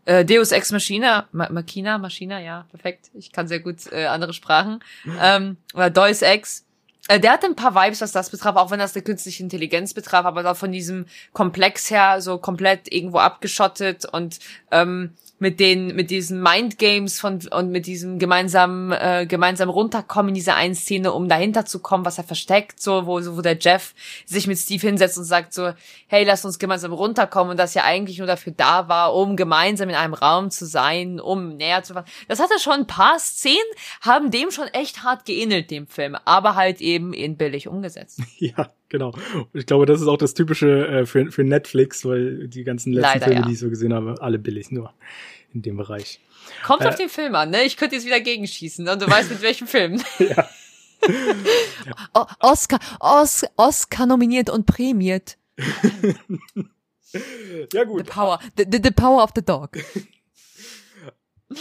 äh, 0.05 0.23
Deus 0.23 0.51
Ex 0.51 0.71
Machina, 0.71 1.27
Ma 1.31 1.49
Machina, 1.49 1.97
Machina, 1.97 2.39
ja, 2.39 2.65
perfekt. 2.69 3.09
Ich 3.15 3.31
kann 3.31 3.47
sehr 3.47 3.59
gut 3.59 3.91
äh, 3.91 4.05
andere 4.05 4.33
Sprachen. 4.33 4.83
Ähm, 5.19 5.57
oder 5.73 5.89
Deus 5.89 6.21
Ex. 6.21 6.65
Äh, 7.07 7.19
der 7.19 7.31
hatte 7.31 7.47
ein 7.47 7.55
paar 7.55 7.73
Vibes, 7.73 8.01
was 8.01 8.11
das 8.11 8.29
betraf, 8.29 8.55
auch 8.55 8.69
wenn 8.71 8.79
das 8.79 8.93
eine 8.95 9.03
künstliche 9.03 9.41
Intelligenz 9.41 9.93
betraf, 9.93 10.25
aber 10.25 10.43
da 10.43 10.53
von 10.53 10.71
diesem 10.71 11.05
Komplex 11.33 11.89
her 11.89 12.21
so 12.21 12.37
komplett 12.37 12.91
irgendwo 12.91 13.17
abgeschottet 13.17 14.05
und 14.05 14.39
ähm, 14.71 15.13
mit 15.45 15.60
den 15.60 15.95
mit 15.95 16.10
diesen 16.10 16.41
Mindgames 16.41 17.19
von 17.19 17.39
und 17.51 17.69
mit 17.69 17.86
diesem 17.86 18.17
gemeinsamen 18.17 18.91
äh, 18.91 19.27
gemeinsam 19.29 19.69
runterkommen 19.69 20.29
in 20.29 20.34
diese 20.34 20.55
einen 20.55 20.73
Szene, 20.73 21.13
um 21.13 21.29
dahinter 21.29 21.65
zu 21.65 21.77
kommen, 21.84 22.03
was 22.03 22.17
er 22.17 22.23
versteckt, 22.23 22.81
so 22.81 23.05
wo 23.05 23.21
so 23.21 23.38
wo 23.38 23.41
der 23.41 23.55
Jeff 23.60 23.93
sich 24.25 24.47
mit 24.47 24.58
Steve 24.58 24.88
hinsetzt 24.88 25.19
und 25.19 25.25
sagt 25.25 25.53
so, 25.53 25.73
hey, 26.08 26.23
lass 26.23 26.45
uns 26.45 26.58
gemeinsam 26.58 26.93
runterkommen 26.93 27.51
und 27.51 27.58
das 27.58 27.75
ja 27.75 27.84
eigentlich 27.84 28.17
nur 28.17 28.25
dafür 28.25 28.53
da 28.58 28.89
war, 28.89 29.13
um 29.13 29.36
gemeinsam 29.36 29.89
in 29.89 29.95
einem 29.95 30.15
Raum 30.15 30.49
zu 30.49 30.65
sein, 30.65 31.19
um 31.19 31.58
näher 31.58 31.84
zu 31.84 31.93
fahren. 31.93 32.05
Das 32.27 32.39
hatte 32.39 32.58
schon 32.60 32.73
ein 32.73 32.88
paar 32.88 33.19
Szenen, 33.19 33.55
haben 34.01 34.31
dem 34.31 34.49
schon 34.49 34.67
echt 34.69 35.03
hart 35.03 35.25
geähnelt 35.25 35.69
dem 35.69 35.86
Film, 35.86 36.17
aber 36.25 36.55
halt 36.55 36.81
eben 36.81 37.13
in 37.13 37.38
billig 37.38 37.67
umgesetzt. 37.67 38.19
ja, 38.39 38.71
genau. 38.89 39.13
Ich 39.54 39.65
glaube, 39.65 39.86
das 39.86 40.02
ist 40.02 40.08
auch 40.08 40.17
das 40.17 40.34
Typische 40.34 40.88
äh, 40.88 41.06
für, 41.06 41.32
für 41.32 41.43
Netflix, 41.43 42.06
weil 42.06 42.48
die 42.48 42.63
ganzen 42.63 42.93
letzten 42.93 43.08
Leider, 43.19 43.26
Filme, 43.26 43.39
ja. 43.41 43.45
die 43.48 43.54
ich 43.54 43.60
so 43.60 43.69
gesehen 43.69 43.93
habe, 43.93 44.15
alle 44.21 44.39
billig 44.39 44.71
nur 44.71 44.93
in 45.54 45.62
dem 45.62 45.78
Bereich. 45.78 46.19
Kommt 46.63 46.82
Äh. 46.84 46.88
auf 46.88 46.95
den 46.95 47.10
Film 47.10 47.34
an, 47.36 47.50
ne? 47.50 47.63
Ich 47.63 47.78
könnte 47.78 47.95
jetzt 47.95 48.06
wieder 48.06 48.19
gegenschießen 48.19 48.88
und 48.88 49.02
du 49.02 49.08
weißt 49.10 49.30
mit 49.32 49.41
welchem 49.41 49.67
Film. 49.67 50.02
Ja. 50.19 50.48
O- 52.15 52.26
Oscar, 52.39 52.80
Os 53.00 53.45
Oscar 53.58 54.06
nominiert 54.08 54.50
und 54.50 54.65
prämiert. 54.65 55.38
Ja 57.13 57.19
The 57.71 57.86
gut, 57.86 58.08
power, 58.08 58.39
the, 58.58 58.65
the, 58.69 58.80
the 58.84 58.91
power 58.91 59.24
of 59.24 59.30
the 59.36 59.41
dog. 59.41 59.69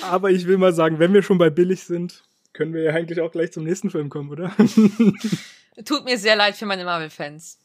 aber 0.03 0.31
ich 0.31 0.47
will 0.47 0.59
mal 0.59 0.73
sagen, 0.73 0.99
wenn 0.99 1.13
wir 1.15 1.23
schon 1.23 1.39
bei 1.39 1.51
billig 1.51 1.85
sind, 1.85 2.25
können 2.53 2.73
wir 2.75 2.83
ja 2.83 2.93
eigentlich 2.93 3.21
auch 3.21 3.31
gleich 3.31 3.53
zum 3.53 3.65
nächsten 3.65 3.91
Film 3.91 4.09
kommen, 4.09 4.31
oder? 4.31 4.53
Tut 5.85 6.05
mir 6.05 6.19
sehr 6.19 6.37
leid 6.37 6.55
für 6.55 6.67
meine 6.67 6.85
Marvel-Fans. 6.85 7.59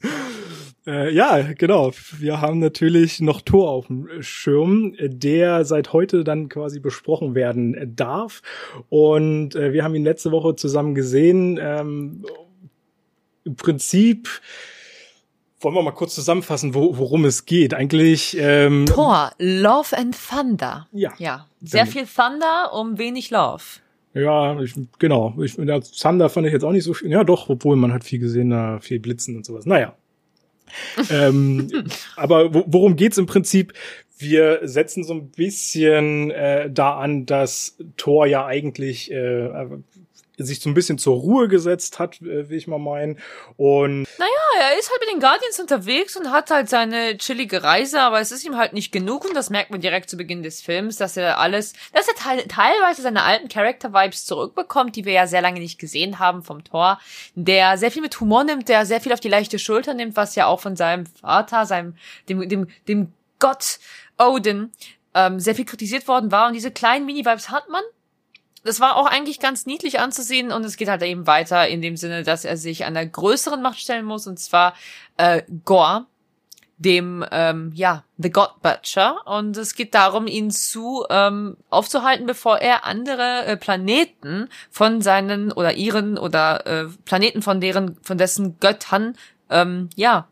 Äh, 0.87 1.13
ja, 1.13 1.53
genau. 1.53 1.91
Wir 2.17 2.41
haben 2.41 2.57
natürlich 2.59 3.19
noch 3.19 3.41
Tor 3.41 3.69
auf 3.69 3.87
dem 3.87 4.23
Schirm, 4.23 4.95
der 4.99 5.63
seit 5.63 5.93
heute 5.93 6.23
dann 6.23 6.49
quasi 6.49 6.79
besprochen 6.79 7.35
werden 7.35 7.95
darf. 7.95 8.41
Und 8.89 9.55
äh, 9.55 9.73
wir 9.73 9.83
haben 9.83 9.93
ihn 9.93 10.03
letzte 10.03 10.31
Woche 10.31 10.55
zusammen 10.55 10.95
gesehen. 10.95 11.59
Ähm, 11.61 12.25
Im 13.43 13.55
Prinzip 13.55 14.41
wollen 15.61 15.75
wir 15.75 15.83
mal 15.83 15.91
kurz 15.91 16.15
zusammenfassen, 16.15 16.73
wo, 16.73 16.97
worum 16.97 17.25
es 17.25 17.45
geht. 17.45 17.73
Eigentlich, 17.73 18.35
ähm, 18.39 18.85
Thor, 18.87 19.31
Love 19.37 19.95
and 19.95 20.15
Thunder. 20.29 20.87
ja, 20.91 21.13
Ja, 21.17 21.47
sehr 21.61 21.85
viel 21.85 22.07
Thunder 22.07 22.73
um 22.73 22.97
wenig 22.97 23.29
Love. 23.29 23.63
Ja, 24.13 24.59
ich, 24.61 24.73
genau. 24.97 25.35
Ich, 25.41 25.57
ja, 25.57 25.79
Thunder 25.79 26.29
fand 26.29 26.47
ich 26.47 26.53
jetzt 26.53 26.63
auch 26.63 26.71
nicht 26.71 26.83
so 26.83 26.93
schön. 26.93 27.11
Ja, 27.11 27.23
doch, 27.23 27.49
obwohl 27.49 27.75
man 27.75 27.93
hat 27.93 28.03
viel 28.03 28.19
gesehen, 28.19 28.49
da 28.49 28.79
viel 28.79 28.99
Blitzen 28.99 29.35
und 29.35 29.45
sowas. 29.45 29.65
Naja. 29.65 29.95
ähm, 31.11 31.67
aber 32.15 32.53
wo, 32.53 32.63
worum 32.67 32.95
geht's 32.95 33.17
im 33.17 33.25
Prinzip? 33.25 33.73
Wir 34.17 34.59
setzen 34.63 35.03
so 35.03 35.13
ein 35.13 35.29
bisschen 35.31 36.29
äh, 36.31 36.69
da 36.69 36.97
an, 36.97 37.25
dass 37.25 37.77
Thor 37.97 38.27
ja 38.27 38.45
eigentlich 38.45 39.11
äh, 39.11 39.49
sich 40.45 40.59
so 40.59 40.69
ein 40.69 40.73
bisschen 40.73 40.97
zur 40.97 41.15
Ruhe 41.15 41.47
gesetzt 41.47 41.99
hat, 41.99 42.21
äh, 42.21 42.49
will 42.49 42.57
ich 42.57 42.67
mal 42.67 42.79
meinen. 42.79 43.19
Und 43.57 44.07
Ja, 44.17 44.25
er 44.61 44.79
ist 44.79 44.89
halt 44.89 44.99
mit 45.01 45.13
den 45.13 45.19
Guardians 45.19 45.59
unterwegs 45.59 46.15
und 46.15 46.31
hat 46.31 46.51
halt 46.51 46.69
seine 46.69 47.17
chillige 47.17 47.63
Reise, 47.63 48.01
aber 48.01 48.19
es 48.19 48.31
ist 48.31 48.45
ihm 48.45 48.57
halt 48.57 48.73
nicht 48.73 48.91
genug 48.91 49.25
und 49.25 49.35
das 49.35 49.49
merkt 49.49 49.71
man 49.71 49.81
direkt 49.81 50.09
zu 50.09 50.17
Beginn 50.17 50.43
des 50.43 50.61
Films, 50.61 50.97
dass 50.97 51.17
er 51.17 51.39
alles, 51.39 51.73
dass 51.93 52.07
er 52.07 52.15
teil, 52.15 52.43
teilweise 52.47 53.01
seine 53.01 53.23
alten 53.23 53.47
Character-Vibes 53.47 54.25
zurückbekommt, 54.25 54.95
die 54.95 55.05
wir 55.05 55.13
ja 55.13 55.27
sehr 55.27 55.41
lange 55.41 55.59
nicht 55.59 55.79
gesehen 55.79 56.19
haben 56.19 56.43
vom 56.43 56.63
Thor, 56.63 56.99
der 57.35 57.77
sehr 57.77 57.91
viel 57.91 58.01
mit 58.01 58.19
Humor 58.19 58.43
nimmt, 58.43 58.69
der 58.69 58.85
sehr 58.85 59.01
viel 59.01 59.13
auf 59.13 59.19
die 59.19 59.29
leichte 59.29 59.59
Schulter 59.59 59.93
nimmt, 59.93 60.15
was 60.15 60.35
ja 60.35 60.47
auch 60.47 60.59
von 60.59 60.75
seinem 60.75 61.05
Vater, 61.05 61.65
seinem, 61.65 61.95
dem, 62.27 62.47
dem, 62.47 62.67
dem 62.87 63.13
Gott 63.39 63.79
Odin, 64.17 64.71
ähm, 65.13 65.39
sehr 65.39 65.55
viel 65.55 65.65
kritisiert 65.65 66.07
worden 66.07 66.31
war 66.31 66.47
und 66.47 66.53
diese 66.53 66.71
kleinen 66.71 67.05
Mini-Vibes 67.05 67.49
hat 67.49 67.69
man, 67.69 67.83
das 68.69 68.79
war 68.79 68.97
auch 68.97 69.07
eigentlich 69.07 69.39
ganz 69.39 69.65
niedlich 69.65 69.99
anzusehen 69.99 70.51
und 70.51 70.63
es 70.63 70.77
geht 70.77 70.89
halt 70.89 71.01
eben 71.01 71.25
weiter 71.25 71.67
in 71.67 71.81
dem 71.81 71.97
Sinne, 71.97 72.21
dass 72.21 72.45
er 72.45 72.55
sich 72.55 72.85
einer 72.85 73.03
größeren 73.03 73.63
Macht 73.63 73.79
stellen 73.79 74.05
muss 74.05 74.27
und 74.27 74.37
zwar 74.39 74.75
äh, 75.17 75.41
Gore, 75.65 76.05
dem 76.77 77.25
ähm, 77.31 77.71
ja 77.73 78.03
The 78.19 78.29
God 78.29 78.61
Butcher 78.61 79.25
und 79.25 79.57
es 79.57 79.73
geht 79.73 79.95
darum, 79.95 80.27
ihn 80.27 80.51
zu 80.51 81.03
ähm, 81.09 81.57
aufzuhalten, 81.71 82.27
bevor 82.27 82.59
er 82.59 82.85
andere 82.85 83.45
äh, 83.45 83.57
Planeten 83.57 84.49
von 84.69 85.01
seinen 85.01 85.51
oder 85.51 85.73
ihren 85.73 86.19
oder 86.19 86.67
äh, 86.67 86.85
Planeten 87.05 87.41
von 87.41 87.59
deren 87.59 87.97
von 88.03 88.19
dessen 88.19 88.59
Göttern 88.59 89.17
ähm, 89.49 89.89
ja 89.95 90.27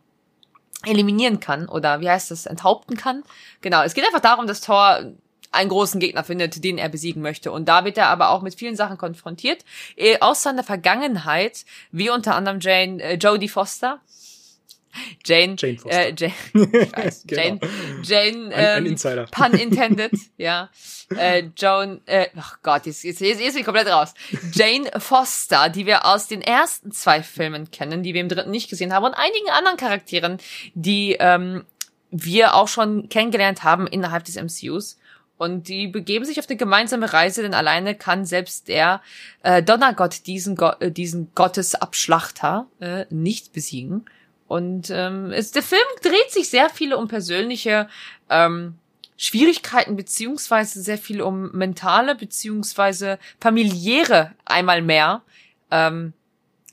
eliminieren 0.85 1.39
kann 1.39 1.67
oder 1.67 2.01
wie 2.01 2.09
heißt 2.09 2.29
das 2.29 2.45
enthaupten 2.45 2.97
kann. 2.97 3.23
Genau, 3.61 3.81
es 3.81 3.95
geht 3.95 4.05
einfach 4.05 4.19
darum, 4.19 4.45
dass 4.45 4.61
Thor 4.61 4.99
einen 5.57 5.69
großen 5.69 5.99
Gegner 5.99 6.23
findet, 6.23 6.63
den 6.63 6.77
er 6.77 6.89
besiegen 6.89 7.21
möchte. 7.21 7.51
Und 7.51 7.67
da 7.67 7.85
wird 7.85 7.97
er 7.97 8.07
aber 8.07 8.29
auch 8.29 8.41
mit 8.41 8.55
vielen 8.55 8.75
Sachen 8.75 8.97
konfrontiert, 8.97 9.65
äh, 9.95 10.19
aus 10.19 10.43
seiner 10.43 10.63
Vergangenheit, 10.63 11.65
wie 11.91 12.09
unter 12.09 12.35
anderem 12.35 12.59
Jane, 12.59 13.01
äh, 13.01 13.15
Jodie 13.15 13.49
Foster, 13.49 14.01
Jane, 15.25 15.55
Jane 15.57 15.77
Foster. 15.77 16.07
Äh, 16.07 16.15
Jane, 16.17 16.33
ich 16.53 16.97
weiß, 16.97 17.23
genau. 17.27 17.41
Jane, 17.41 17.59
Jane, 18.03 18.37
ähm, 18.37 18.45
ein, 18.45 18.53
ein 18.53 18.77
ähm, 18.77 18.85
Insider. 18.91 19.25
Pun 19.25 19.53
intended, 19.59 20.11
ja. 20.37 20.69
Äh, 21.15 21.49
Joan, 21.55 22.01
äh, 22.05 22.27
oh 22.35 22.41
Gott, 22.63 22.85
jetzt, 22.85 23.03
jetzt, 23.03 23.21
jetzt, 23.21 23.39
jetzt 23.39 23.53
bin 23.53 23.59
ich 23.59 23.65
komplett 23.65 23.87
raus. 23.87 24.13
Jane 24.53 24.89
Foster, 24.99 25.69
die 25.69 25.85
wir 25.85 26.05
aus 26.05 26.27
den 26.27 26.41
ersten 26.41 26.91
zwei 26.91 27.23
Filmen 27.23 27.71
kennen, 27.71 28.03
die 28.03 28.13
wir 28.13 28.21
im 28.21 28.29
dritten 28.29 28.51
nicht 28.51 28.69
gesehen 28.69 28.93
haben 28.93 29.05
und 29.05 29.13
einigen 29.13 29.49
anderen 29.49 29.77
Charakteren, 29.77 30.37
die 30.73 31.15
ähm, 31.19 31.63
wir 32.11 32.55
auch 32.55 32.67
schon 32.67 33.09
kennengelernt 33.09 33.63
haben 33.63 33.87
innerhalb 33.87 34.25
des 34.25 34.35
MCUs. 34.35 34.97
Und 35.37 35.67
die 35.67 35.87
begeben 35.87 36.25
sich 36.25 36.39
auf 36.39 36.49
eine 36.49 36.57
gemeinsame 36.57 37.13
Reise, 37.13 37.43
denn 37.43 37.53
alleine 37.53 37.93
kann 37.95 38.25
selbst 38.25 38.67
der 38.67 39.01
äh, 39.43 39.61
Donnergott 39.61 40.25
diesen, 40.25 40.55
Go 40.55 40.71
äh, 40.79 40.91
diesen 40.91 41.31
Gottesabschlachter 41.35 42.67
äh, 42.79 43.05
nicht 43.09 43.53
besiegen. 43.53 44.05
Und 44.47 44.89
ähm, 44.89 45.31
es, 45.31 45.51
der 45.51 45.63
Film 45.63 45.81
dreht 46.01 46.31
sich 46.31 46.49
sehr 46.49 46.69
viel 46.69 46.93
um 46.93 47.07
persönliche 47.07 47.87
ähm, 48.29 48.75
Schwierigkeiten 49.17 49.95
beziehungsweise 49.95 50.81
sehr 50.81 50.97
viel 50.97 51.21
um 51.21 51.51
mentale 51.51 52.15
beziehungsweise 52.15 53.19
familiäre 53.39 54.33
einmal 54.45 54.81
mehr 54.81 55.21
ähm, 55.69 56.13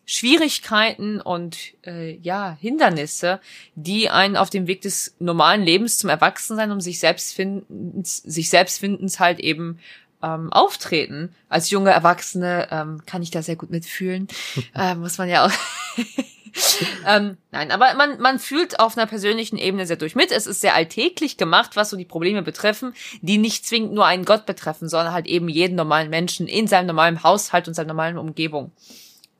Schwierigkeiten 0.07 1.21
und 1.21 1.57
äh, 1.87 2.17
ja 2.19 2.57
Hindernisse, 2.61 3.41
die 3.75 4.11
einen 4.11 4.37
auf 4.37 4.51
dem 4.51 4.67
Weg 4.67 4.83
des 4.83 5.15
normalen 5.19 5.63
Lebens 5.63 5.99
zum 5.99 6.11
Erwachsensein 6.11 6.71
um 6.71 6.81
sich 6.81 6.99
selbst 6.99 7.35
finden, 7.35 8.03
sich 8.05 8.51
selbst 8.51 8.81
findens 8.81 9.19
halt 9.19 9.41
eben 9.41 9.79
ähm, 10.23 10.53
auftreten. 10.53 11.35
Als 11.49 11.71
junge 11.71 11.91
Erwachsene 11.91 12.69
ähm, 12.71 13.03
kann 13.07 13.23
ich 13.23 13.31
da 13.31 13.43
sehr 13.43 13.57
gut 13.57 13.71
mitfühlen, 13.71 14.29
äh, 14.75 14.95
muss 14.95 15.19
man 15.19 15.29
ja 15.29 15.47
auch 15.47 15.53
ähm, 17.07 17.37
nein, 17.51 17.71
aber 17.73 17.95
man, 17.95 18.21
man 18.21 18.39
fühlt 18.39 18.79
auf 18.79 18.97
einer 18.97 19.07
persönlichen 19.07 19.57
Ebene 19.57 19.87
sehr 19.87 19.97
durch 19.97 20.15
mit. 20.15 20.31
Es 20.31 20.47
ist 20.47 20.61
sehr 20.61 20.75
alltäglich 20.75 21.37
gemacht, 21.37 21.77
was 21.77 21.91
so 21.91 21.97
die 21.97 22.05
Probleme 22.05 22.43
betreffen, 22.43 22.95
die 23.23 23.39
nicht 23.39 23.67
zwingend 23.67 23.93
nur 23.93 24.07
einen 24.07 24.25
Gott 24.25 24.47
betreffen, 24.47 24.89
sondern 24.89 25.13
halt 25.13 25.27
eben 25.27 25.49
jeden 25.49 25.75
normalen 25.75 26.11
Menschen 26.11 26.47
in 26.47 26.67
seinem 26.67 26.87
normalen 26.87 27.23
Haushalt 27.23 27.69
und 27.69 27.75
seiner 27.75 27.89
normalen 27.89 28.19
Umgebung. 28.19 28.73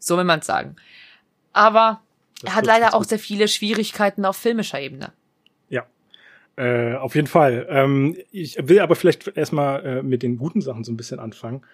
So 0.07 0.17
will 0.17 0.25
man 0.25 0.43
sagen. 0.43 0.77
Aber 1.53 2.01
das 2.41 2.51
er 2.51 2.57
hat 2.57 2.67
leider 2.67 2.95
auch 2.95 3.05
sehr 3.05 3.19
viele 3.19 3.49
Schwierigkeiten 3.49 4.25
auf 4.25 4.37
filmischer 4.37 4.81
Ebene. 4.81 5.13
Ja. 5.69 5.85
Äh, 6.57 6.95
auf 6.95 7.15
jeden 7.15 7.27
Fall. 7.27 7.67
Ähm, 7.69 8.17
ich 8.31 8.57
will 8.61 8.81
aber 8.81 8.97
vielleicht 8.97 9.37
erstmal 9.37 9.85
äh, 9.85 10.03
mit 10.03 10.23
den 10.23 10.39
guten 10.39 10.61
Sachen 10.61 10.85
so 10.85 10.93
ein 10.93 10.97
bisschen 10.97 11.19
anfangen 11.19 11.65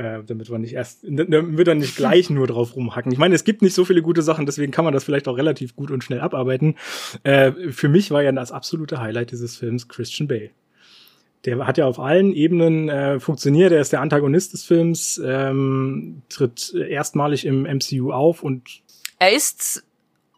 äh, 0.00 0.22
damit 0.26 0.50
wir 0.50 0.58
nicht 0.58 0.72
erst, 0.72 1.00
damit 1.02 1.58
wir 1.58 1.64
dann 1.64 1.78
nicht 1.78 1.96
gleich 1.96 2.30
nur 2.30 2.46
drauf 2.46 2.74
rumhacken. 2.74 3.12
Ich 3.12 3.18
meine, 3.18 3.34
es 3.34 3.44
gibt 3.44 3.60
nicht 3.60 3.74
so 3.74 3.84
viele 3.84 4.02
gute 4.02 4.22
Sachen, 4.22 4.46
deswegen 4.46 4.72
kann 4.72 4.84
man 4.84 4.94
das 4.94 5.04
vielleicht 5.04 5.28
auch 5.28 5.36
relativ 5.36 5.76
gut 5.76 5.90
und 5.90 6.02
schnell 6.02 6.20
abarbeiten. 6.20 6.76
Äh, 7.22 7.52
für 7.70 7.88
mich 7.88 8.10
war 8.10 8.22
ja 8.22 8.32
das 8.32 8.50
absolute 8.50 9.00
Highlight 9.00 9.30
dieses 9.32 9.56
Films 9.56 9.88
Christian 9.88 10.26
Bale. 10.26 10.50
Der 11.44 11.66
hat 11.66 11.78
ja 11.78 11.86
auf 11.86 11.98
allen 11.98 12.32
Ebenen 12.32 12.88
äh, 12.88 13.18
funktioniert. 13.18 13.72
Er 13.72 13.80
ist 13.80 13.92
der 13.92 14.00
Antagonist 14.02 14.52
des 14.52 14.64
Films, 14.64 15.20
ähm, 15.24 16.22
tritt 16.28 16.74
erstmalig 16.74 17.46
im 17.46 17.62
MCU 17.62 18.12
auf 18.12 18.42
und 18.42 18.82
er 19.18 19.32
ist 19.32 19.84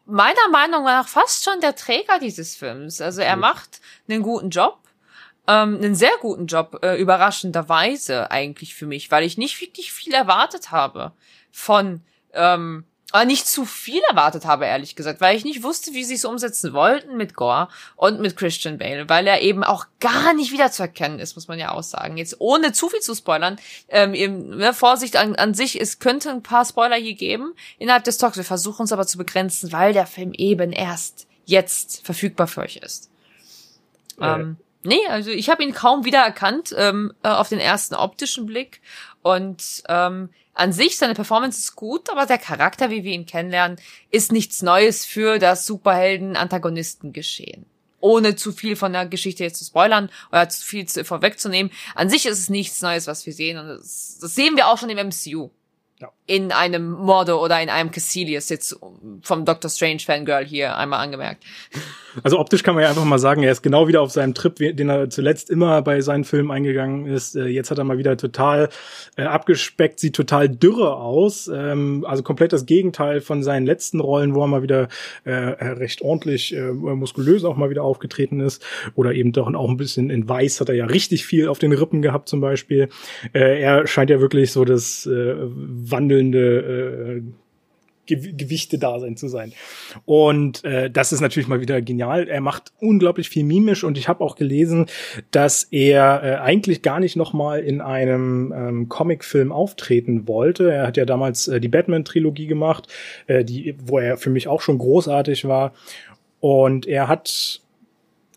meiner 0.06 0.48
Meinung 0.50 0.84
nach 0.84 1.08
fast 1.08 1.44
schon 1.44 1.60
der 1.60 1.74
Träger 1.74 2.18
dieses 2.20 2.56
Films. 2.56 3.00
Also 3.00 3.20
er 3.20 3.36
macht 3.36 3.80
einen 4.08 4.22
guten 4.22 4.50
Job 4.50 4.82
ähm, 5.48 5.76
einen 5.76 5.94
sehr 5.94 6.12
guten 6.20 6.46
Job, 6.46 6.78
äh, 6.82 7.00
überraschenderweise 7.00 8.30
eigentlich 8.30 8.74
für 8.74 8.86
mich, 8.86 9.10
weil 9.10 9.24
ich 9.24 9.38
nicht 9.38 9.60
wirklich 9.60 9.92
viel 9.92 10.14
erwartet 10.14 10.70
habe 10.70 11.12
von, 11.50 12.00
ähm, 12.32 12.84
aber 13.12 13.24
nicht 13.26 13.46
zu 13.46 13.64
viel 13.64 14.00
erwartet 14.08 14.46
habe, 14.46 14.64
ehrlich 14.64 14.96
gesagt, 14.96 15.20
weil 15.20 15.36
ich 15.36 15.44
nicht 15.44 15.62
wusste, 15.62 15.92
wie 15.92 16.04
sie 16.04 16.14
es 16.14 16.24
umsetzen 16.24 16.72
wollten 16.72 17.16
mit 17.16 17.34
Gore 17.34 17.68
und 17.96 18.20
mit 18.20 18.36
Christian 18.36 18.78
Bale, 18.78 19.08
weil 19.08 19.26
er 19.26 19.42
eben 19.42 19.62
auch 19.62 19.86
gar 20.00 20.32
nicht 20.34 20.50
wiederzuerkennen 20.50 21.18
ist, 21.18 21.36
muss 21.36 21.46
man 21.46 21.58
ja 21.58 21.72
auch 21.72 21.82
sagen. 21.82 22.16
Jetzt 22.16 22.36
ohne 22.40 22.72
zu 22.72 22.88
viel 22.88 23.00
zu 23.00 23.14
spoilern, 23.14 23.58
ähm, 23.88 24.14
eben, 24.14 24.56
ne, 24.56 24.72
Vorsicht 24.72 25.16
an, 25.16 25.36
an 25.36 25.54
sich, 25.54 25.80
es 25.80 25.98
könnte 25.98 26.30
ein 26.30 26.42
paar 26.42 26.64
Spoiler 26.64 26.96
hier 26.96 27.14
geben 27.14 27.52
innerhalb 27.78 28.04
des 28.04 28.18
Talks. 28.18 28.38
Wir 28.38 28.44
versuchen 28.44 28.84
es 28.84 28.92
aber 28.92 29.06
zu 29.06 29.18
begrenzen, 29.18 29.72
weil 29.72 29.92
der 29.92 30.06
Film 30.06 30.32
eben 30.32 30.72
erst 30.72 31.26
jetzt 31.44 32.04
verfügbar 32.04 32.46
für 32.46 32.62
euch 32.62 32.76
ist. 32.76 33.10
Äh, 34.18 34.26
ähm, 34.26 34.56
Nee, 34.84 35.06
also 35.08 35.30
ich 35.30 35.48
habe 35.48 35.62
ihn 35.62 35.72
kaum 35.72 36.04
wiedererkannt 36.04 36.74
ähm, 36.76 37.12
äh, 37.22 37.28
auf 37.28 37.48
den 37.48 37.60
ersten 37.60 37.94
optischen 37.94 38.46
Blick. 38.46 38.80
Und 39.22 39.82
ähm, 39.88 40.30
an 40.54 40.72
sich, 40.72 40.98
seine 40.98 41.14
Performance 41.14 41.58
ist 41.58 41.76
gut, 41.76 42.10
aber 42.10 42.26
der 42.26 42.38
Charakter, 42.38 42.90
wie 42.90 43.04
wir 43.04 43.12
ihn 43.12 43.26
kennenlernen, 43.26 43.78
ist 44.10 44.32
nichts 44.32 44.62
Neues 44.62 45.06
für 45.06 45.38
das 45.38 45.64
Superhelden-Antagonisten-Geschehen. 45.66 47.66
Ohne 48.00 48.34
zu 48.34 48.50
viel 48.50 48.74
von 48.74 48.92
der 48.92 49.06
Geschichte 49.06 49.44
jetzt 49.44 49.58
zu 49.58 49.64
spoilern 49.64 50.10
oder 50.30 50.48
zu 50.48 50.66
viel 50.66 50.86
zu, 50.86 51.04
vorwegzunehmen. 51.04 51.70
An 51.94 52.10
sich 52.10 52.26
ist 52.26 52.38
es 52.38 52.50
nichts 52.50 52.82
Neues, 52.82 53.06
was 53.06 53.24
wir 53.26 53.32
sehen. 53.32 53.58
Und 53.58 53.68
das, 53.68 54.18
das 54.20 54.34
sehen 54.34 54.56
wir 54.56 54.66
auch 54.66 54.78
schon 54.78 54.90
im 54.90 55.06
MCU 55.06 55.50
in 56.26 56.52
einem 56.52 56.92
Mordo 56.92 57.42
oder 57.42 57.60
in 57.60 57.68
einem 57.68 57.90
Cassilius, 57.90 58.48
jetzt 58.48 58.78
vom 59.22 59.44
Doctor 59.44 59.68
Strange 59.68 60.00
Fangirl 60.00 60.44
hier 60.44 60.76
einmal 60.76 61.00
angemerkt. 61.00 61.44
Also 62.22 62.38
optisch 62.38 62.62
kann 62.62 62.74
man 62.74 62.84
ja 62.84 62.90
einfach 62.90 63.04
mal 63.04 63.18
sagen, 63.18 63.42
er 63.42 63.52
ist 63.52 63.62
genau 63.62 63.88
wieder 63.88 64.02
auf 64.02 64.10
seinem 64.10 64.34
Trip, 64.34 64.54
den 64.54 64.88
er 64.88 65.10
zuletzt 65.10 65.50
immer 65.50 65.82
bei 65.82 66.00
seinen 66.00 66.24
Filmen 66.24 66.50
eingegangen 66.50 67.06
ist. 67.06 67.36
Äh, 67.36 67.46
jetzt 67.46 67.70
hat 67.70 67.78
er 67.78 67.84
mal 67.84 67.98
wieder 67.98 68.16
total 68.16 68.68
äh, 69.16 69.22
abgespeckt, 69.22 69.98
sieht 69.98 70.14
total 70.14 70.48
dürre 70.48 70.96
aus. 70.96 71.48
Ähm, 71.48 72.04
also 72.06 72.22
komplett 72.22 72.52
das 72.52 72.66
Gegenteil 72.66 73.20
von 73.20 73.42
seinen 73.42 73.66
letzten 73.66 74.00
Rollen, 74.00 74.34
wo 74.34 74.42
er 74.42 74.46
mal 74.46 74.62
wieder 74.62 74.88
äh, 75.24 75.32
recht 75.32 76.02
ordentlich 76.02 76.54
äh, 76.54 76.72
muskulös 76.72 77.44
auch 77.44 77.56
mal 77.56 77.70
wieder 77.70 77.82
aufgetreten 77.82 78.40
ist. 78.40 78.62
Oder 78.94 79.14
eben 79.14 79.32
doch 79.32 79.52
auch 79.52 79.70
ein 79.70 79.76
bisschen 79.76 80.10
in 80.10 80.28
Weiß 80.28 80.60
hat 80.60 80.68
er 80.68 80.74
ja 80.74 80.86
richtig 80.86 81.24
viel 81.24 81.48
auf 81.48 81.58
den 81.58 81.72
Rippen 81.72 82.02
gehabt 82.02 82.28
zum 82.28 82.40
Beispiel. 82.40 82.88
Äh, 83.32 83.60
er 83.60 83.86
scheint 83.86 84.10
ja 84.10 84.20
wirklich 84.20 84.52
so 84.52 84.64
das 84.64 85.06
äh, 85.06 85.34
wandelnde 85.92 87.18
äh, 87.18 87.22
Gewichte 88.06 88.78
da 88.78 88.98
sein 88.98 89.16
zu 89.16 89.28
sein. 89.28 89.52
Und 90.04 90.64
äh, 90.64 90.90
das 90.90 91.12
ist 91.12 91.20
natürlich 91.20 91.48
mal 91.48 91.60
wieder 91.60 91.80
genial. 91.80 92.28
Er 92.28 92.40
macht 92.40 92.72
unglaublich 92.80 93.28
viel 93.28 93.44
mimisch 93.44 93.84
und 93.84 93.96
ich 93.96 94.08
habe 94.08 94.24
auch 94.24 94.34
gelesen, 94.34 94.86
dass 95.30 95.62
er 95.70 96.22
äh, 96.22 96.34
eigentlich 96.36 96.82
gar 96.82 96.98
nicht 96.98 97.14
noch 97.14 97.32
mal 97.32 97.60
in 97.60 97.80
einem 97.80 98.52
ähm, 98.54 98.88
Comicfilm 98.88 99.52
auftreten 99.52 100.26
wollte. 100.26 100.72
Er 100.72 100.86
hat 100.88 100.96
ja 100.96 101.04
damals 101.04 101.46
äh, 101.46 101.60
die 101.60 101.68
Batman-Trilogie 101.68 102.46
gemacht, 102.46 102.88
äh, 103.28 103.44
die, 103.44 103.76
wo 103.84 103.98
er 103.98 104.16
für 104.16 104.30
mich 104.30 104.48
auch 104.48 104.62
schon 104.62 104.78
großartig 104.78 105.46
war. 105.46 105.72
Und 106.40 106.86
er 106.86 107.06
hat 107.06 107.61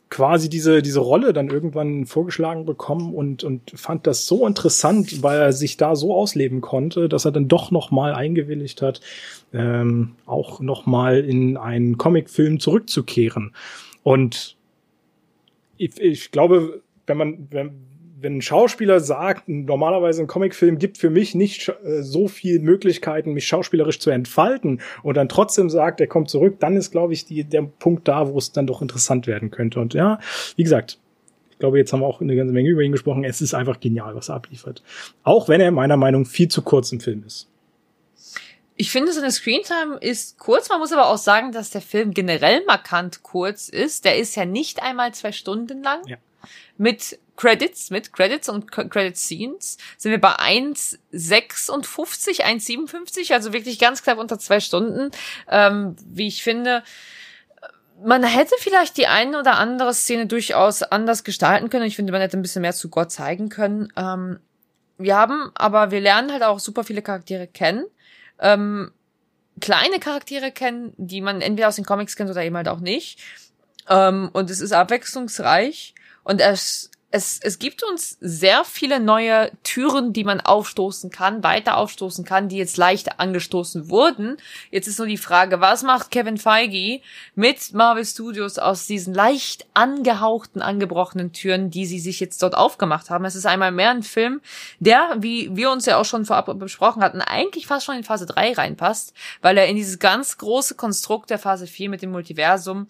quasi 0.09 0.49
diese, 0.49 0.81
diese 0.81 0.99
Rolle 0.99 1.33
dann 1.33 1.49
irgendwann 1.49 2.05
vorgeschlagen 2.05 2.65
bekommen 2.65 3.13
und, 3.13 3.43
und 3.43 3.71
fand 3.75 4.07
das 4.07 4.27
so 4.27 4.45
interessant, 4.45 5.23
weil 5.23 5.39
er 5.39 5.53
sich 5.53 5.77
da 5.77 5.95
so 5.95 6.13
ausleben 6.13 6.61
konnte, 6.61 7.09
dass 7.09 7.25
er 7.25 7.31
dann 7.31 7.47
doch 7.47 7.71
nochmal 7.71 8.13
eingewilligt 8.13 8.81
hat, 8.81 9.01
ähm, 9.53 10.15
auch 10.25 10.59
nochmal 10.59 11.19
in 11.19 11.57
einen 11.57 11.97
Comicfilm 11.97 12.59
zurückzukehren. 12.59 13.53
Und 14.03 14.55
ich, 15.77 15.99
ich 15.99 16.31
glaube, 16.31 16.81
wenn 17.07 17.17
man, 17.17 17.47
wenn, 17.49 17.71
wenn 18.25 18.37
ein 18.37 18.41
Schauspieler 18.41 18.99
sagt, 18.99 19.47
normalerweise 19.47 20.21
ein 20.21 20.27
Comicfilm 20.27 20.79
gibt 20.79 20.97
für 20.97 21.11
mich 21.11 21.35
nicht 21.35 21.69
äh, 21.69 22.01
so 22.01 22.27
viel 22.27 22.59
Möglichkeiten, 22.59 23.33
mich 23.33 23.45
schauspielerisch 23.45 23.99
zu 23.99 24.09
entfalten 24.09 24.81
und 25.03 25.15
dann 25.15 25.29
trotzdem 25.29 25.69
sagt, 25.69 26.01
er 26.01 26.07
kommt 26.07 26.31
zurück, 26.31 26.57
dann 26.59 26.75
ist, 26.75 26.89
glaube 26.91 27.13
ich, 27.13 27.25
die, 27.25 27.43
der 27.43 27.61
Punkt 27.61 28.07
da, 28.07 28.27
wo 28.27 28.37
es 28.39 28.51
dann 28.51 28.65
doch 28.65 28.81
interessant 28.81 29.27
werden 29.27 29.51
könnte. 29.51 29.79
Und 29.79 29.93
ja, 29.93 30.19
wie 30.55 30.63
gesagt, 30.63 30.97
ich 31.51 31.59
glaube, 31.59 31.77
jetzt 31.77 31.93
haben 31.93 32.01
wir 32.01 32.07
auch 32.07 32.19
eine 32.19 32.35
ganze 32.35 32.51
Menge 32.51 32.69
über 32.69 32.81
ihn 32.81 32.91
gesprochen. 32.91 33.23
Es 33.23 33.41
ist 33.41 33.53
einfach 33.53 33.79
genial, 33.79 34.15
was 34.15 34.29
er 34.29 34.35
abliefert. 34.35 34.81
Auch 35.23 35.47
wenn 35.47 35.61
er 35.61 35.69
meiner 35.71 35.95
Meinung 35.95 36.23
nach 36.23 36.29
viel 36.29 36.47
zu 36.47 36.63
kurz 36.63 36.91
im 36.91 36.99
Film 36.99 37.23
ist. 37.25 37.47
Ich 38.75 38.91
finde, 38.91 39.13
seine 39.13 39.31
Screentime 39.31 39.99
ist 40.01 40.39
kurz. 40.39 40.67
Man 40.67 40.79
muss 40.79 40.91
aber 40.91 41.07
auch 41.09 41.17
sagen, 41.17 41.51
dass 41.51 41.69
der 41.69 41.81
Film 41.81 42.11
generell 42.11 42.65
markant 42.65 43.21
kurz 43.21 43.69
ist. 43.69 44.03
Der 44.03 44.17
ist 44.17 44.35
ja 44.35 44.45
nicht 44.45 44.81
einmal 44.81 45.13
zwei 45.13 45.31
Stunden 45.31 45.83
lang. 45.83 46.01
Ja. 46.07 46.17
Mit 46.77 47.19
Credits, 47.35 47.89
mit 47.89 48.13
Credits 48.13 48.49
und 48.49 48.71
Credit 48.71 49.17
Scenes 49.17 49.77
sind 49.97 50.11
wir 50.11 50.21
bei 50.21 50.35
1,56, 50.35 52.41
1,57, 52.41 53.33
also 53.33 53.53
wirklich 53.53 53.79
ganz 53.79 54.03
knapp 54.03 54.17
unter 54.17 54.39
zwei 54.39 54.59
Stunden. 54.59 55.11
Ähm, 55.49 55.95
wie 56.05 56.27
ich 56.27 56.43
finde, 56.43 56.83
man 58.03 58.23
hätte 58.23 58.55
vielleicht 58.59 58.97
die 58.97 59.07
eine 59.07 59.39
oder 59.39 59.57
andere 59.57 59.93
Szene 59.93 60.27
durchaus 60.27 60.83
anders 60.83 61.23
gestalten 61.23 61.69
können. 61.69 61.85
Ich 61.85 61.95
finde, 61.95 62.11
man 62.11 62.21
hätte 62.21 62.37
ein 62.37 62.41
bisschen 62.41 62.61
mehr 62.61 62.73
zu 62.73 62.89
Gott 62.89 63.11
zeigen 63.11 63.49
können. 63.49 63.91
Ähm, 63.95 64.39
wir 64.97 65.15
haben, 65.15 65.51
aber 65.55 65.91
wir 65.91 66.01
lernen 66.01 66.31
halt 66.31 66.43
auch 66.43 66.59
super 66.59 66.83
viele 66.83 67.01
Charaktere 67.01 67.47
kennen. 67.47 67.85
Ähm, 68.39 68.91
kleine 69.59 69.99
Charaktere 69.99 70.51
kennen, 70.51 70.93
die 70.97 71.21
man 71.21 71.41
entweder 71.41 71.67
aus 71.67 71.75
den 71.75 71.85
Comics 71.85 72.15
kennt 72.15 72.29
oder 72.29 72.43
eben 72.43 72.55
halt 72.55 72.67
auch 72.67 72.79
nicht. 72.79 73.19
Ähm, 73.89 74.29
und 74.33 74.49
es 74.49 74.61
ist 74.61 74.73
abwechslungsreich. 74.73 75.95
Und 76.23 76.41
es 76.41 76.91
es, 77.11 77.39
es 77.41 77.59
gibt 77.59 77.81
uns 77.83 78.17
sehr 78.19 78.65
viele 78.65 78.99
neue 78.99 79.51
Türen, 79.63 80.11
die 80.11 80.23
man 80.25 80.41
aufstoßen 80.41 81.11
kann, 81.11 81.43
weiter 81.43 81.77
aufstoßen 81.77 82.25
kann, 82.25 82.49
die 82.49 82.57
jetzt 82.57 82.75
leicht 82.75 83.19
angestoßen 83.19 83.89
wurden. 83.89 84.37
Jetzt 84.69 84.87
ist 84.87 84.97
nur 84.97 85.07
die 85.07 85.17
Frage, 85.17 85.61
was 85.61 85.83
macht 85.83 86.11
Kevin 86.11 86.37
Feige 86.37 87.01
mit 87.35 87.73
Marvel 87.73 88.03
Studios 88.03 88.57
aus 88.57 88.85
diesen 88.87 89.13
leicht 89.13 89.65
angehauchten, 89.73 90.61
angebrochenen 90.61 91.31
Türen, 91.31 91.69
die 91.69 91.85
sie 91.85 91.99
sich 91.99 92.19
jetzt 92.19 92.43
dort 92.43 92.55
aufgemacht 92.55 93.09
haben? 93.09 93.23
Es 93.23 93.35
ist 93.35 93.45
einmal 93.45 93.71
mehr 93.71 93.91
ein 93.91 94.03
Film, 94.03 94.41
der, 94.79 95.15
wie 95.19 95.55
wir 95.55 95.71
uns 95.71 95.85
ja 95.85 95.97
auch 95.97 96.05
schon 96.05 96.25
vorab 96.25 96.45
besprochen 96.59 97.01
hatten, 97.01 97.21
eigentlich 97.21 97.67
fast 97.67 97.85
schon 97.85 97.95
in 97.95 98.03
Phase 98.03 98.25
3 98.25 98.53
reinpasst, 98.53 99.13
weil 99.41 99.57
er 99.57 99.67
in 99.67 99.77
dieses 99.77 99.99
ganz 99.99 100.37
große 100.37 100.75
Konstrukt 100.75 101.29
der 101.29 101.39
Phase 101.39 101.67
4 101.67 101.89
mit 101.89 102.01
dem 102.01 102.11
Multiversum 102.11 102.87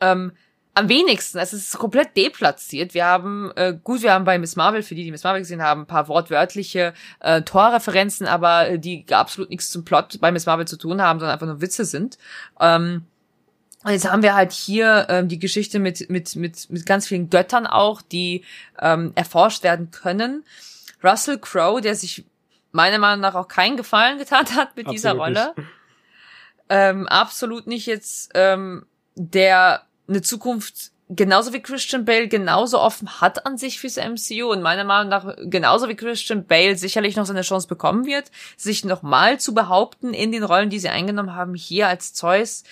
ähm, 0.00 0.32
am 0.74 0.88
wenigsten. 0.88 1.38
Es 1.38 1.52
ist 1.52 1.76
komplett 1.78 2.16
deplatziert. 2.16 2.94
Wir 2.94 3.04
haben, 3.04 3.50
äh, 3.56 3.76
gut, 3.82 4.02
wir 4.02 4.12
haben 4.12 4.24
bei 4.24 4.38
Miss 4.38 4.56
Marvel, 4.56 4.82
für 4.82 4.94
die, 4.94 5.04
die 5.04 5.10
Miss 5.10 5.24
Marvel 5.24 5.40
gesehen 5.40 5.62
haben, 5.62 5.82
ein 5.82 5.86
paar 5.86 6.08
wortwörtliche 6.08 6.94
äh, 7.20 7.42
Torreferenzen, 7.42 8.26
aber 8.26 8.68
äh, 8.68 8.78
die 8.78 9.04
absolut 9.10 9.50
nichts 9.50 9.70
zum 9.70 9.84
Plot 9.84 10.18
bei 10.20 10.30
Miss 10.30 10.46
Marvel 10.46 10.66
zu 10.66 10.76
tun 10.76 11.02
haben, 11.02 11.18
sondern 11.18 11.34
einfach 11.34 11.46
nur 11.46 11.60
Witze 11.60 11.84
sind. 11.84 12.18
Ähm, 12.60 13.04
und 13.82 13.92
jetzt 13.92 14.10
haben 14.10 14.22
wir 14.22 14.34
halt 14.34 14.52
hier 14.52 15.06
ähm, 15.08 15.28
die 15.28 15.38
Geschichte 15.38 15.78
mit, 15.78 16.10
mit, 16.10 16.36
mit, 16.36 16.68
mit 16.68 16.86
ganz 16.86 17.08
vielen 17.08 17.30
Göttern 17.30 17.66
auch, 17.66 18.02
die 18.02 18.44
ähm, 18.78 19.12
erforscht 19.14 19.62
werden 19.62 19.90
können. 19.90 20.44
Russell 21.02 21.38
Crowe, 21.38 21.80
der 21.80 21.94
sich 21.94 22.26
meiner 22.72 22.98
Meinung 22.98 23.20
nach 23.20 23.34
auch 23.34 23.48
keinen 23.48 23.76
Gefallen 23.76 24.18
getan 24.18 24.44
hat 24.54 24.76
mit 24.76 24.86
absolut 24.86 24.92
dieser 24.92 25.12
Rolle. 25.12 25.54
Ähm, 26.68 27.08
absolut 27.08 27.66
nicht 27.66 27.86
jetzt 27.86 28.30
ähm, 28.34 28.86
der 29.16 29.82
eine 30.10 30.22
Zukunft 30.22 30.90
genauso 31.08 31.52
wie 31.52 31.60
Christian 31.60 32.04
Bale 32.04 32.28
genauso 32.28 32.78
offen 32.78 33.20
hat 33.20 33.44
an 33.44 33.58
sich 33.58 33.80
fürs 33.80 33.96
MCU 33.96 34.50
und 34.52 34.62
meiner 34.62 34.84
Meinung 34.84 35.08
nach 35.08 35.36
genauso 35.38 35.88
wie 35.88 35.96
Christian 35.96 36.46
Bale 36.46 36.76
sicherlich 36.76 37.16
noch 37.16 37.26
seine 37.26 37.42
Chance 37.42 37.66
bekommen 37.66 38.06
wird, 38.06 38.30
sich 38.56 38.84
nochmal 38.84 39.40
zu 39.40 39.52
behaupten 39.52 40.14
in 40.14 40.30
den 40.30 40.44
Rollen, 40.44 40.70
die 40.70 40.78
sie 40.78 40.88
eingenommen 40.88 41.34
haben, 41.34 41.54
hier 41.54 41.88
als 41.88 42.12
Zeus. 42.14 42.62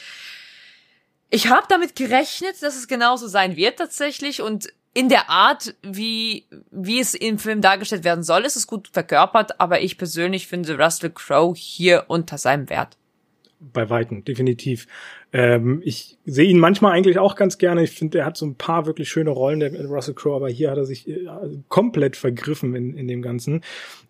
Ich 1.30 1.48
habe 1.48 1.66
damit 1.68 1.96
gerechnet, 1.96 2.62
dass 2.62 2.76
es 2.76 2.86
genauso 2.86 3.26
sein 3.26 3.56
wird 3.56 3.78
tatsächlich 3.78 4.40
und 4.40 4.68
in 4.94 5.08
der 5.08 5.28
Art, 5.30 5.74
wie, 5.82 6.46
wie 6.70 6.98
es 7.00 7.14
im 7.14 7.38
Film 7.38 7.60
dargestellt 7.60 8.04
werden 8.04 8.24
soll, 8.24 8.44
ist 8.44 8.56
es 8.56 8.66
gut 8.66 8.88
verkörpert, 8.88 9.60
aber 9.60 9.80
ich 9.80 9.98
persönlich 9.98 10.46
finde 10.46 10.78
Russell 10.78 11.10
Crowe 11.10 11.54
hier 11.54 12.04
unter 12.08 12.38
seinem 12.38 12.68
Wert. 12.68 12.97
Bei 13.60 13.90
Weitem, 13.90 14.24
definitiv. 14.24 14.86
Ähm, 15.32 15.82
ich 15.84 16.16
sehe 16.24 16.48
ihn 16.48 16.60
manchmal 16.60 16.92
eigentlich 16.92 17.18
auch 17.18 17.34
ganz 17.34 17.58
gerne. 17.58 17.82
Ich 17.82 17.90
finde, 17.90 18.18
er 18.18 18.26
hat 18.26 18.36
so 18.36 18.46
ein 18.46 18.54
paar 18.54 18.86
wirklich 18.86 19.08
schöne 19.08 19.30
Rollen, 19.30 19.58
der 19.58 19.86
Russell 19.86 20.14
Crowe, 20.14 20.36
aber 20.36 20.48
hier 20.48 20.70
hat 20.70 20.78
er 20.78 20.84
sich 20.84 21.08
äh, 21.08 21.26
komplett 21.68 22.16
vergriffen 22.16 22.76
in, 22.76 22.96
in 22.96 23.08
dem 23.08 23.20
Ganzen. 23.20 23.62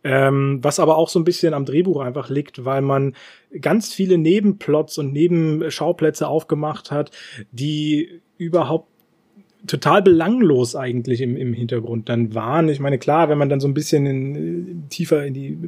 Ähm, 0.05 0.59
was 0.62 0.78
aber 0.78 0.99
auch 0.99 1.09
so 1.09 1.18
ein 1.18 1.24
bisschen 1.24 1.55
am 1.55 1.64
Drehbuch 1.64 2.01
einfach 2.01 2.28
liegt, 2.28 2.66
weil 2.66 2.82
man 2.82 3.14
ganz 3.59 3.94
viele 3.94 4.18
Nebenplots 4.18 4.99
und 4.99 5.14
Nebenschauplätze 5.14 6.28
aufgemacht 6.28 6.90
hat, 6.90 7.11
die 7.51 8.20
überhaupt 8.36 8.97
total 9.66 10.02
belanglos 10.02 10.76
eigentlich 10.76 11.20
im, 11.20 11.36
im 11.36 11.52
Hintergrund 11.52 12.09
dann 12.09 12.34
waren. 12.34 12.68
Ich 12.68 12.80
meine, 12.80 12.98
klar, 12.98 13.28
wenn 13.28 13.38
man 13.38 13.48
dann 13.48 13.61
so 13.61 13.66
ein 13.66 13.74
bisschen 13.74 14.06
in, 14.06 14.84
tiefer 14.88 15.26
in 15.26 15.34
die, 15.34 15.59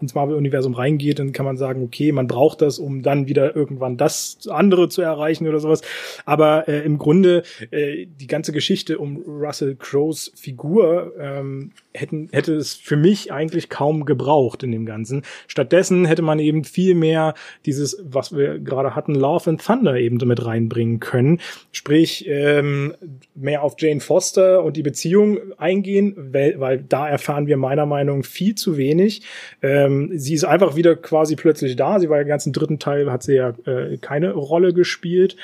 ins 0.00 0.14
Marvel-Universum 0.14 0.74
reingeht, 0.74 1.18
dann 1.18 1.32
kann 1.32 1.46
man 1.46 1.56
sagen, 1.56 1.82
okay, 1.82 2.12
man 2.12 2.26
braucht 2.26 2.60
das, 2.60 2.78
um 2.78 3.02
dann 3.02 3.26
wieder 3.26 3.56
irgendwann 3.56 3.96
das 3.96 4.38
andere 4.48 4.88
zu 4.88 5.02
erreichen 5.02 5.48
oder 5.48 5.60
sowas. 5.60 5.82
Aber 6.26 6.68
äh, 6.68 6.84
im 6.84 6.98
Grunde 6.98 7.42
äh, 7.70 8.06
die 8.06 8.26
ganze 8.26 8.52
Geschichte 8.52 8.98
um 8.98 9.22
Russell 9.26 9.76
Crowes 9.76 10.30
Figur 10.36 11.12
ähm, 11.18 11.72
hätten, 11.98 12.28
hätte 12.32 12.54
es 12.54 12.74
für 12.74 12.96
mich 12.96 13.32
eigentlich 13.32 13.68
kaum 13.68 14.04
gebraucht 14.04 14.62
in 14.62 14.72
dem 14.72 14.86
Ganzen. 14.86 15.22
Stattdessen 15.46 16.04
hätte 16.04 16.22
man 16.22 16.38
eben 16.38 16.64
viel 16.64 16.94
mehr 16.94 17.34
dieses, 17.66 18.02
was 18.02 18.36
wir 18.36 18.58
gerade 18.58 18.94
hatten, 18.94 19.14
Love 19.14 19.50
and 19.50 19.64
Thunder 19.64 19.96
eben 19.96 20.18
damit 20.18 20.44
reinbringen 20.44 21.00
können. 21.00 21.40
Sprich, 21.72 22.26
ähm, 22.28 22.94
mehr 23.34 23.62
auf 23.62 23.74
Jane 23.78 24.00
Foster 24.00 24.62
und 24.62 24.76
die 24.76 24.82
Beziehung 24.82 25.38
eingehen, 25.58 26.14
weil, 26.16 26.58
weil 26.60 26.78
da 26.78 27.08
erfahren 27.08 27.46
wir 27.46 27.56
meiner 27.56 27.86
Meinung 27.86 28.22
viel 28.22 28.54
zu 28.54 28.76
wenig. 28.76 29.22
Ähm, 29.62 30.10
sie 30.14 30.34
ist 30.34 30.44
einfach 30.44 30.76
wieder 30.76 30.96
quasi 30.96 31.36
plötzlich 31.36 31.76
da. 31.76 32.00
Sie 32.00 32.08
war 32.08 32.18
ja 32.18 32.24
den 32.24 32.28
ganzen 32.28 32.52
dritten 32.52 32.78
Teil, 32.78 33.10
hat 33.10 33.22
sie 33.22 33.34
ja 33.34 33.54
äh, 33.66 33.98
keine 33.98 34.32
Rolle 34.32 34.72
gespielt. 34.72 35.36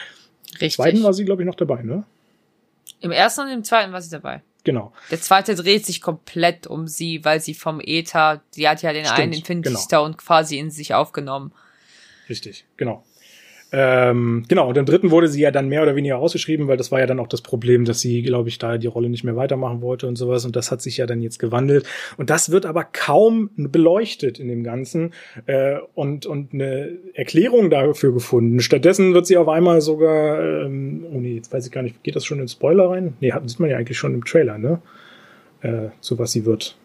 Richtig. 0.52 0.62
Im 0.62 0.70
zweiten 0.70 1.02
war 1.02 1.12
sie, 1.12 1.24
glaube 1.24 1.42
ich, 1.42 1.46
noch 1.46 1.54
dabei, 1.54 1.82
ne? 1.82 2.04
Im 3.00 3.10
ersten 3.10 3.42
und 3.42 3.48
im 3.48 3.64
zweiten 3.64 3.92
war 3.92 4.00
sie 4.00 4.10
dabei. 4.10 4.42
Genau. 4.64 4.92
Der 5.10 5.20
zweite 5.20 5.54
dreht 5.54 5.84
sich 5.84 6.00
komplett 6.00 6.66
um 6.66 6.88
sie, 6.88 7.24
weil 7.24 7.40
sie 7.40 7.54
vom 7.54 7.80
Äther, 7.80 8.42
die 8.56 8.66
hat 8.66 8.82
ja 8.82 8.92
den 8.92 9.04
Stimmt, 9.04 9.20
einen 9.20 9.32
Infinity 9.34 9.68
genau. 9.68 9.80
Stone 9.80 10.14
quasi 10.14 10.58
in 10.58 10.70
sich 10.70 10.94
aufgenommen. 10.94 11.52
Richtig, 12.28 12.64
genau. 12.78 13.04
Ähm, 13.76 14.44
genau, 14.46 14.68
und 14.68 14.78
im 14.78 14.86
dritten 14.86 15.10
wurde 15.10 15.26
sie 15.26 15.40
ja 15.40 15.50
dann 15.50 15.66
mehr 15.66 15.82
oder 15.82 15.96
weniger 15.96 16.18
ausgeschrieben, 16.18 16.68
weil 16.68 16.76
das 16.76 16.92
war 16.92 17.00
ja 17.00 17.06
dann 17.06 17.18
auch 17.18 17.26
das 17.26 17.42
Problem, 17.42 17.84
dass 17.84 17.98
sie, 17.98 18.22
glaube 18.22 18.48
ich, 18.48 18.58
da 18.58 18.78
die 18.78 18.86
Rolle 18.86 19.08
nicht 19.08 19.24
mehr 19.24 19.34
weitermachen 19.34 19.82
wollte 19.82 20.06
und 20.06 20.14
sowas. 20.14 20.44
Und 20.44 20.54
das 20.54 20.70
hat 20.70 20.80
sich 20.80 20.96
ja 20.98 21.06
dann 21.06 21.20
jetzt 21.20 21.40
gewandelt. 21.40 21.84
Und 22.16 22.30
das 22.30 22.52
wird 22.52 22.66
aber 22.66 22.84
kaum 22.84 23.50
beleuchtet 23.56 24.38
in 24.38 24.46
dem 24.46 24.62
Ganzen 24.62 25.12
äh, 25.46 25.78
und, 25.94 26.24
und 26.24 26.54
eine 26.54 26.92
Erklärung 27.14 27.68
dafür 27.68 28.14
gefunden. 28.14 28.60
Stattdessen 28.60 29.12
wird 29.12 29.26
sie 29.26 29.36
auf 29.36 29.48
einmal 29.48 29.80
sogar, 29.80 30.40
ähm, 30.40 31.04
oh 31.12 31.18
nee, 31.18 31.34
jetzt 31.34 31.52
weiß 31.52 31.66
ich 31.66 31.72
gar 31.72 31.82
nicht, 31.82 32.00
geht 32.04 32.14
das 32.14 32.24
schon 32.24 32.38
in 32.38 32.46
Spoiler 32.46 32.90
rein? 32.90 33.14
Nee, 33.18 33.32
sieht 33.46 33.58
man 33.58 33.70
ja 33.70 33.76
eigentlich 33.76 33.98
schon 33.98 34.14
im 34.14 34.24
Trailer, 34.24 34.56
ne? 34.56 34.80
Äh, 35.62 35.88
zu 36.00 36.16
was 36.16 36.30
sie 36.30 36.44
wird. 36.44 36.76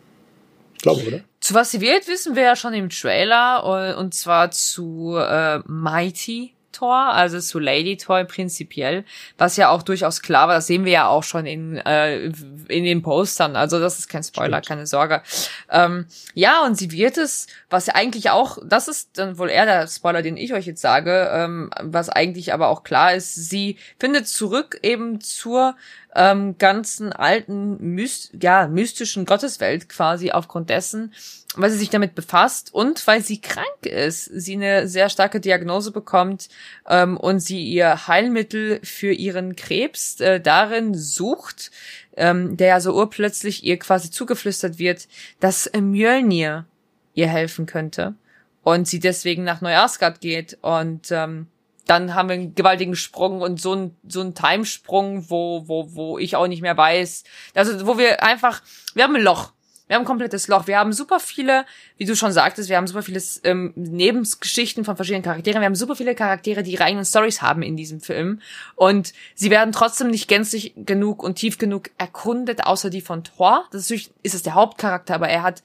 Ich 0.74 0.82
glaube, 0.82 1.06
oder? 1.06 1.20
Zu 1.40 1.54
was 1.54 1.70
sie 1.70 1.82
wird, 1.82 2.08
wissen 2.08 2.36
wir 2.36 2.42
ja 2.42 2.56
schon 2.56 2.74
im 2.74 2.90
Trailer, 2.90 3.96
und 4.00 4.16
zwar 4.16 4.50
zu 4.50 5.18
äh, 5.18 5.60
Mighty, 5.68 6.54
Tor, 6.72 6.96
also 6.96 7.40
zu 7.40 7.60
Lady 7.60 7.98
Tor 7.98 8.24
prinzipiell, 8.26 9.06
was 9.38 9.58
ja 9.58 9.70
auch 9.70 9.84
durchaus 9.84 10.22
klar 10.22 10.48
war, 10.48 10.56
das 10.56 10.68
sehen 10.68 10.86
wir 10.86 10.92
ja 10.92 11.08
auch 11.08 11.24
schon 11.24 11.46
in, 11.46 11.78
äh, 11.78 12.26
in 12.68 12.84
den 12.84 13.02
Postern, 13.02 13.56
also 13.56 13.80
das 13.80 14.00
ist 14.00 14.08
kein 14.08 14.24
Spoiler, 14.24 14.58
Stimmt. 14.58 14.68
keine 14.68 14.88
Sorge. 14.88 15.22
Ähm, 15.70 16.06
ja, 16.34 16.64
und 16.66 16.76
sie 16.76 16.92
wird 16.92 17.18
es, 17.18 17.48
was 17.70 17.88
ja 17.88 17.96
eigentlich 17.96 18.30
auch, 18.30 18.58
das 18.64 18.88
ist 18.88 19.18
dann 19.18 19.38
wohl 19.38 19.50
eher 19.50 19.66
der 19.66 19.88
Spoiler, 19.88 20.22
den 20.22 20.38
ich 20.38 20.54
euch 20.54 20.66
jetzt 20.66 20.82
sage, 20.82 21.30
ähm, 21.34 21.70
was 21.82 22.10
eigentlich 22.10 22.54
aber 22.54 22.70
auch 22.70 22.84
klar 22.84 23.14
ist, 23.14 23.36
sie 23.36 23.78
findet 24.00 24.28
zurück 24.28 24.80
eben 24.84 25.22
zur 25.22 25.76
ähm, 26.16 26.58
ganzen 26.58 27.14
alten, 27.14 27.78
myst 27.94 28.32
ja, 28.42 28.68
mystischen 28.68 29.26
Gotteswelt 29.26 29.90
quasi 29.90 30.32
aufgrund 30.32 30.70
dessen, 30.70 31.14
weil 31.56 31.70
sie 31.70 31.78
sich 31.78 31.90
damit 31.90 32.16
befasst 32.16 32.74
und 32.74 33.06
weil 33.06 33.22
sie 33.22 33.42
krank 33.42 33.86
ist, 33.86 34.26
sie 34.26 34.54
eine 34.54 34.88
sehr 34.88 35.10
starke 35.10 35.40
Diagnose 35.40 35.92
bekommt 35.92 36.50
ähm, 36.88 37.18
und 37.18 37.40
sie 37.40 37.64
ihr 37.64 38.08
Heilmittel 38.08 38.80
für 38.84 39.12
ihren 39.12 39.56
Krebs 39.56 40.20
äh, 40.20 40.40
darin 40.40 40.96
sucht, 40.96 41.72
ähm, 42.18 42.58
der 42.58 42.68
ja 42.68 42.80
so 42.82 42.96
urplötzlich 42.96 43.64
ihr 43.64 43.78
quasi 43.78 44.10
zugeflüstert 44.10 44.80
wird, 44.80 45.08
dass 45.40 45.70
Mjölnir 45.74 46.66
ihr 47.14 47.28
helfen 47.28 47.66
könnte 47.66 48.16
und 48.64 48.88
sie 48.88 49.00
deswegen 49.00 49.44
nach 49.44 49.62
Neuasgard 49.62 50.22
geht 50.22 50.58
und 50.62 51.12
ähm, 51.12 51.48
dann 51.90 52.14
haben 52.14 52.30
wir 52.30 52.36
einen 52.36 52.56
gewaltigen 52.56 52.96
Sprung 52.96 53.42
und 53.42 53.60
so 53.60 53.74
ein 53.74 53.98
so 54.08 54.22
ein 54.22 54.36
Timesprung, 54.36 55.30
wo 55.30 55.68
wo 55.68 55.96
wo 55.96 56.18
ich 56.20 56.36
auch 56.36 56.48
nicht 56.48 56.62
mehr 56.62 56.78
weiß, 56.78 57.24
also 57.56 57.88
wo 57.88 57.98
wir 57.98 58.24
einfach 58.24 58.62
wir 58.94 59.04
haben 59.04 59.16
ein 59.16 59.24
Loch. 59.24 59.54
Wir 59.88 59.96
haben 59.96 60.04
ein 60.04 60.06
komplettes 60.06 60.48
Loch. 60.48 60.68
Wir 60.68 60.78
haben 60.78 60.94
super 60.94 61.20
viele, 61.20 61.66
wie 61.98 62.06
du 62.06 62.16
schon 62.16 62.32
sagtest, 62.32 62.70
wir 62.70 62.78
haben 62.78 62.86
super 62.86 63.02
viele 63.02 63.20
ähm, 63.44 63.74
Nebengeschichten 63.76 64.86
von 64.86 64.96
verschiedenen 64.96 65.24
Charakteren. 65.24 65.62
Wir 65.62 65.66
haben 65.66 65.74
super 65.74 65.96
viele 65.96 66.14
Charaktere, 66.14 66.62
die 66.62 66.80
eigenen 66.80 67.06
Stories 67.06 67.42
haben 67.42 67.64
in 67.64 67.76
diesem 67.76 68.00
Film. 68.00 68.40
Und 68.76 69.14
sie 69.34 69.50
werden 69.50 69.72
trotzdem 69.72 70.12
nicht 70.12 70.28
gänzlich 70.28 70.76
genug 70.76 71.24
und 71.24 71.40
tief 71.40 71.58
genug 71.58 71.90
erkundet, 71.98 72.68
außer 72.68 72.92
die 72.92 73.02
von 73.02 73.24
Thor. 73.24 73.66
Das 73.72 73.82
ist, 73.82 73.90
natürlich, 73.90 74.12
ist 74.22 74.36
es 74.36 74.44
der 74.44 74.54
Hauptcharakter, 74.54 75.16
aber 75.16 75.28
er 75.28 75.42
hat 75.42 75.64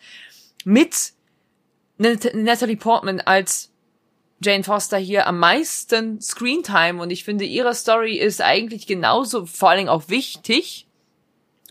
mit 0.65 1.13
Natalie 1.99 2.79
Portman 2.79 3.21
als 3.21 3.74
Jane 4.41 4.65
Foster 4.65 4.99
hier 4.99 5.27
am 5.27 5.39
meisten 5.39 6.21
Screentime 6.21 7.01
und 7.01 7.11
ich 7.11 7.25
finde, 7.25 7.45
ihre 7.45 7.75
Story 7.75 8.19
ist 8.19 8.43
eigentlich 8.43 8.87
genauso, 8.87 9.47
vor 9.47 9.71
allen 9.71 9.79
Dingen 9.79 9.89
auch 9.89 10.09
wichtig. 10.09 10.87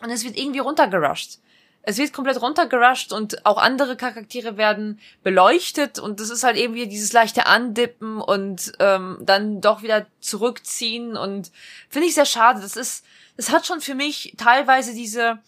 Und 0.02 0.10
es 0.10 0.24
wird 0.24 0.38
irgendwie 0.38 0.60
runtergerusht. 0.60 1.40
Es 1.82 1.98
wird 1.98 2.14
komplett 2.14 2.42
runtergerusht 2.42 3.12
und 3.12 3.46
auch 3.46 3.58
andere 3.58 3.98
Charaktere 3.98 4.56
werden 4.56 5.00
beleuchtet 5.22 6.00
und 6.00 6.20
das 6.20 6.30
ist 6.30 6.44
halt 6.44 6.58
irgendwie 6.58 6.88
dieses 6.88 7.12
leichte 7.12 7.46
Andippen 7.46 8.22
und 8.22 8.72
ähm, 8.80 9.18
dann 9.22 9.60
doch 9.60 9.84
wieder 9.84 10.08
zurückziehen 10.22 11.18
und 11.18 11.52
finde 11.90 12.08
ich 12.08 12.14
sehr 12.14 12.26
schade. 12.26 12.62
Das 12.62 12.78
ist, 12.78 13.06
das 13.36 13.52
hat 13.52 13.66
schon 13.66 13.82
für 13.82 13.96
mich 13.96 14.34
teilweise 14.38 14.94
diese 14.94 15.40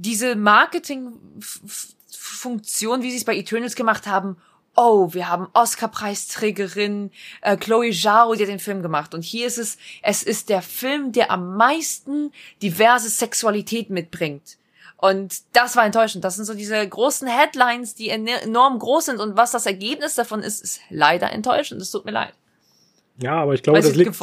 diese 0.00 0.36
Marketing-Funktion, 0.36 3.02
wie 3.02 3.10
sie 3.10 3.16
es 3.16 3.24
bei 3.24 3.36
Eternals 3.36 3.74
gemacht 3.74 4.06
haben, 4.06 4.36
oh, 4.76 5.12
wir 5.12 5.28
haben 5.28 5.48
Oscar-Preisträgerin 5.54 7.10
äh, 7.42 7.56
Chloe 7.56 7.92
Zhao, 7.92 8.34
die 8.34 8.42
hat 8.42 8.48
den 8.48 8.58
Film 8.58 8.82
gemacht. 8.82 9.14
Und 9.14 9.22
hier 9.22 9.46
ist 9.46 9.58
es, 9.58 9.78
es 10.02 10.22
ist 10.22 10.48
der 10.48 10.62
Film, 10.62 11.12
der 11.12 11.30
am 11.30 11.56
meisten 11.56 12.32
diverse 12.62 13.08
Sexualität 13.08 13.90
mitbringt. 13.90 14.56
Und 14.96 15.42
das 15.52 15.76
war 15.76 15.86
enttäuschend. 15.86 16.24
Das 16.24 16.36
sind 16.36 16.44
so 16.44 16.54
diese 16.54 16.86
großen 16.86 17.28
Headlines, 17.28 17.94
die 17.94 18.08
enorm 18.08 18.78
groß 18.78 19.06
sind. 19.06 19.20
Und 19.20 19.36
was 19.36 19.52
das 19.52 19.64
Ergebnis 19.64 20.16
davon 20.16 20.40
ist, 20.40 20.62
ist 20.62 20.80
leider 20.90 21.32
enttäuschend. 21.32 21.80
Es 21.80 21.90
tut 21.92 22.04
mir 22.04 22.10
leid. 22.10 22.34
Ja, 23.20 23.34
aber 23.34 23.54
ich 23.54 23.62
glaube, 23.62 23.80
das 23.80 23.96
liegt, 23.96 24.14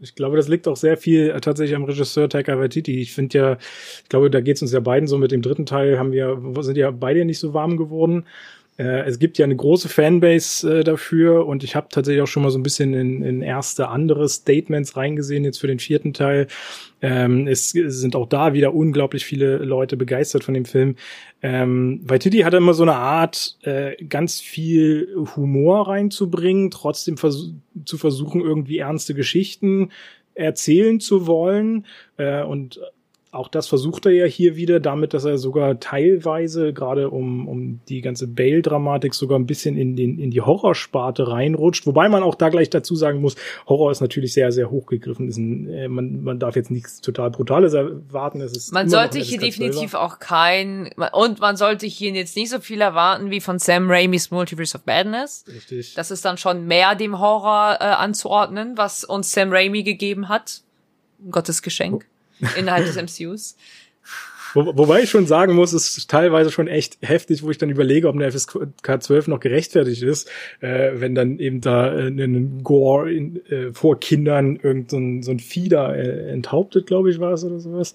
ich 0.00 0.14
glaube, 0.14 0.36
das 0.36 0.48
liegt 0.48 0.66
auch 0.66 0.76
sehr 0.76 0.96
viel 0.96 1.30
äh, 1.30 1.40
tatsächlich 1.40 1.76
am 1.76 1.84
Regisseur 1.84 2.30
Taika 2.30 2.58
Waititi. 2.58 3.00
Ich 3.00 3.12
finde 3.12 3.38
ja, 3.38 3.58
ich 4.02 4.08
glaube, 4.08 4.30
da 4.30 4.40
geht 4.40 4.56
es 4.56 4.62
uns 4.62 4.72
ja 4.72 4.80
beiden 4.80 5.06
so 5.06 5.18
mit 5.18 5.32
dem 5.32 5.42
dritten 5.42 5.66
Teil, 5.66 5.98
haben 5.98 6.12
wir, 6.12 6.40
sind 6.60 6.78
ja 6.78 6.90
beide 6.90 7.26
nicht 7.26 7.38
so 7.38 7.52
warm 7.52 7.76
geworden. 7.76 8.24
Äh, 8.78 9.02
es 9.02 9.18
gibt 9.18 9.38
ja 9.38 9.44
eine 9.44 9.56
große 9.56 9.88
Fanbase 9.88 10.80
äh, 10.80 10.84
dafür 10.84 11.46
und 11.46 11.62
ich 11.62 11.76
habe 11.76 11.88
tatsächlich 11.90 12.22
auch 12.22 12.28
schon 12.28 12.42
mal 12.42 12.50
so 12.50 12.58
ein 12.58 12.62
bisschen 12.62 12.94
in, 12.94 13.22
in 13.22 13.42
erste 13.42 13.88
andere 13.88 14.28
Statements 14.28 14.96
reingesehen 14.96 15.44
jetzt 15.44 15.58
für 15.58 15.66
den 15.66 15.78
vierten 15.78 16.14
Teil. 16.14 16.46
Ähm, 17.02 17.46
es, 17.46 17.74
es 17.74 18.00
sind 18.00 18.16
auch 18.16 18.28
da 18.28 18.54
wieder 18.54 18.74
unglaublich 18.74 19.24
viele 19.24 19.58
Leute 19.58 19.96
begeistert 19.96 20.44
von 20.44 20.54
dem 20.54 20.64
Film. 20.64 20.96
Ähm, 21.42 22.00
weil 22.04 22.18
Titi 22.18 22.38
hat 22.40 22.54
immer 22.54 22.74
so 22.74 22.84
eine 22.84 22.94
Art, 22.94 23.58
äh, 23.62 23.96
ganz 24.04 24.40
viel 24.40 25.14
Humor 25.36 25.88
reinzubringen, 25.88 26.70
trotzdem 26.70 27.16
vers 27.16 27.50
zu 27.84 27.98
versuchen, 27.98 28.40
irgendwie 28.40 28.78
ernste 28.78 29.14
Geschichten 29.14 29.90
erzählen 30.34 31.00
zu 31.00 31.26
wollen 31.26 31.86
äh, 32.16 32.42
und 32.42 32.80
auch 33.32 33.48
das 33.48 33.66
versucht 33.66 34.04
er 34.04 34.12
ja 34.12 34.26
hier 34.26 34.56
wieder, 34.56 34.78
damit, 34.78 35.14
dass 35.14 35.24
er 35.24 35.38
sogar 35.38 35.80
teilweise, 35.80 36.74
gerade 36.74 37.08
um, 37.08 37.48
um 37.48 37.80
die 37.88 38.02
ganze 38.02 38.28
Bale-Dramatik, 38.28 39.14
sogar 39.14 39.38
ein 39.38 39.46
bisschen 39.46 39.78
in, 39.78 39.96
den, 39.96 40.18
in 40.18 40.30
die 40.30 40.42
Horrorsparte 40.42 41.28
reinrutscht. 41.28 41.86
Wobei 41.86 42.10
man 42.10 42.22
auch 42.22 42.34
da 42.34 42.50
gleich 42.50 42.68
dazu 42.68 42.94
sagen 42.94 43.22
muss, 43.22 43.36
Horror 43.66 43.90
ist 43.90 44.02
natürlich 44.02 44.34
sehr, 44.34 44.52
sehr 44.52 44.70
hochgegriffen. 44.70 45.28
Ist 45.28 45.38
ein, 45.38 45.66
äh, 45.70 45.88
man, 45.88 46.22
man 46.22 46.38
darf 46.38 46.56
jetzt 46.56 46.70
nichts 46.70 47.00
total 47.00 47.30
Brutales 47.30 47.72
erwarten. 47.72 48.42
Es 48.42 48.54
ist 48.54 48.70
man 48.70 48.90
sollte 48.90 49.18
hier 49.18 49.40
definitiv 49.40 49.94
auch 49.94 50.18
kein, 50.18 50.90
und 51.12 51.40
man 51.40 51.56
sollte 51.56 51.86
hier 51.86 52.12
jetzt 52.12 52.36
nicht 52.36 52.50
so 52.50 52.60
viel 52.60 52.82
erwarten 52.82 53.30
wie 53.30 53.40
von 53.40 53.58
Sam 53.58 53.90
Raimis 53.90 54.30
Multiverse 54.30 54.76
of 54.76 54.84
Madness. 54.84 55.46
Richtig. 55.48 55.94
Das 55.94 56.10
ist 56.10 56.26
dann 56.26 56.36
schon 56.36 56.66
mehr 56.66 56.94
dem 56.96 57.18
Horror 57.18 57.78
äh, 57.80 57.84
anzuordnen, 57.84 58.76
was 58.76 59.04
uns 59.04 59.32
Sam 59.32 59.50
Raimi 59.52 59.84
gegeben 59.84 60.28
hat. 60.28 60.60
Gottes 61.30 61.62
Geschenk 61.62 62.04
innerhalb 62.56 62.84
des 62.84 62.96
MCUs. 63.00 63.56
Wo, 64.54 64.66
wobei 64.76 65.02
ich 65.02 65.10
schon 65.10 65.26
sagen 65.26 65.54
muss, 65.54 65.72
es 65.72 65.96
ist 65.96 66.10
teilweise 66.10 66.50
schon 66.50 66.68
echt 66.68 66.98
heftig, 67.02 67.42
wo 67.42 67.50
ich 67.50 67.58
dann 67.58 67.70
überlege, 67.70 68.08
ob 68.08 68.14
eine 68.14 68.30
FSK 68.30 69.02
12 69.02 69.28
noch 69.28 69.40
gerechtfertigt 69.40 70.02
ist, 70.02 70.28
äh, 70.60 70.92
wenn 70.94 71.14
dann 71.14 71.38
eben 71.38 71.60
da 71.60 71.92
äh, 71.92 72.08
ein 72.08 72.62
Gore 72.62 73.12
in, 73.12 73.44
äh, 73.46 73.72
vor 73.72 73.98
Kindern 73.98 74.56
irgendein 74.56 75.22
so 75.22 75.30
ein 75.30 75.38
Fieder 75.38 75.96
äh, 75.96 76.30
enthauptet, 76.30 76.86
glaube 76.86 77.10
ich, 77.10 77.20
war 77.20 77.32
es 77.32 77.44
oder 77.44 77.60
sowas. 77.60 77.94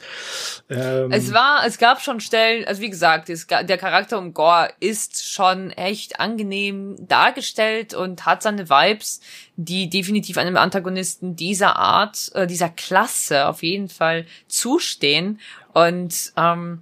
Ähm, 0.70 1.12
es 1.12 1.34
war, 1.34 1.64
es 1.66 1.78
gab 1.78 2.01
schon 2.01 2.20
Stellen, 2.20 2.66
also 2.66 2.82
wie 2.82 2.89
gesagt, 2.89 3.30
es, 3.30 3.47
der 3.47 3.78
Charakter 3.78 4.18
um 4.18 4.34
Gore 4.34 4.70
ist 4.80 5.32
schon 5.32 5.72
echt 5.72 6.20
angenehm 6.20 6.95
dargestellt 6.99 7.93
und 7.93 8.26
hat 8.26 8.41
seine 8.41 8.70
Vibes, 8.70 9.22
die 9.55 9.89
definitiv 9.89 10.38
einem 10.38 10.58
Antagonisten 10.58 11.36
dieser 11.36 11.78
Art, 11.78 12.32
äh, 12.36 12.47
dieser 12.47 12.70
Klasse 12.70 13.47
auf 13.47 13.64
jeden 13.64 13.89
Fall 13.89 14.26
zustehen. 14.47 15.39
Und 15.78 16.34
ähm, 16.36 16.82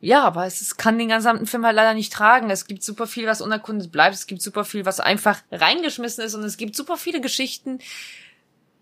ja, 0.00 0.22
aber 0.22 0.46
es, 0.46 0.60
es 0.60 0.76
kann 0.76 0.98
den 0.98 1.08
gesamten 1.08 1.46
Film 1.46 1.66
halt 1.66 1.74
leider 1.74 1.94
nicht 1.94 2.12
tragen. 2.12 2.48
Es 2.48 2.66
gibt 2.68 2.84
super 2.84 3.08
viel, 3.08 3.26
was 3.26 3.40
unerkundet 3.40 3.90
bleibt. 3.90 4.14
Es 4.14 4.28
gibt 4.28 4.40
super 4.40 4.64
viel, 4.64 4.86
was 4.86 5.00
einfach 5.00 5.40
reingeschmissen 5.50 6.24
ist. 6.24 6.34
Und 6.34 6.44
es 6.44 6.56
gibt 6.56 6.76
super 6.76 6.96
viele 6.96 7.20
Geschichten. 7.20 7.80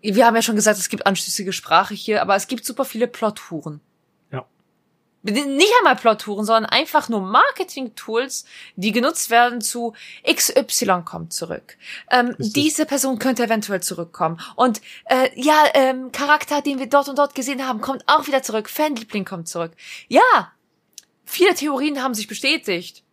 Wir 0.01 0.25
haben 0.27 0.35
ja 0.35 0.43
schon 0.43 0.55
gesagt, 0.55 0.77
es 0.77 0.89
gibt 0.89 1.07
anschlüssige 1.07 1.51
Sprache 1.51 1.95
hier, 1.95 2.21
aber 2.21 2.35
es 2.35 2.47
gibt 2.47 2.63
super 2.63 2.85
viele 2.85 3.07
Plothuren 3.07 3.81
nicht 5.23 5.71
einmal 5.79 5.95
Plottouren, 5.95 6.45
sondern 6.45 6.65
einfach 6.65 7.09
nur 7.09 7.21
Marketing-Tools, 7.21 8.45
die 8.75 8.91
genutzt 8.91 9.29
werden 9.29 9.61
zu 9.61 9.93
XY 10.27 11.03
kommt 11.05 11.33
zurück. 11.33 11.77
Ähm, 12.09 12.35
diese 12.39 12.85
Person 12.85 13.19
könnte 13.19 13.43
eventuell 13.43 13.81
zurückkommen. 13.81 14.39
Und 14.55 14.81
äh, 15.05 15.29
ja, 15.35 15.65
ähm, 15.73 16.11
Charakter, 16.11 16.61
den 16.61 16.79
wir 16.79 16.87
dort 16.87 17.07
und 17.07 17.19
dort 17.19 17.35
gesehen 17.35 17.67
haben, 17.67 17.81
kommt 17.81 18.03
auch 18.07 18.27
wieder 18.27 18.41
zurück. 18.41 18.69
Fanliebling 18.69 19.25
kommt 19.25 19.47
zurück. 19.47 19.73
Ja, 20.07 20.51
viele 21.25 21.53
Theorien 21.53 22.01
haben 22.01 22.15
sich 22.15 22.27
bestätigt. 22.27 23.03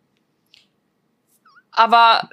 Aber 1.71 2.29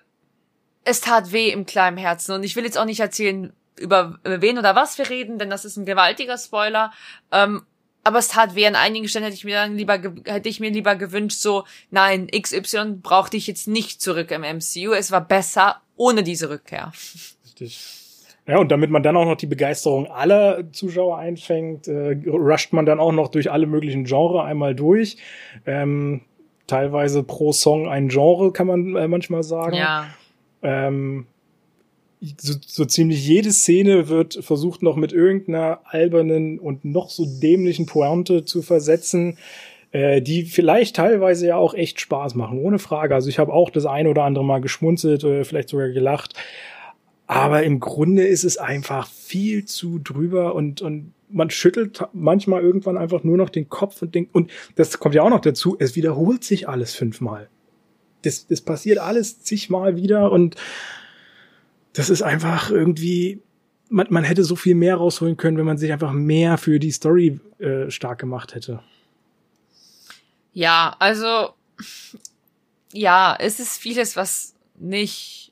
es 0.84 1.00
tat 1.00 1.32
weh 1.32 1.50
im 1.50 1.66
kleinen 1.66 1.98
Herzen. 1.98 2.32
Und 2.32 2.44
ich 2.44 2.56
will 2.56 2.64
jetzt 2.64 2.78
auch 2.78 2.84
nicht 2.84 3.00
erzählen, 3.00 3.52
über 3.78 4.18
wen 4.24 4.58
oder 4.58 4.74
was 4.74 4.96
wir 4.96 5.10
reden, 5.10 5.38
denn 5.38 5.50
das 5.50 5.66
ist 5.66 5.76
ein 5.76 5.84
gewaltiger 5.84 6.38
Spoiler. 6.38 6.92
Ähm, 7.30 7.66
aber 8.06 8.18
es 8.18 8.28
tat 8.28 8.54
weh. 8.54 8.66
An 8.66 8.76
einigen 8.76 9.08
Stellen 9.08 9.24
hätte 9.24 9.36
ich 9.36 9.44
mir 9.44 9.56
dann 9.56 9.76
lieber, 9.76 10.00
hätte 10.24 10.48
ich 10.48 10.60
mir 10.60 10.70
lieber 10.70 10.94
gewünscht, 10.94 11.38
so, 11.38 11.64
nein, 11.90 12.28
XY 12.28 12.98
brauchte 13.02 13.36
ich 13.36 13.46
jetzt 13.46 13.66
nicht 13.66 14.00
zurück 14.00 14.30
im 14.30 14.42
MCU. 14.42 14.92
Es 14.92 15.10
war 15.10 15.20
besser 15.20 15.80
ohne 15.96 16.22
diese 16.22 16.48
Rückkehr. 16.48 16.92
Richtig. 17.44 17.78
Ja, 18.46 18.58
und 18.58 18.70
damit 18.70 18.90
man 18.90 19.02
dann 19.02 19.16
auch 19.16 19.24
noch 19.24 19.36
die 19.36 19.46
Begeisterung 19.48 20.06
aller 20.06 20.72
Zuschauer 20.72 21.18
einfängt, 21.18 21.88
äh, 21.88 22.16
rusht 22.28 22.72
man 22.72 22.86
dann 22.86 23.00
auch 23.00 23.10
noch 23.10 23.28
durch 23.28 23.50
alle 23.50 23.66
möglichen 23.66 24.04
Genre 24.04 24.44
einmal 24.44 24.76
durch. 24.76 25.16
Ähm, 25.66 26.20
teilweise 26.68 27.24
pro 27.24 27.50
Song 27.50 27.88
ein 27.88 28.08
Genre, 28.08 28.52
kann 28.52 28.68
man 28.68 28.94
äh, 28.94 29.08
manchmal 29.08 29.42
sagen. 29.42 29.74
Ja. 29.74 30.06
Ähm, 30.62 31.26
so, 32.20 32.54
so 32.66 32.84
ziemlich 32.84 33.26
jede 33.26 33.52
Szene 33.52 34.08
wird 34.08 34.38
versucht 34.42 34.82
noch 34.82 34.96
mit 34.96 35.12
irgendeiner 35.12 35.80
albernen 35.84 36.58
und 36.58 36.84
noch 36.84 37.10
so 37.10 37.26
dämlichen 37.40 37.86
Pointe 37.86 38.44
zu 38.44 38.62
versetzen, 38.62 39.38
äh, 39.92 40.22
die 40.22 40.44
vielleicht 40.44 40.96
teilweise 40.96 41.46
ja 41.46 41.56
auch 41.56 41.74
echt 41.74 42.00
Spaß 42.00 42.34
machen, 42.34 42.58
ohne 42.58 42.78
Frage. 42.78 43.14
Also 43.14 43.28
ich 43.28 43.38
habe 43.38 43.52
auch 43.52 43.70
das 43.70 43.86
eine 43.86 44.10
oder 44.10 44.24
andere 44.24 44.44
Mal 44.44 44.60
geschmunzelt 44.60 45.24
oder 45.24 45.44
vielleicht 45.44 45.68
sogar 45.68 45.90
gelacht. 45.90 46.34
Aber 47.26 47.64
im 47.64 47.80
Grunde 47.80 48.26
ist 48.26 48.44
es 48.44 48.56
einfach 48.56 49.08
viel 49.08 49.64
zu 49.64 49.98
drüber 49.98 50.54
und, 50.54 50.80
und 50.80 51.12
man 51.28 51.50
schüttelt 51.50 52.04
manchmal 52.12 52.62
irgendwann 52.62 52.96
einfach 52.96 53.24
nur 53.24 53.36
noch 53.36 53.50
den 53.50 53.68
Kopf 53.68 54.00
und 54.02 54.14
denkt, 54.14 54.34
und 54.34 54.50
das 54.76 54.98
kommt 54.98 55.14
ja 55.14 55.22
auch 55.22 55.30
noch 55.30 55.40
dazu, 55.40 55.76
es 55.78 55.96
wiederholt 55.96 56.44
sich 56.44 56.68
alles 56.68 56.94
fünfmal. 56.94 57.48
Das, 58.22 58.46
das 58.46 58.60
passiert 58.60 58.98
alles 58.98 59.42
zigmal 59.42 59.96
wieder 59.96 60.30
und 60.30 60.56
das 61.96 62.10
ist 62.10 62.22
einfach 62.22 62.70
irgendwie, 62.70 63.42
man, 63.88 64.06
man 64.10 64.24
hätte 64.24 64.44
so 64.44 64.54
viel 64.54 64.74
mehr 64.74 64.96
rausholen 64.96 65.36
können, 65.36 65.56
wenn 65.56 65.64
man 65.64 65.78
sich 65.78 65.92
einfach 65.92 66.12
mehr 66.12 66.58
für 66.58 66.78
die 66.78 66.90
Story 66.90 67.40
äh, 67.58 67.90
stark 67.90 68.18
gemacht 68.18 68.54
hätte. 68.54 68.82
Ja, 70.52 70.94
also 70.98 71.50
ja, 72.92 73.36
es 73.38 73.60
ist 73.60 73.78
vieles, 73.78 74.16
was 74.16 74.54
nicht 74.74 75.46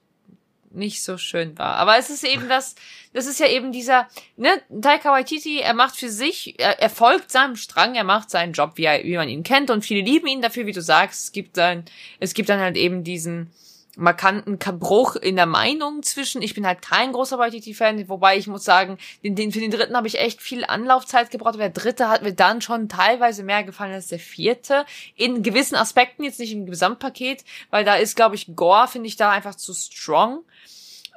nicht 0.75 1.03
so 1.03 1.17
schön 1.19 1.57
war. 1.57 1.77
Aber 1.77 1.99
es 1.99 2.11
ist 2.11 2.25
eben 2.25 2.49
das, 2.49 2.75
das 3.13 3.27
ist 3.27 3.39
ja 3.39 3.47
eben 3.47 3.71
dieser, 3.73 4.09
ne, 4.37 4.51
Taika 4.81 5.13
Waititi, 5.13 5.61
er 5.61 5.75
macht 5.75 5.97
für 5.97 6.09
sich, 6.09 6.59
er, 6.59 6.81
er 6.81 6.91
folgt 6.91 7.31
seinem 7.31 7.55
Strang, 7.55 7.95
er 7.95 8.03
macht 8.03 8.31
seinen 8.31 8.53
Job, 8.53 8.73
wie, 8.75 8.85
er, 8.85 9.05
wie 9.05 9.17
man 9.17 9.29
ihn 9.29 9.45
kennt 9.45 9.71
und 9.71 9.85
viele 9.85 10.01
lieben 10.01 10.27
ihn 10.27 10.43
dafür, 10.43 10.67
wie 10.67 10.73
du 10.73 10.83
sagst. 10.83 11.25
Es 11.25 11.33
gibt 11.33 11.57
dann, 11.57 11.85
es 12.19 12.35
gibt 12.35 12.49
dann 12.49 12.59
halt 12.59 12.77
eben 12.77 13.05
diesen, 13.05 13.53
markanten 13.97 14.59
Bruch 14.59 15.17
in 15.17 15.37
der 15.37 15.47
Meinung 15.47 16.03
zwischen, 16.03 16.43
ich 16.43 16.55
bin 16.55 16.67
halt 16.67 16.83
kein 16.83 17.13
großer 17.13 17.39
Waititi-Fan, 17.39 18.09
wobei 18.09 18.37
ich 18.37 18.47
muss 18.47 18.65
sagen, 18.65 18.99
den, 19.23 19.35
den, 19.35 19.53
für 19.53 19.61
den 19.61 19.71
dritten 19.71 19.97
habe 19.97 20.07
ich 20.07 20.19
echt 20.19 20.43
viel 20.43 20.65
Anlaufzeit 20.65 21.31
gebraucht, 21.31 21.59
der 21.59 21.71
dritte 21.71 22.09
hat 22.09 22.23
mir 22.23 22.33
dann 22.33 22.61
schon 22.61 22.89
teilweise 22.89 23.43
mehr 23.43 23.65
gefallen 23.65 23.93
als 23.93 24.09
der 24.09 24.19
vierte, 24.19 24.85
in 25.17 25.43
gewissen 25.43 25.77
Aspekten, 25.77 26.25
jetzt 26.25 26.41
nicht 26.41 26.53
im 26.53 26.67
Gesamtpaket, 26.67 27.45
weil 27.71 27.85
da 27.85 27.95
ist, 27.95 28.17
glaube 28.17 28.35
ich, 28.35 28.57
Gore, 28.57 28.89
finde 28.89 29.09
ich 29.09 29.17
da 29.17 29.31
einfach 29.31 29.55
zu 29.55 29.73
strong, 29.75 30.41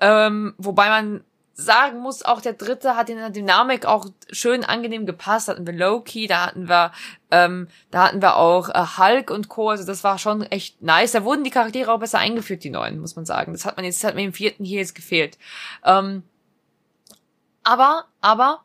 ähm, 0.02 0.54
wobei 0.58 0.90
man 0.90 1.24
sagen 1.60 2.00
muss, 2.00 2.24
auch 2.24 2.40
der 2.40 2.54
dritte 2.54 2.96
hat 2.96 3.10
in 3.10 3.18
der 3.18 3.32
Dynamik 3.32 3.86
auch 3.86 4.06
schön 4.32 4.64
angenehm 4.64 5.08
gepasst. 5.08 5.48
Da 5.48 5.54
hatten 5.54 5.66
wir 5.66 5.74
Loki, 5.74 6.28
da 6.28 6.46
hatten 6.46 6.70
wir, 6.70 6.92
ähm, 7.32 7.68
da 7.90 8.08
hatten 8.08 8.22
wir 8.22 8.38
auch 8.38 8.70
äh, 8.70 8.86
Hulk 8.98 9.32
und 9.32 9.50
Co. 9.50 9.70
Also 9.70 9.84
das 9.84 10.04
war 10.04 10.20
schon 10.20 10.44
echt 10.44 10.84
nice. 10.84 11.14
Da 11.14 11.24
wurden 11.24 11.44
die 11.44 11.50
Charaktere 11.50 11.92
auch 11.92 12.00
besser 12.00 12.20
eingeführt, 12.20 12.64
die 12.64 12.70
neuen, 12.70 13.00
muss 13.00 13.16
man 13.16 13.26
sagen. 13.26 13.54
Das 13.54 13.66
hat 13.66 13.76
man 13.76 13.86
jetzt, 13.86 14.04
das 14.04 14.08
hat 14.08 14.16
mir 14.16 14.24
im 14.24 14.34
vierten 14.34 14.64
hier 14.64 14.80
jetzt 14.80 14.94
gefehlt. 14.94 15.40
Ähm, 15.84 16.22
aber, 17.64 18.06
aber, 18.22 18.62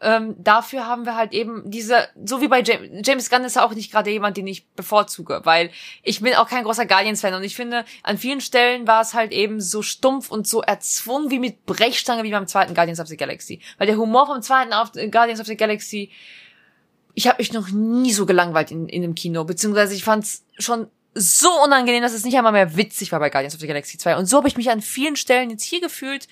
ähm, 0.00 0.34
dafür 0.38 0.86
haben 0.86 1.06
wir 1.06 1.16
halt 1.16 1.32
eben 1.32 1.62
diese, 1.70 2.08
so 2.22 2.42
wie 2.42 2.48
bei 2.48 2.62
James, 2.62 3.06
James 3.06 3.30
Gunn 3.30 3.44
ist 3.44 3.56
ja 3.56 3.64
auch 3.64 3.74
nicht 3.74 3.90
gerade 3.90 4.10
jemand, 4.10 4.36
den 4.36 4.46
ich 4.46 4.68
bevorzuge, 4.68 5.40
weil 5.44 5.70
ich 6.02 6.20
bin 6.20 6.34
auch 6.34 6.48
kein 6.48 6.64
großer 6.64 6.84
Guardians-Fan 6.84 7.32
und 7.32 7.44
ich 7.44 7.56
finde, 7.56 7.84
an 8.02 8.18
vielen 8.18 8.42
Stellen 8.42 8.86
war 8.86 9.00
es 9.00 9.14
halt 9.14 9.32
eben 9.32 9.60
so 9.60 9.80
stumpf 9.80 10.30
und 10.30 10.46
so 10.46 10.60
erzwungen 10.60 11.30
wie 11.30 11.38
mit 11.38 11.64
Brechstange 11.64 12.24
wie 12.24 12.30
beim 12.30 12.46
zweiten 12.46 12.74
Guardians 12.74 13.00
of 13.00 13.08
the 13.08 13.16
Galaxy. 13.16 13.60
Weil 13.78 13.86
der 13.86 13.96
Humor 13.96 14.26
vom 14.26 14.42
zweiten 14.42 14.70
Guardians 15.10 15.40
of 15.40 15.46
the 15.46 15.56
Galaxy, 15.56 16.10
ich 17.14 17.26
habe 17.26 17.38
mich 17.38 17.54
noch 17.54 17.70
nie 17.70 18.12
so 18.12 18.26
gelangweilt 18.26 18.70
in, 18.70 18.88
in 18.88 19.02
einem 19.02 19.14
Kino, 19.14 19.44
beziehungsweise 19.44 19.94
ich 19.94 20.04
fand's 20.04 20.44
schon 20.58 20.88
so 21.14 21.48
unangenehm, 21.64 22.02
dass 22.02 22.12
es 22.12 22.24
nicht 22.24 22.36
einmal 22.36 22.52
mehr 22.52 22.76
witzig 22.76 23.10
war 23.12 23.20
bei 23.20 23.30
Guardians 23.30 23.54
of 23.54 23.60
the 23.60 23.66
Galaxy 23.66 23.96
2. 23.96 24.18
Und 24.18 24.26
so 24.26 24.36
habe 24.36 24.48
ich 24.48 24.58
mich 24.58 24.70
an 24.70 24.82
vielen 24.82 25.16
Stellen 25.16 25.48
jetzt 25.48 25.64
hier 25.64 25.80
gefühlt, 25.80 26.28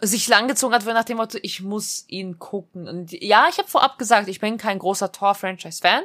sich 0.00 0.28
langgezogen 0.28 0.74
hat, 0.74 0.84
nach 0.84 1.04
dem 1.04 1.16
Motto, 1.16 1.38
ich 1.42 1.62
muss 1.62 2.04
ihn 2.08 2.38
gucken. 2.38 2.88
Und 2.88 3.12
ja, 3.12 3.46
ich 3.50 3.58
habe 3.58 3.68
vorab 3.68 3.98
gesagt, 3.98 4.28
ich 4.28 4.40
bin 4.40 4.58
kein 4.58 4.78
großer 4.78 5.10
Thor-Franchise-Fan. 5.10 6.02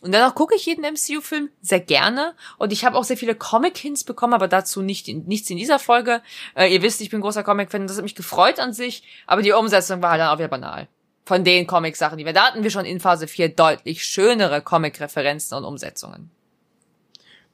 Und 0.00 0.12
dennoch 0.12 0.34
gucke 0.34 0.54
ich 0.54 0.64
jeden 0.64 0.82
MCU-Film 0.82 1.50
sehr 1.60 1.80
gerne. 1.80 2.34
Und 2.56 2.72
ich 2.72 2.84
habe 2.84 2.96
auch 2.96 3.04
sehr 3.04 3.18
viele 3.18 3.34
Comic-Hints 3.34 4.04
bekommen, 4.04 4.32
aber 4.32 4.48
dazu 4.48 4.80
nicht 4.80 5.08
in, 5.08 5.26
nichts 5.26 5.50
in 5.50 5.58
dieser 5.58 5.78
Folge. 5.78 6.22
Äh, 6.54 6.72
ihr 6.72 6.80
wisst, 6.80 7.02
ich 7.02 7.10
bin 7.10 7.20
großer 7.20 7.42
Comic-Fan, 7.42 7.86
das 7.86 7.98
hat 7.98 8.04
mich 8.04 8.14
gefreut 8.14 8.58
an 8.58 8.72
sich. 8.72 9.02
Aber 9.26 9.42
die 9.42 9.52
Umsetzung 9.52 10.00
war 10.00 10.12
halt 10.12 10.20
dann 10.20 10.30
auch 10.30 10.38
wieder 10.38 10.48
banal. 10.48 10.88
Von 11.26 11.44
den 11.44 11.66
Comic-Sachen, 11.66 12.16
die 12.16 12.24
wir 12.24 12.32
da 12.32 12.46
hatten, 12.46 12.62
wir 12.62 12.70
schon 12.70 12.86
in 12.86 12.98
Phase 12.98 13.28
4 13.28 13.50
deutlich 13.50 14.04
schönere 14.04 14.62
Comic-Referenzen 14.62 15.58
und 15.58 15.64
Umsetzungen. 15.64 16.30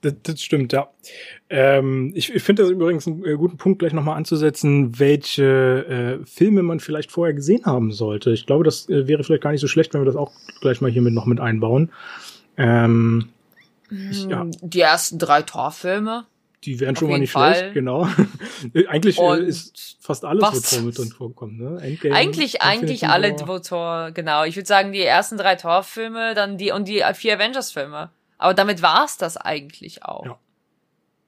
Das, 0.02 0.14
das 0.22 0.42
stimmt, 0.42 0.72
ja. 0.72 0.88
Ähm, 1.48 2.12
ich 2.14 2.34
ich 2.34 2.42
finde 2.42 2.62
das 2.62 2.70
übrigens 2.70 3.06
einen 3.06 3.24
äh, 3.24 3.34
guten 3.34 3.56
Punkt, 3.56 3.78
gleich 3.78 3.92
nochmal 3.92 4.16
anzusetzen, 4.16 4.98
welche 4.98 6.20
äh, 6.22 6.26
Filme 6.26 6.62
man 6.62 6.80
vielleicht 6.80 7.10
vorher 7.10 7.34
gesehen 7.34 7.64
haben 7.64 7.92
sollte. 7.92 8.30
Ich 8.30 8.46
glaube, 8.46 8.64
das 8.64 8.88
äh, 8.88 9.08
wäre 9.08 9.24
vielleicht 9.24 9.42
gar 9.42 9.52
nicht 9.52 9.60
so 9.60 9.68
schlecht, 9.68 9.94
wenn 9.94 10.02
wir 10.02 10.06
das 10.06 10.16
auch 10.16 10.32
gleich 10.60 10.80
mal 10.80 10.90
hiermit 10.90 11.14
noch 11.14 11.26
mit 11.26 11.40
einbauen. 11.40 11.90
Ähm, 12.56 13.28
ich, 13.90 14.24
ja. 14.24 14.46
Die 14.60 14.80
ersten 14.80 15.18
drei 15.18 15.42
Torfilme. 15.42 16.26
Die 16.64 16.80
wären 16.80 16.96
schon 16.96 17.08
mal 17.08 17.18
nicht 17.20 17.30
Fall. 17.30 17.54
schlecht, 17.54 17.74
genau. 17.74 18.08
eigentlich 18.88 19.18
äh, 19.18 19.44
ist 19.44 19.98
fast 20.00 20.24
alles, 20.24 20.42
was? 20.42 20.72
wo 20.72 20.76
Tor 20.76 20.86
mit 20.86 20.98
drin 20.98 21.08
vorkommt, 21.10 21.60
ne? 21.60 21.80
Endgame, 21.80 22.14
eigentlich, 22.14 22.62
eigentlich 22.62 23.06
alle, 23.08 23.36
wo 23.46 23.58
Tor, 23.60 24.10
genau. 24.12 24.44
Ich 24.44 24.56
würde 24.56 24.66
sagen, 24.66 24.92
die 24.92 25.02
ersten 25.02 25.36
drei 25.36 25.54
Torfilme, 25.54 26.34
dann 26.34 26.58
die 26.58 26.72
und 26.72 26.88
die 26.88 27.02
vier 27.14 27.36
Avengers-Filme. 27.36 28.10
Aber 28.38 28.54
damit 28.54 28.82
war's 28.82 29.16
das 29.16 29.36
eigentlich 29.36 30.04
auch. 30.04 30.24
Ja. 30.24 30.38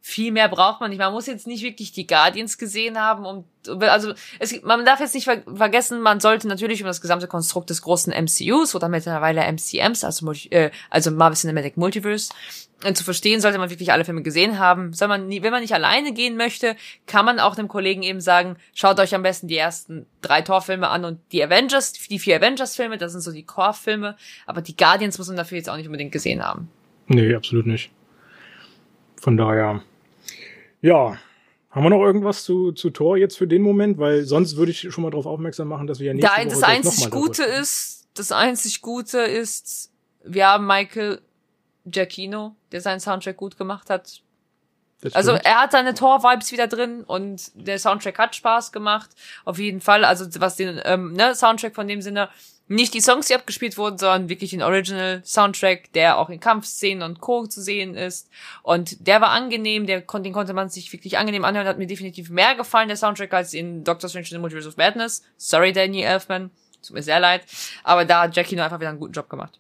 Viel 0.01 0.33
mehr 0.33 0.49
braucht 0.49 0.81
man 0.81 0.91
nicht. 0.91 1.01
Man 1.01 1.13
muss 1.13 1.27
jetzt 1.27 1.47
nicht 1.47 1.63
wirklich 1.63 1.93
die 1.93 2.07
Guardians 2.07 2.57
gesehen 2.57 2.99
haben, 2.99 3.27
um 3.27 3.45
also 3.81 4.15
es, 4.39 4.63
man 4.63 4.87
darf 4.87 5.01
jetzt 5.01 5.15
nicht 5.15 5.25
ver 5.25 5.43
vergessen, 5.55 6.01
man 6.01 6.21
sollte 6.21 6.49
natürlich 6.49 6.81
um 6.83 6.87
das 6.87 7.03
gesamte 7.03 7.27
Konstrukt 7.27 7.69
des 7.69 7.83
großen 7.83 8.13
MCUs 8.13 8.75
oder 8.75 8.89
mittlerweile 8.89 9.43
MCMs, 9.53 10.05
also 10.05 10.33
äh, 10.51 10.71
also 10.89 11.11
Marvel 11.11 11.37
Cinematic 11.37 11.77
Multiverse, 11.77 12.31
äh, 12.85 12.93
zu 12.93 13.05
verstehen, 13.05 13.41
sollte 13.41 13.59
man 13.59 13.71
wirklich 13.71 13.93
alle 13.93 14.05
Filme 14.05 14.23
gesehen 14.23 14.59
haben. 14.59 14.93
Soll 14.93 15.09
man, 15.09 15.27
nie, 15.27 15.43
wenn 15.43 15.51
man 15.51 15.63
nicht 15.63 15.75
alleine 15.75 16.13
gehen 16.13 16.37
möchte, 16.37 16.77
kann 17.07 17.25
man 17.25 17.41
auch 17.41 17.57
dem 17.57 17.69
Kollegen 17.69 18.03
eben 18.03 18.21
sagen, 18.21 18.57
schaut 18.73 19.01
euch 19.01 19.15
am 19.15 19.23
besten 19.23 19.49
die 19.49 19.57
ersten 19.57 20.07
drei 20.23 20.43
Torfilme 20.43 20.89
an 20.89 21.05
und 21.05 21.21
die 21.33 21.43
Avengers, 21.43 21.93
die 21.93 22.19
vier 22.19 22.37
Avengers-Filme, 22.37 22.97
das 22.97 23.13
sind 23.13 23.21
so 23.21 23.33
die 23.33 23.45
Core-Filme, 23.45 24.17
aber 24.47 24.63
die 24.63 24.77
Guardians 24.77 25.19
muss 25.19 25.29
man 25.29 25.37
dafür 25.37 25.59
jetzt 25.59 25.69
auch 25.69 25.77
nicht 25.77 25.87
unbedingt 25.87 26.13
gesehen 26.13 26.45
haben. 26.45 26.71
Nee, 27.09 27.35
absolut 27.35 27.67
nicht. 27.67 27.91
Von 29.17 29.37
daher, 29.37 29.83
ja. 30.81 31.19
Haben 31.71 31.85
wir 31.85 31.91
noch 31.91 32.03
irgendwas 32.03 32.45
zu, 32.45 32.73
zu 32.73 32.91
Tor 32.91 33.19
jetzt 33.19 33.37
für 33.37 33.47
den 33.47 33.63
Moment? 33.63 33.99
Weil 33.99 34.25
sonst 34.25 34.57
würde 34.57 34.73
ich 34.73 34.91
schon 34.91 35.03
mal 35.03 35.11
darauf 35.11 35.27
aufmerksam 35.27 35.69
machen, 35.69 35.87
dass 35.87 36.01
wir 36.01 36.07
ja 36.07 36.15
nicht. 36.15 36.25
Da, 36.25 36.43
das 36.43 36.63
einzig 36.63 37.11
Gute 37.11 37.45
ist, 37.45 38.07
das 38.15 38.33
einzig 38.33 38.81
Gute 38.81 39.19
ist, 39.19 39.93
wir 40.25 40.47
haben 40.47 40.67
Michael 40.67 41.21
Giacchino, 41.85 42.57
der 42.73 42.81
seinen 42.81 43.01
Soundtrack 43.01 43.37
gut 43.37 43.57
gemacht 43.59 43.91
hat. 43.91 44.23
Also 45.13 45.33
er 45.33 45.61
hat 45.61 45.73
seine 45.73 45.95
Tor-Vibes 45.95 46.51
wieder 46.51 46.67
drin 46.67 47.05
und 47.05 47.53
der 47.55 47.79
Soundtrack 47.79 48.19
hat 48.19 48.35
Spaß 48.35 48.73
gemacht. 48.73 49.11
Auf 49.45 49.59
jeden 49.59 49.81
Fall. 49.81 50.05
Also 50.05 50.27
was 50.41 50.57
den 50.57 50.81
ähm, 50.85 51.13
ne, 51.13 51.35
Soundtrack 51.35 51.75
von 51.75 51.87
dem 51.87 52.03
Sinne 52.03 52.29
nicht 52.69 52.93
die 52.93 53.01
Songs, 53.01 53.27
die 53.27 53.35
abgespielt 53.35 53.79
wurden, 53.79 53.99
sondern 53.99 54.29
wirklich 54.29 54.51
den 54.51 54.62
Original 54.62 55.23
Soundtrack, 55.25 55.93
der 55.95 56.19
auch 56.19 56.29
in 56.29 56.39
Kampfszenen 56.39 57.03
und 57.03 57.21
Co. 57.21 57.47
zu 57.47 57.62
sehen 57.62 57.95
ist. 57.95 58.31
Und 58.62 59.07
der 59.07 59.21
war 59.21 59.31
angenehm, 59.31 59.87
der 59.87 60.01
den 60.01 60.33
konnte 60.33 60.53
man 60.53 60.69
sich 60.69 60.93
wirklich 60.93 61.16
angenehm 61.19 61.45
anhören, 61.45 61.66
hat 61.66 61.79
mir 61.79 61.87
definitiv 61.87 62.31
mehr 62.31 62.55
gefallen, 62.55 62.89
der 62.89 62.97
Soundtrack, 62.97 63.33
als 63.33 63.55
in 63.55 63.85
Doctor 63.85 64.09
Strange 64.11 64.27
in 64.27 64.37
the 64.37 64.39
Multiverse 64.39 64.69
of 64.69 64.77
Madness. 64.77 65.23
Sorry, 65.39 65.73
Danny 65.73 66.03
Elfman. 66.03 66.51
Tut 66.87 66.95
mir 66.95 67.03
sehr 67.03 67.21
leid. 67.21 67.43
Aber 67.85 68.05
da 68.05 68.23
hat 68.23 68.37
Jackie 68.37 68.55
nur 68.55 68.64
einfach 68.64 68.79
wieder 68.79 68.91
einen 68.91 69.01
guten 69.01 69.12
Job 69.12 69.29
gemacht. 69.29 69.59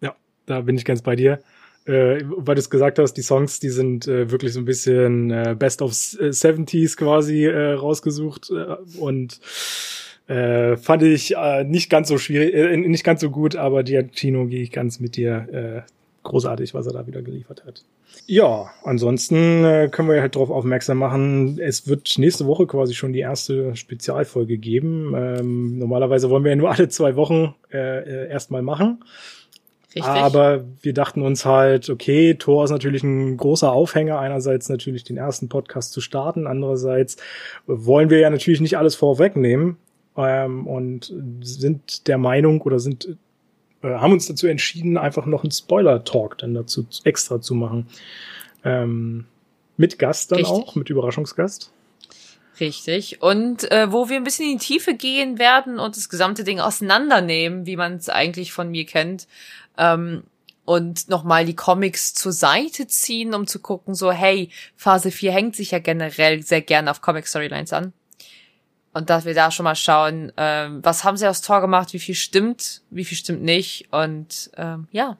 Ja, 0.00 0.14
da 0.46 0.60
bin 0.60 0.76
ich 0.76 0.84
ganz 0.84 1.02
bei 1.02 1.16
dir. 1.16 1.40
Äh, 1.84 2.20
weil 2.24 2.54
du 2.54 2.60
es 2.60 2.70
gesagt 2.70 3.00
hast, 3.00 3.14
die 3.14 3.22
Songs, 3.22 3.58
die 3.58 3.70
sind 3.70 4.06
äh, 4.06 4.30
wirklich 4.30 4.52
so 4.52 4.60
ein 4.60 4.64
bisschen 4.64 5.30
äh, 5.32 5.56
Best 5.58 5.82
of 5.82 5.90
70s 5.90 6.96
quasi 6.96 7.46
äh, 7.46 7.72
rausgesucht 7.72 8.50
äh, 8.50 8.76
und 8.98 9.40
äh, 10.32 10.76
fand 10.76 11.02
ich 11.02 11.36
äh, 11.36 11.64
nicht 11.64 11.90
ganz 11.90 12.08
so 12.08 12.18
schwierig, 12.18 12.54
äh, 12.54 12.76
nicht 12.76 13.04
ganz 13.04 13.20
so 13.20 13.30
gut, 13.30 13.56
aber 13.56 13.82
Giacchino 13.82 14.46
gehe 14.46 14.62
ich 14.62 14.72
ganz 14.72 15.00
mit 15.00 15.16
dir. 15.16 15.84
Äh, 15.86 15.92
großartig, 16.22 16.74
was 16.74 16.86
er 16.86 16.92
da 16.92 17.06
wieder 17.06 17.22
geliefert 17.22 17.64
hat. 17.66 17.84
Ja, 18.26 18.70
ansonsten 18.84 19.64
äh, 19.64 19.88
können 19.90 20.08
wir 20.08 20.20
halt 20.20 20.36
darauf 20.36 20.50
aufmerksam 20.50 20.98
machen, 20.98 21.58
es 21.58 21.88
wird 21.88 22.14
nächste 22.18 22.46
Woche 22.46 22.66
quasi 22.66 22.94
schon 22.94 23.12
die 23.12 23.20
erste 23.20 23.74
Spezialfolge 23.74 24.58
geben. 24.58 25.14
Ähm, 25.16 25.78
normalerweise 25.78 26.30
wollen 26.30 26.44
wir 26.44 26.50
ja 26.50 26.56
nur 26.56 26.70
alle 26.70 26.88
zwei 26.88 27.16
Wochen 27.16 27.54
äh, 27.72 27.78
äh, 27.78 28.28
erstmal 28.28 28.62
machen. 28.62 29.02
Richtig. 29.94 30.04
Aber 30.04 30.64
wir 30.80 30.94
dachten 30.94 31.20
uns 31.20 31.44
halt, 31.44 31.90
okay, 31.90 32.34
Tor 32.34 32.64
ist 32.64 32.70
natürlich 32.70 33.02
ein 33.02 33.36
großer 33.36 33.70
Aufhänger. 33.70 34.18
Einerseits 34.18 34.70
natürlich 34.70 35.04
den 35.04 35.18
ersten 35.18 35.50
Podcast 35.50 35.92
zu 35.92 36.00
starten. 36.00 36.46
Andererseits 36.46 37.18
wollen 37.66 38.08
wir 38.08 38.18
ja 38.18 38.30
natürlich 38.30 38.62
nicht 38.62 38.78
alles 38.78 38.94
vorwegnehmen 38.94 39.76
ähm, 40.16 40.66
und 40.66 41.12
sind 41.40 42.06
der 42.08 42.18
Meinung 42.18 42.60
oder 42.62 42.78
sind 42.78 43.16
äh, 43.82 43.88
haben 43.88 44.12
uns 44.12 44.26
dazu 44.26 44.46
entschieden, 44.46 44.96
einfach 44.96 45.26
noch 45.26 45.42
einen 45.42 45.50
Spoiler-Talk 45.50 46.38
dann 46.38 46.54
dazu 46.54 46.86
extra 47.04 47.40
zu 47.40 47.54
machen. 47.54 47.86
Ähm, 48.64 49.26
mit 49.76 49.98
Gast 49.98 50.30
dann 50.30 50.38
Richtig. 50.38 50.54
auch, 50.54 50.74
mit 50.74 50.90
Überraschungsgast. 50.90 51.72
Richtig. 52.60 53.22
Und 53.22 53.70
äh, 53.72 53.90
wo 53.90 54.08
wir 54.08 54.16
ein 54.16 54.24
bisschen 54.24 54.50
in 54.50 54.58
die 54.58 54.64
Tiefe 54.64 54.94
gehen 54.94 55.38
werden 55.38 55.78
und 55.78 55.96
das 55.96 56.08
gesamte 56.08 56.44
Ding 56.44 56.60
auseinandernehmen, 56.60 57.66
wie 57.66 57.76
man 57.76 57.94
es 57.96 58.08
eigentlich 58.08 58.52
von 58.52 58.70
mir 58.70 58.84
kennt. 58.84 59.26
Ähm, 59.78 60.24
und 60.64 61.08
nochmal 61.08 61.44
die 61.44 61.56
Comics 61.56 62.14
zur 62.14 62.30
Seite 62.30 62.86
ziehen, 62.86 63.34
um 63.34 63.48
zu 63.48 63.58
gucken, 63.58 63.94
so, 63.94 64.12
hey, 64.12 64.50
Phase 64.76 65.10
4 65.10 65.32
hängt 65.32 65.56
sich 65.56 65.72
ja 65.72 65.80
generell 65.80 66.42
sehr 66.42 66.60
gerne 66.60 66.90
auf 66.90 67.00
Comic-Storylines 67.00 67.72
an. 67.72 67.92
Und 68.94 69.08
dass 69.08 69.24
wir 69.24 69.34
da 69.34 69.50
schon 69.50 69.64
mal 69.64 69.74
schauen, 69.74 70.32
ähm, 70.36 70.80
was 70.84 71.04
haben 71.04 71.16
sie 71.16 71.28
aus 71.28 71.40
Tor 71.40 71.60
gemacht, 71.60 71.92
wie 71.92 71.98
viel 71.98 72.14
stimmt, 72.14 72.82
wie 72.90 73.04
viel 73.04 73.16
stimmt 73.16 73.42
nicht. 73.42 73.88
Und 73.90 74.50
ähm, 74.56 74.86
ja, 74.90 75.16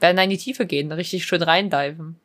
werden 0.00 0.16
da 0.16 0.22
in 0.22 0.30
die 0.30 0.38
Tiefe 0.38 0.66
gehen, 0.66 0.90
richtig 0.90 1.26
schön 1.26 1.42
reindiven. 1.42 2.18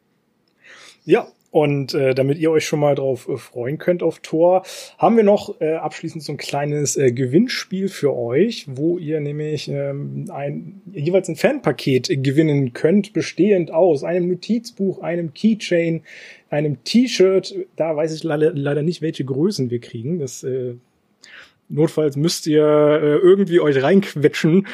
Ja, 1.04 1.28
und 1.56 1.93
äh, 1.93 2.14
damit 2.14 2.38
ihr 2.38 2.51
euch 2.51 2.66
schon 2.66 2.82
mal 2.82 2.95
drauf 2.95 3.30
äh, 3.30 3.38
freuen 3.38 3.78
könnt 3.78 4.03
auf 4.03 4.20
Tor, 4.20 4.64
haben 4.97 5.16
wir 5.16 5.24
noch 5.24 5.62
äh, 5.62 5.76
abschließend 5.76 6.22
so 6.22 6.34
ein 6.34 6.38
kleines 6.38 6.97
äh, 6.97 7.14
Gewinnspiel 7.14 7.88
für 7.88 8.14
euch, 8.14 8.66
wo 8.68 8.97
ihr 8.97 9.22
nämlich 9.22 9.70
ähm, 9.70 10.26
ein, 10.34 10.82
jeweils 10.91 11.30
ein 11.30 11.38
Fanpaket 11.38 12.10
gewinnen 12.22 12.74
könnt, 12.74 13.14
bestehend 13.14 13.72
aus 13.72 14.03
einem 14.03 14.28
Notizbuch, 14.28 14.99
einem 14.99 15.34
Keychain, 15.34 16.01
einem 16.49 16.84
T-Shirt. 16.84 17.56
Da 17.78 17.95
weiß 17.95 18.14
ich 18.14 18.26
leider, 18.26 18.51
leider 18.51 18.84
nicht, 18.84 19.01
welche 19.01 19.24
Größen 19.24 19.70
wir 19.70 19.80
kriegen. 19.80 20.20
Das 20.20 20.43
äh, 20.43 20.74
Notfalls 21.68 22.16
müsst 22.16 22.45
ihr 22.45 22.63
äh, 22.63 23.16
irgendwie 23.18 23.59
euch 23.59 23.82
reinquetschen. 23.82 24.68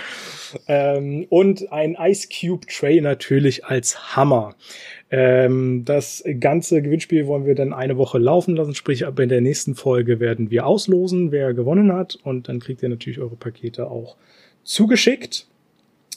Ähm, 0.68 1.26
und 1.30 1.72
ein 1.72 1.96
Ice 2.00 2.28
Cube 2.28 2.68
Tray 2.68 3.00
natürlich 3.00 3.66
als 3.66 4.16
Hammer. 4.16 4.56
Ähm, 5.10 5.84
das 5.86 6.24
ganze 6.40 6.82
Gewinnspiel 6.82 7.28
wollen 7.28 7.46
wir 7.46 7.56
dann 7.56 7.72
eine 7.72 7.98
Woche 7.98 8.18
laufen 8.18 8.58
lassen, 8.58 8.76
sprich 8.76 9.06
ab 9.06 9.20
in 9.20 9.30
der 9.30 9.40
nächsten 9.40 9.76
Folge 9.76 10.20
werden 10.20 10.52
wir 10.52 10.66
auslosen, 10.66 11.32
wer 11.32 11.54
gewonnen 11.54 11.94
hat. 11.94 12.18
Und 12.24 12.50
dann 12.50 12.60
kriegt 12.60 12.84
ihr 12.84 12.90
natürlich 12.90 13.20
eure 13.20 13.38
Pakete 13.38 13.90
auch 13.90 14.18
zugeschickt. 14.64 15.48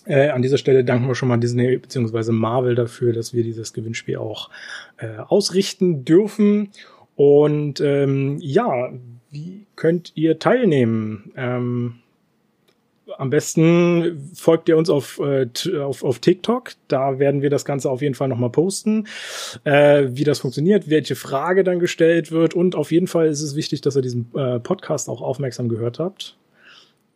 Äh, 0.07 0.31
an 0.31 0.43
dieser 0.43 0.59
Stelle 0.59 0.85
danken 0.85 1.07
wir 1.07 1.15
schon 1.15 1.29
mal 1.29 1.39
Disney 1.39 1.77
bzw. 1.77 2.33
Marvel 2.33 2.75
dafür, 2.75 3.13
dass 3.13 3.33
wir 3.33 3.43
dieses 3.43 3.73
Gewinnspiel 3.73 4.17
auch 4.17 4.51
äh, 4.99 5.19
ausrichten 5.19 6.05
dürfen. 6.05 6.71
Und 7.17 7.81
ähm, 7.81 8.39
ja, 8.41 8.93
wie 9.35 9.67
könnt 9.77 10.13
ihr 10.15 10.39
teilnehmen? 10.39 11.33
Ähm, 11.37 11.97
am 13.19 13.31
besten 13.31 14.31
folgt 14.35 14.69
ihr 14.69 14.77
uns 14.77 14.89
auf, 14.89 15.21
äh, 15.21 15.49
auf, 15.79 16.03
auf 16.05 16.21
TikTok. 16.21 16.73
Da 16.89 17.19
werden 17.19 17.43
wir 17.43 17.51
das 17.51 17.65
Ganze 17.65 17.91
auf 17.91 18.01
jeden 18.01 18.15
Fall 18.15 18.29
nochmal 18.29 18.51
posten, 18.51 19.07
äh, 19.65 20.07
wie 20.09 20.25
das 20.25 20.39
funktioniert, 20.39 20.89
welche 20.89 21.17
Frage 21.17 21.65
dann 21.65 21.81
gestellt 21.81 22.33
wird. 22.33 22.55
Und 22.55 22.75
auf 22.77 22.93
jeden 22.93 23.07
Fall 23.07 23.27
ist 23.27 23.43
es 23.43 23.57
wichtig, 23.57 23.83
dass 23.83 23.97
ihr 23.97 24.03
diesen 24.03 24.31
äh, 24.35 24.59
Podcast 24.61 25.09
auch 25.09 25.21
aufmerksam 25.21 25.69
gehört 25.69 25.99
habt. 25.99 26.37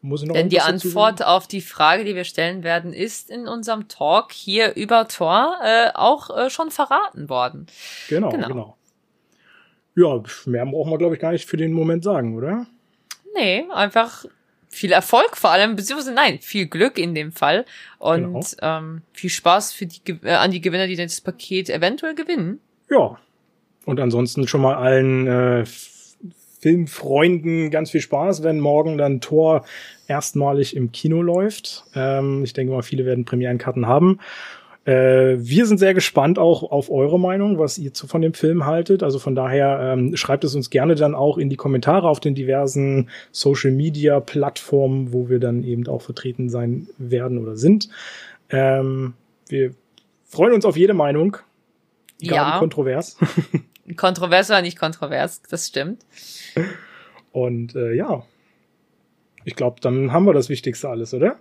Muss 0.01 0.23
ich 0.23 0.29
noch 0.29 0.35
Denn 0.35 0.49
die 0.49 0.61
Antwort 0.61 1.25
auf 1.25 1.49
die 1.49 1.61
Frage, 1.61 2.05
die 2.05 2.15
wir 2.15 2.25
stellen 2.25 2.63
werden, 2.63 2.93
ist 2.93 3.31
in 3.31 3.49
unserem 3.49 3.89
Talk 3.89 4.33
hier 4.33 4.77
über 4.77 5.09
Tor 5.09 5.57
äh, 5.65 5.91
auch 5.95 6.37
äh, 6.37 6.51
schon 6.51 6.71
verraten 6.71 7.29
worden. 7.29 7.67
Genau, 8.09 8.29
genau. 8.29 8.49
genau. 8.49 8.77
Ja, 9.99 10.23
mehr 10.47 10.65
brauchen 10.65 10.93
wir, 10.93 10.99
glaube 10.99 11.15
ich, 11.17 11.21
gar 11.21 11.33
nicht 11.33 11.49
für 11.49 11.57
den 11.57 11.73
Moment 11.73 12.05
sagen, 12.05 12.37
oder? 12.37 12.67
Nee, 13.35 13.65
einfach 13.73 14.25
viel 14.71 14.93
Erfolg 14.93 15.37
vor 15.37 15.51
allem, 15.51 15.75
beziehungsweise 15.77 16.15
nein, 16.15 16.39
viel 16.41 16.67
Glück 16.67 16.99
in 16.99 17.15
dem 17.15 17.33
Fall 17.33 17.65
und 17.99 18.23
Genau. 18.23 18.41
ähm, 18.63 19.03
viel 19.13 19.31
Spaß 19.31 19.73
für 19.73 19.87
die, 19.87 20.01
äh, 20.23 20.35
an 20.35 20.51
die 20.53 20.61
Gewinner, 20.61 20.87
die 20.87 20.95
das 20.95 21.21
Paket 21.21 21.69
eventuell 21.69 22.15
gewinnen. 22.15 22.61
Ja. 22.91 23.19
Und 23.87 23.99
ansonsten 24.01 24.47
schon 24.47 24.61
mal 24.61 24.77
allen 24.77 25.27
äh, 25.27 25.65
Filmfreunden 26.61 27.71
ganz 27.71 27.91
viel 27.91 28.01
Spaß, 28.01 28.43
wenn 28.43 28.61
morgen 28.61 28.99
dann 28.99 29.21
Tor 29.21 29.65
erstmalig 30.07 30.77
im 30.77 30.93
Kino 30.93 31.23
läuft. 31.23 31.85
Ähm, 31.95 32.45
ich 32.45 32.53
denke 32.53 32.73
mal, 32.73 32.83
viele 32.83 33.07
werden 33.07 33.25
Premierenkarten 33.25 33.87
haben. 33.87 34.21
Äh, 34.89 35.37
wir 35.39 35.67
sind 35.67 35.77
sehr 35.77 35.93
gespannt 35.93 36.39
auch 36.39 36.63
auf 36.63 36.91
eure 36.91 37.21
Meinung, 37.21 37.59
was 37.59 37.77
ihr 37.77 37.93
zu, 37.93 38.07
von 38.07 38.23
dem 38.23 38.33
Film 38.33 38.65
haltet. 38.65 39.03
Also 39.03 39.19
von 39.19 39.35
daher 39.35 39.81
ähm, 39.93 40.17
schreibt 40.17 40.45
es 40.45 40.55
uns 40.55 40.71
gerne 40.71 40.95
dann 40.95 41.15
auch 41.15 41.37
in 41.37 41.51
die 41.51 41.57
Kommentare 41.57 42.09
auf 42.09 42.21
den 42.21 42.35
diversen 42.35 43.11
Social 43.31 43.71
Media 43.71 44.19
Plattformen, 44.21 45.13
wo 45.13 45.29
wir 45.29 45.41
dann 45.41 45.63
eben 45.63 45.87
auch 45.89 46.01
vertreten 46.01 46.49
sein 46.49 46.89
werden 46.97 47.37
oder 47.37 47.55
sind. 47.57 47.91
Ähm, 48.49 49.13
wir 49.49 49.75
freuen 50.25 50.55
uns 50.55 50.65
auf 50.65 50.79
jede 50.79 50.95
Meinung. 50.95 51.37
Egal 52.19 52.53
Ja. 52.53 52.59
kontrovers. 52.59 53.19
Kontrovers 53.97 54.49
oder 54.49 54.63
nicht 54.63 54.79
kontrovers, 54.79 55.43
das 55.51 55.67
stimmt. 55.69 56.07
Und 57.33 57.75
äh, 57.75 57.93
ja, 57.93 58.23
ich 59.45 59.55
glaube, 59.55 59.81
dann 59.83 60.13
haben 60.13 60.25
wir 60.25 60.33
das 60.33 60.49
Wichtigste 60.49 60.89
alles, 60.89 61.13
oder? 61.13 61.37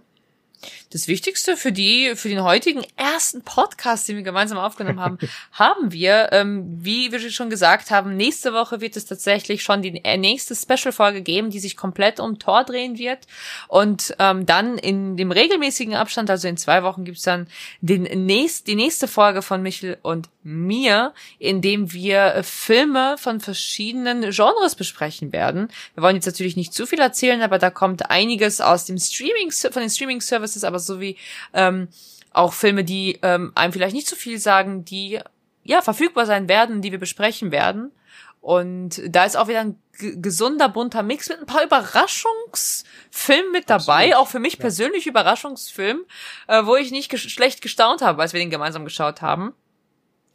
Das 0.91 1.07
Wichtigste 1.07 1.57
für 1.57 1.71
die, 1.71 2.13
für 2.15 2.29
den 2.29 2.43
heutigen 2.43 2.83
ersten 2.95 3.41
Podcast, 3.41 4.07
den 4.07 4.15
wir 4.15 4.23
gemeinsam 4.23 4.57
aufgenommen 4.57 4.99
haben, 4.99 5.17
haben 5.51 5.91
wir, 5.91 6.29
ähm, 6.31 6.65
wie 6.79 7.11
wir 7.11 7.19
schon 7.29 7.49
gesagt 7.49 7.91
haben, 7.91 8.15
nächste 8.15 8.53
Woche 8.53 8.81
wird 8.81 8.95
es 8.97 9.05
tatsächlich 9.05 9.63
schon 9.63 9.81
die 9.81 10.03
äh, 10.03 10.17
nächste 10.17 10.55
Special-Folge 10.55 11.21
geben, 11.21 11.49
die 11.49 11.59
sich 11.59 11.77
komplett 11.77 12.19
um 12.19 12.39
Tor 12.39 12.63
drehen 12.63 12.97
wird. 12.97 13.27
Und 13.67 14.15
ähm, 14.19 14.45
dann 14.45 14.77
in 14.77 15.17
dem 15.17 15.31
regelmäßigen 15.31 15.95
Abstand, 15.95 16.29
also 16.29 16.47
in 16.47 16.57
zwei 16.57 16.83
Wochen, 16.83 17.05
gibt's 17.05 17.23
dann 17.23 17.47
den 17.81 18.03
nächst, 18.25 18.67
die 18.67 18.75
nächste 18.75 19.07
Folge 19.07 19.41
von 19.41 19.61
Michel 19.61 19.97
und 20.01 20.29
mir, 20.43 21.13
in 21.39 21.61
dem 21.61 21.91
wir 21.91 22.35
äh, 22.35 22.43
Filme 22.43 23.17
von 23.17 23.41
verschiedenen 23.41 24.31
Genres 24.31 24.75
besprechen 24.75 25.33
werden. 25.33 25.69
Wir 25.93 26.03
wollen 26.03 26.15
jetzt 26.15 26.25
natürlich 26.25 26.55
nicht 26.55 26.73
zu 26.73 26.85
viel 26.85 26.99
erzählen, 26.99 27.41
aber 27.41 27.59
da 27.59 27.69
kommt 27.69 28.09
einiges 28.09 28.61
aus 28.61 28.85
dem 28.85 28.97
Streaming, 28.97 29.51
von 29.51 29.81
den 29.81 29.89
Streaming-Services, 29.89 30.46
aber 30.63 30.79
sowie 30.79 31.17
ähm, 31.53 31.87
auch 32.31 32.53
Filme, 32.53 32.83
die 32.83 33.19
ähm, 33.21 33.51
einem 33.55 33.73
vielleicht 33.73 33.95
nicht 33.95 34.07
so 34.07 34.15
viel 34.15 34.39
sagen, 34.39 34.85
die 34.85 35.19
ja 35.63 35.81
verfügbar 35.81 36.25
sein 36.25 36.47
werden, 36.47 36.81
die 36.81 36.91
wir 36.91 36.99
besprechen 36.99 37.51
werden. 37.51 37.91
Und 38.39 39.01
da 39.07 39.25
ist 39.25 39.35
auch 39.35 39.47
wieder 39.47 39.61
ein 39.61 39.79
gesunder, 39.99 40.69
bunter 40.69 41.03
Mix 41.03 41.27
mit 41.27 41.39
ein 41.39 41.45
paar 41.45 41.63
Überraschungsfilmen 41.65 43.51
mit 43.51 43.69
dabei. 43.69 44.05
Absolut. 44.05 44.15
Auch 44.15 44.27
für 44.27 44.39
mich 44.39 44.53
Ja. 44.53 44.59
persönlich 44.59 45.07
Überraschungsfilm, 45.07 46.05
äh, 46.47 46.63
wo 46.65 46.75
ich 46.75 46.91
nicht 46.91 47.09
ges 47.09 47.21
schlecht 47.21 47.61
gestaunt 47.61 48.01
habe, 48.01 48.21
als 48.21 48.33
wir 48.33 48.39
den 48.39 48.49
gemeinsam 48.49 48.85
geschaut 48.85 49.21
haben. 49.21 49.53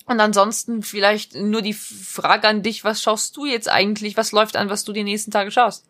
Und 0.05 0.21
ansonsten 0.21 0.83
vielleicht 0.83 1.37
nur 1.37 1.63
die 1.63 1.75
Frage 1.75 2.49
an 2.49 2.63
dich, 2.63 2.83
was 2.85 3.01
schaust 3.01 3.37
du 3.37 3.47
jetzt 3.47 3.69
eigentlich? 3.69 4.17
Was 4.17 4.33
läuft 4.33 4.57
an, 4.57 4.69
was 4.69 4.85
du 4.85 4.93
die 4.93 5.05
nächsten 5.05 5.31
Tage 5.31 5.51
schaust? 5.51 5.87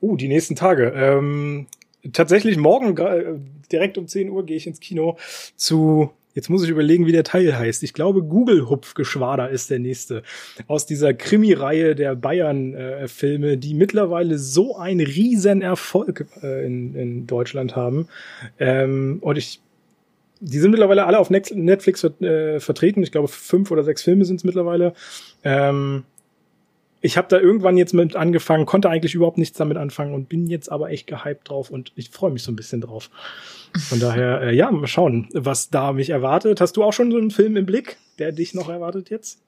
Uh, 0.00 0.16
die 0.16 0.28
nächsten 0.28 0.56
Tage. 0.56 0.88
Ähm, 0.88 1.66
tatsächlich 2.12 2.56
morgen 2.56 2.96
äh, 2.98 3.38
direkt 3.70 3.98
um 3.98 4.06
10 4.06 4.30
Uhr 4.30 4.44
gehe 4.44 4.56
ich 4.56 4.66
ins 4.66 4.80
Kino 4.80 5.16
zu, 5.56 6.10
jetzt 6.34 6.50
muss 6.50 6.62
ich 6.62 6.70
überlegen, 6.70 7.06
wie 7.06 7.12
der 7.12 7.24
Teil 7.24 7.56
heißt. 7.56 7.82
Ich 7.82 7.92
glaube, 7.92 8.22
Google 8.22 8.68
Hupfgeschwader 8.68 9.50
ist 9.50 9.70
der 9.70 9.78
nächste. 9.78 10.22
Aus 10.66 10.86
dieser 10.86 11.14
Krimi-Reihe 11.14 11.94
der 11.94 12.14
Bayern-Filme, 12.14 13.58
die 13.58 13.74
mittlerweile 13.74 14.38
so 14.38 14.76
einen 14.76 15.00
riesen 15.00 15.62
Erfolg 15.62 16.26
äh, 16.42 16.66
in, 16.66 16.94
in 16.94 17.26
Deutschland 17.26 17.76
haben. 17.76 18.08
Ähm, 18.58 19.18
und 19.20 19.36
ich 19.36 19.60
die 20.40 20.58
sind 20.58 20.70
mittlerweile 20.70 21.04
alle 21.04 21.18
auf 21.18 21.28
Netflix 21.28 22.02
äh, 22.02 22.60
vertreten. 22.60 23.02
Ich 23.02 23.12
glaube, 23.12 23.28
fünf 23.28 23.70
oder 23.70 23.84
sechs 23.84 24.02
Filme 24.02 24.24
sind 24.24 24.36
es 24.36 24.44
mittlerweile. 24.44 24.94
Ähm, 25.44 26.04
ich 27.00 27.16
habe 27.16 27.28
da 27.28 27.38
irgendwann 27.38 27.76
jetzt 27.76 27.94
mit 27.94 28.16
angefangen, 28.16 28.66
konnte 28.66 28.90
eigentlich 28.90 29.14
überhaupt 29.14 29.38
nichts 29.38 29.56
damit 29.56 29.76
anfangen 29.76 30.14
und 30.14 30.28
bin 30.28 30.46
jetzt 30.46 30.70
aber 30.70 30.90
echt 30.90 31.06
gehypt 31.06 31.48
drauf 31.48 31.70
und 31.70 31.92
ich 31.96 32.10
freue 32.10 32.30
mich 32.30 32.42
so 32.42 32.52
ein 32.52 32.56
bisschen 32.56 32.80
drauf. 32.80 33.10
Von 33.88 34.00
daher, 34.00 34.42
äh, 34.42 34.54
ja, 34.54 34.70
mal 34.70 34.86
schauen, 34.86 35.28
was 35.32 35.70
da 35.70 35.92
mich 35.92 36.10
erwartet. 36.10 36.60
Hast 36.60 36.76
du 36.76 36.82
auch 36.82 36.92
schon 36.92 37.10
so 37.10 37.18
einen 37.18 37.30
Film 37.30 37.56
im 37.56 37.66
Blick, 37.66 37.96
der 38.18 38.32
dich 38.32 38.54
noch 38.54 38.68
erwartet 38.68 39.10
jetzt? 39.10 39.40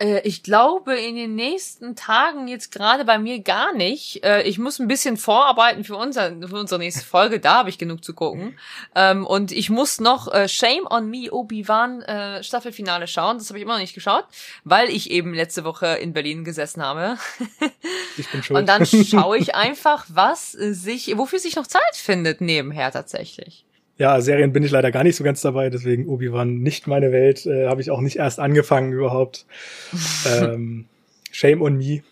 Äh, 0.00 0.20
ich 0.20 0.42
glaube 0.42 0.98
in 0.98 1.14
den 1.14 1.34
nächsten 1.34 1.94
Tagen 1.94 2.48
jetzt 2.48 2.72
gerade 2.72 3.04
bei 3.04 3.18
mir 3.18 3.40
gar 3.40 3.72
nicht. 3.74 4.24
Äh, 4.24 4.42
ich 4.42 4.58
muss 4.58 4.78
ein 4.78 4.88
bisschen 4.88 5.16
vorarbeiten 5.16 5.84
für, 5.84 5.96
unser, 5.96 6.30
für 6.30 6.56
unsere 6.56 6.78
nächste 6.78 7.04
Folge. 7.04 7.38
Da 7.38 7.58
habe 7.58 7.68
ich 7.68 7.78
genug 7.78 8.02
zu 8.02 8.14
gucken. 8.14 8.58
Ähm, 8.94 9.26
und 9.26 9.52
ich 9.52 9.70
muss 9.70 10.00
noch 10.00 10.32
äh, 10.32 10.48
Shame 10.48 10.86
on 10.88 11.08
Me 11.08 11.30
Obi-Wan 11.30 12.04
Staffelfinale 12.40 13.06
schauen. 13.06 13.38
Das 13.38 13.48
habe 13.48 13.58
ich 13.58 13.64
immer 13.64 13.74
noch 13.74 13.80
nicht 13.80 13.94
geschaut, 13.94 14.24
weil 14.64 14.88
ich 14.88 15.10
eben 15.10 15.34
letzte 15.34 15.64
Woche 15.64 15.86
in 15.86 16.12
Berlin 16.12 16.44
gesessen 16.44 16.82
habe. 16.82 17.18
Ich 18.16 18.28
bin 18.28 18.42
schuld. 18.42 18.58
Und 18.58 18.68
dann 18.68 18.84
schaue 18.84 19.38
ich 19.38 19.54
einfach, 19.54 20.04
was 20.08 20.52
sich, 20.52 21.16
wofür 21.16 21.38
sich 21.38 21.56
noch 21.56 21.66
Zeit 21.66 21.94
findet 21.94 22.40
nebenher 22.40 22.90
tatsächlich. 22.90 23.64
Ja, 24.00 24.18
Serien 24.22 24.50
bin 24.54 24.62
ich 24.62 24.70
leider 24.70 24.90
gar 24.90 25.04
nicht 25.04 25.16
so 25.16 25.24
ganz 25.24 25.42
dabei, 25.42 25.68
deswegen 25.68 26.08
Obi-Wan 26.08 26.54
nicht 26.60 26.86
meine 26.86 27.12
Welt, 27.12 27.44
äh, 27.44 27.66
habe 27.68 27.82
ich 27.82 27.90
auch 27.90 28.00
nicht 28.00 28.16
erst 28.16 28.40
angefangen 28.40 28.94
überhaupt. 28.94 29.44
ähm, 30.26 30.86
shame 31.30 31.60
on 31.60 31.76
me, 31.76 32.02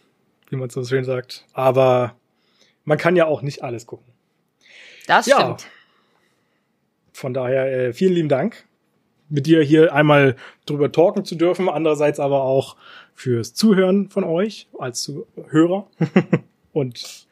wie 0.50 0.56
man 0.56 0.68
so 0.68 0.84
schön 0.84 1.04
sagt. 1.04 1.46
Aber 1.54 2.14
man 2.84 2.98
kann 2.98 3.16
ja 3.16 3.24
auch 3.24 3.40
nicht 3.40 3.62
alles 3.62 3.86
gucken. 3.86 4.04
Das 5.06 5.24
Ja. 5.24 5.40
stimmt. 5.40 5.66
Von 7.14 7.32
daher 7.32 7.72
äh, 7.72 7.92
vielen 7.94 8.12
lieben 8.12 8.28
Dank, 8.28 8.66
mit 9.30 9.46
dir 9.46 9.62
hier 9.62 9.94
einmal 9.94 10.36
drüber 10.66 10.92
talken 10.92 11.24
zu 11.24 11.36
dürfen, 11.36 11.70
andererseits 11.70 12.20
aber 12.20 12.42
auch 12.42 12.76
fürs 13.14 13.54
Zuhören 13.54 14.10
von 14.10 14.24
euch 14.24 14.68
als 14.78 15.00
Zuhörer. 15.00 15.86
Und 16.74 17.26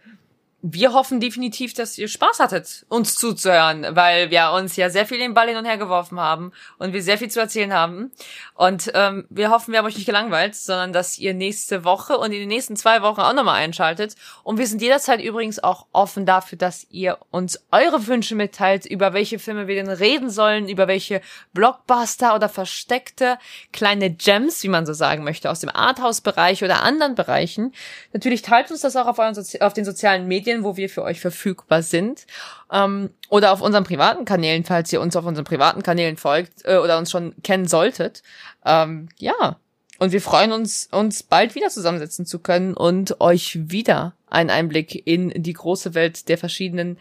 wir 0.72 0.92
hoffen 0.92 1.20
definitiv, 1.20 1.74
dass 1.74 1.96
ihr 1.96 2.08
Spaß 2.08 2.40
hattet, 2.40 2.86
uns 2.88 3.14
zuzuhören, 3.14 3.86
weil 3.90 4.30
wir 4.30 4.50
uns 4.50 4.74
ja 4.74 4.90
sehr 4.90 5.06
viel 5.06 5.18
den 5.18 5.32
Ball 5.32 5.46
hin 5.46 5.56
und 5.56 5.64
her 5.64 5.78
geworfen 5.78 6.18
haben 6.18 6.50
und 6.78 6.92
wir 6.92 7.02
sehr 7.02 7.18
viel 7.18 7.30
zu 7.30 7.38
erzählen 7.38 7.72
haben. 7.72 8.10
Und 8.54 8.90
ähm, 8.94 9.26
wir 9.30 9.50
hoffen, 9.50 9.70
wir 9.70 9.78
haben 9.78 9.86
euch 9.86 9.94
nicht 9.94 10.06
gelangweilt, 10.06 10.56
sondern 10.56 10.92
dass 10.92 11.18
ihr 11.18 11.34
nächste 11.34 11.84
Woche 11.84 12.18
und 12.18 12.32
in 12.32 12.40
den 12.40 12.48
nächsten 12.48 12.74
zwei 12.74 13.02
Wochen 13.02 13.20
auch 13.20 13.32
nochmal 13.32 13.62
einschaltet. 13.62 14.16
Und 14.42 14.58
wir 14.58 14.66
sind 14.66 14.82
jederzeit 14.82 15.20
übrigens 15.20 15.62
auch 15.62 15.86
offen 15.92 16.26
dafür, 16.26 16.58
dass 16.58 16.86
ihr 16.90 17.18
uns 17.30 17.64
eure 17.70 18.08
Wünsche 18.08 18.34
mitteilt, 18.34 18.86
über 18.86 19.12
welche 19.12 19.38
Filme 19.38 19.68
wir 19.68 19.76
denn 19.76 19.88
reden 19.88 20.30
sollen, 20.30 20.68
über 20.68 20.88
welche 20.88 21.20
Blockbuster 21.52 22.34
oder 22.34 22.48
versteckte 22.48 23.38
kleine 23.72 24.10
Gems, 24.10 24.64
wie 24.64 24.68
man 24.68 24.84
so 24.84 24.94
sagen 24.94 25.22
möchte, 25.22 25.48
aus 25.48 25.60
dem 25.60 25.70
Arthouse-Bereich 25.70 26.64
oder 26.64 26.82
anderen 26.82 27.14
Bereichen. 27.14 27.72
Natürlich 28.12 28.42
teilt 28.42 28.72
uns 28.72 28.80
das 28.80 28.96
auch 28.96 29.06
auf, 29.06 29.20
euren 29.20 29.34
Sozi 29.34 29.60
auf 29.60 29.72
den 29.72 29.84
sozialen 29.84 30.26
Medien, 30.26 30.55
wo 30.64 30.76
wir 30.76 30.88
für 30.88 31.02
euch 31.02 31.20
verfügbar 31.20 31.82
sind. 31.82 32.26
Ähm, 32.72 33.10
oder 33.28 33.52
auf 33.52 33.60
unseren 33.60 33.84
privaten 33.84 34.24
Kanälen, 34.24 34.64
falls 34.64 34.92
ihr 34.92 35.00
uns 35.00 35.16
auf 35.16 35.24
unseren 35.24 35.44
privaten 35.44 35.82
Kanälen 35.82 36.16
folgt 36.16 36.64
äh, 36.64 36.76
oder 36.76 36.98
uns 36.98 37.10
schon 37.10 37.34
kennen 37.42 37.66
solltet. 37.66 38.22
Ähm, 38.64 39.08
ja. 39.18 39.58
Und 39.98 40.12
wir 40.12 40.20
freuen 40.20 40.52
uns, 40.52 40.88
uns 40.92 41.22
bald 41.22 41.54
wieder 41.54 41.68
zusammensetzen 41.68 42.26
zu 42.26 42.38
können 42.38 42.74
und 42.74 43.20
euch 43.20 43.70
wieder 43.70 44.14
einen 44.28 44.50
Einblick 44.50 45.06
in 45.06 45.32
die 45.42 45.54
große 45.54 45.94
Welt 45.94 46.28
der 46.28 46.36
verschiedenen 46.36 46.98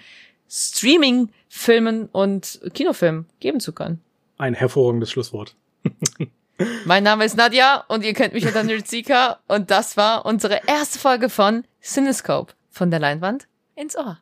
Streaming, 0.50 1.30
Filmen 1.50 2.08
und 2.08 2.62
Kinofilmen 2.74 3.26
geben 3.40 3.60
zu 3.60 3.74
können. 3.74 4.02
ein 4.38 4.54
hervorragendes 4.54 5.12
Schlusswort. 5.12 5.56
Mein 6.86 7.04
Name 7.04 7.26
ist 7.26 7.36
Nadja 7.36 7.84
und 7.90 8.06
ihr 8.06 8.14
kennt 8.14 8.34
mich 8.34 8.46
unter 8.46 8.64
Nerdzika 8.64 9.40
und 9.48 9.72
das 9.72 9.98
war 9.98 10.26
unsere 10.26 10.62
erste 10.68 11.00
Folge 11.00 11.30
von 11.30 11.66
Cinescope 11.82 12.54
von 12.76 12.92
der 12.92 13.00
Leinwand 13.00 13.48
ins 13.76 13.96
Ohr. 13.96 14.20